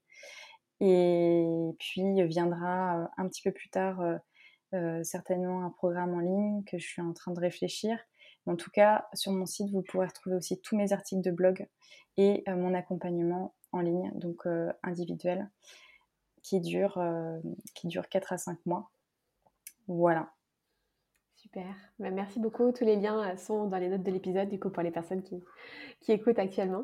Et 0.82 1.45
puis 1.78 2.24
viendra 2.24 3.01
euh, 3.01 3.07
un 3.17 3.28
petit 3.28 3.41
peu 3.41 3.51
plus 3.51 3.70
tard 3.70 3.99
euh, 4.01 4.17
euh, 4.74 5.03
certainement 5.03 5.65
un 5.65 5.72
programme 5.72 6.13
en 6.13 6.20
ligne 6.20 6.63
que 6.63 6.78
je 6.78 6.88
suis 6.88 7.01
en 7.01 7.13
train 7.13 7.32
de 7.32 7.39
réfléchir. 7.39 7.99
En 8.45 8.55
tout 8.55 8.72
cas, 8.72 9.07
sur 9.13 9.32
mon 9.32 9.45
site, 9.45 9.70
vous 9.72 9.84
pourrez 9.84 10.07
retrouver 10.07 10.36
aussi 10.36 10.59
tous 10.61 10.76
mes 10.76 10.93
articles 10.93 11.22
de 11.22 11.32
blog 11.32 11.67
et 12.17 12.43
mon 12.47 12.74
accompagnement 12.74 13.53
en 13.72 13.82
ligne, 13.82 14.11
donc 14.15 14.47
individuel, 14.82 15.47
qui 16.41 16.59
dure, 16.59 16.99
qui 17.76 17.88
dure 17.88 18.09
4 18.09 18.34
à 18.34 18.38
5 18.39 18.57
mois. 18.65 18.89
Voilà. 19.88 20.32
Super. 21.52 21.76
Bah, 21.97 22.12
merci 22.12 22.39
beaucoup. 22.39 22.72
Tous 22.72 22.86
les 22.86 22.95
liens 22.95 23.36
sont 23.38 23.66
dans 23.66 23.78
les 23.78 23.89
notes 23.89 24.04
de 24.04 24.12
l'épisode, 24.12 24.50
du 24.50 24.60
coup, 24.60 24.70
pour 24.70 24.84
les 24.84 24.91
personnes 24.91 25.24
qui, 25.24 25.43
qui 26.00 26.12
écoutent 26.12 26.38
actuellement. 26.38 26.84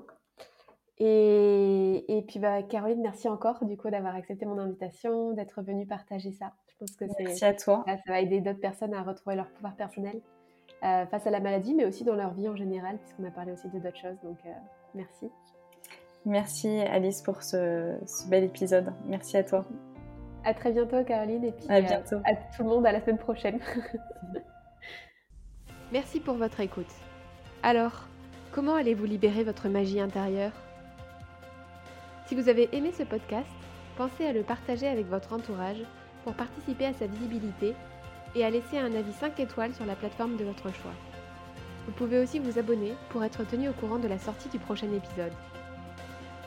Et, 0.97 2.17
et 2.17 2.21
puis, 2.23 2.39
bah, 2.39 2.63
Caroline, 2.63 3.01
merci 3.01 3.27
encore, 3.27 3.63
du 3.65 3.77
coup, 3.77 3.89
d'avoir 3.89 4.15
accepté 4.15 4.45
mon 4.45 4.57
invitation, 4.57 5.33
d'être 5.33 5.61
venue 5.61 5.85
partager 5.85 6.31
ça. 6.31 6.53
Je 6.67 6.73
pense 6.79 6.95
que 6.95 7.05
merci 7.19 7.45
à 7.45 7.53
toi. 7.53 7.83
ça 7.87 7.95
va 8.07 8.21
aider 8.21 8.41
d'autres 8.41 8.59
personnes 8.59 8.93
à 8.93 9.03
retrouver 9.03 9.35
leur 9.35 9.49
pouvoir 9.49 9.75
personnel 9.75 10.19
euh, 10.83 11.05
face 11.05 11.27
à 11.27 11.31
la 11.31 11.39
maladie, 11.39 11.75
mais 11.75 11.85
aussi 11.85 12.03
dans 12.03 12.15
leur 12.15 12.33
vie 12.33 12.49
en 12.49 12.55
général, 12.55 12.97
puisqu'on 12.97 13.25
a 13.25 13.31
parlé 13.31 13.51
aussi 13.51 13.69
de 13.69 13.79
d'autres 13.79 13.97
choses. 13.97 14.17
Donc, 14.23 14.37
euh, 14.45 14.49
merci. 14.93 15.29
Merci 16.25 16.79
Alice 16.79 17.21
pour 17.21 17.43
ce, 17.43 17.97
bel 18.29 18.43
épisode. 18.43 18.91
Merci 19.05 19.37
à 19.37 19.43
toi. 19.43 19.65
À 20.43 20.53
très 20.53 20.71
bientôt 20.71 21.03
Caroline 21.03 21.43
et 21.43 21.51
puis 21.51 21.65
à, 21.69 21.81
bientôt. 21.81 22.17
à 22.23 22.35
tout 22.35 22.63
le 22.63 22.69
monde 22.69 22.85
à 22.85 22.91
la 22.91 23.01
semaine 23.01 23.17
prochaine. 23.17 23.59
Merci 25.91 26.19
pour 26.19 26.35
votre 26.35 26.59
écoute. 26.61 26.91
Alors, 27.61 28.07
comment 28.51 28.73
allez-vous 28.73 29.05
libérer 29.05 29.43
votre 29.43 29.69
magie 29.69 29.99
intérieure? 29.99 30.51
Si 32.25 32.33
vous 32.33 32.49
avez 32.49 32.75
aimé 32.75 32.91
ce 32.91 33.03
podcast, 33.03 33.47
pensez 33.95 34.25
à 34.25 34.33
le 34.33 34.41
partager 34.41 34.87
avec 34.87 35.07
votre 35.07 35.33
entourage 35.33 35.83
pour 36.23 36.33
participer 36.33 36.87
à 36.87 36.93
sa 36.93 37.05
visibilité 37.05 37.75
et 38.33 38.43
à 38.43 38.49
laisser 38.49 38.79
un 38.79 38.93
avis 38.95 39.13
5 39.13 39.39
étoiles 39.39 39.75
sur 39.75 39.85
la 39.85 39.95
plateforme 39.95 40.37
de 40.37 40.43
votre 40.43 40.73
choix. 40.73 40.91
Vous 41.85 41.93
pouvez 41.93 42.19
aussi 42.19 42.39
vous 42.39 42.57
abonner 42.57 42.93
pour 43.09 43.23
être 43.23 43.45
tenu 43.45 43.69
au 43.69 43.73
courant 43.73 43.99
de 43.99 44.07
la 44.07 44.17
sortie 44.17 44.49
du 44.49 44.57
prochain 44.57 44.91
épisode. 44.91 45.33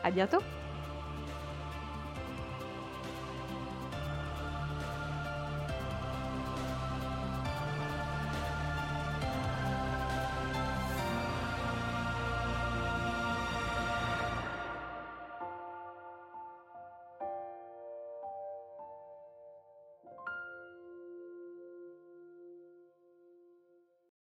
À 0.03 0.11
bientôt 0.11 0.39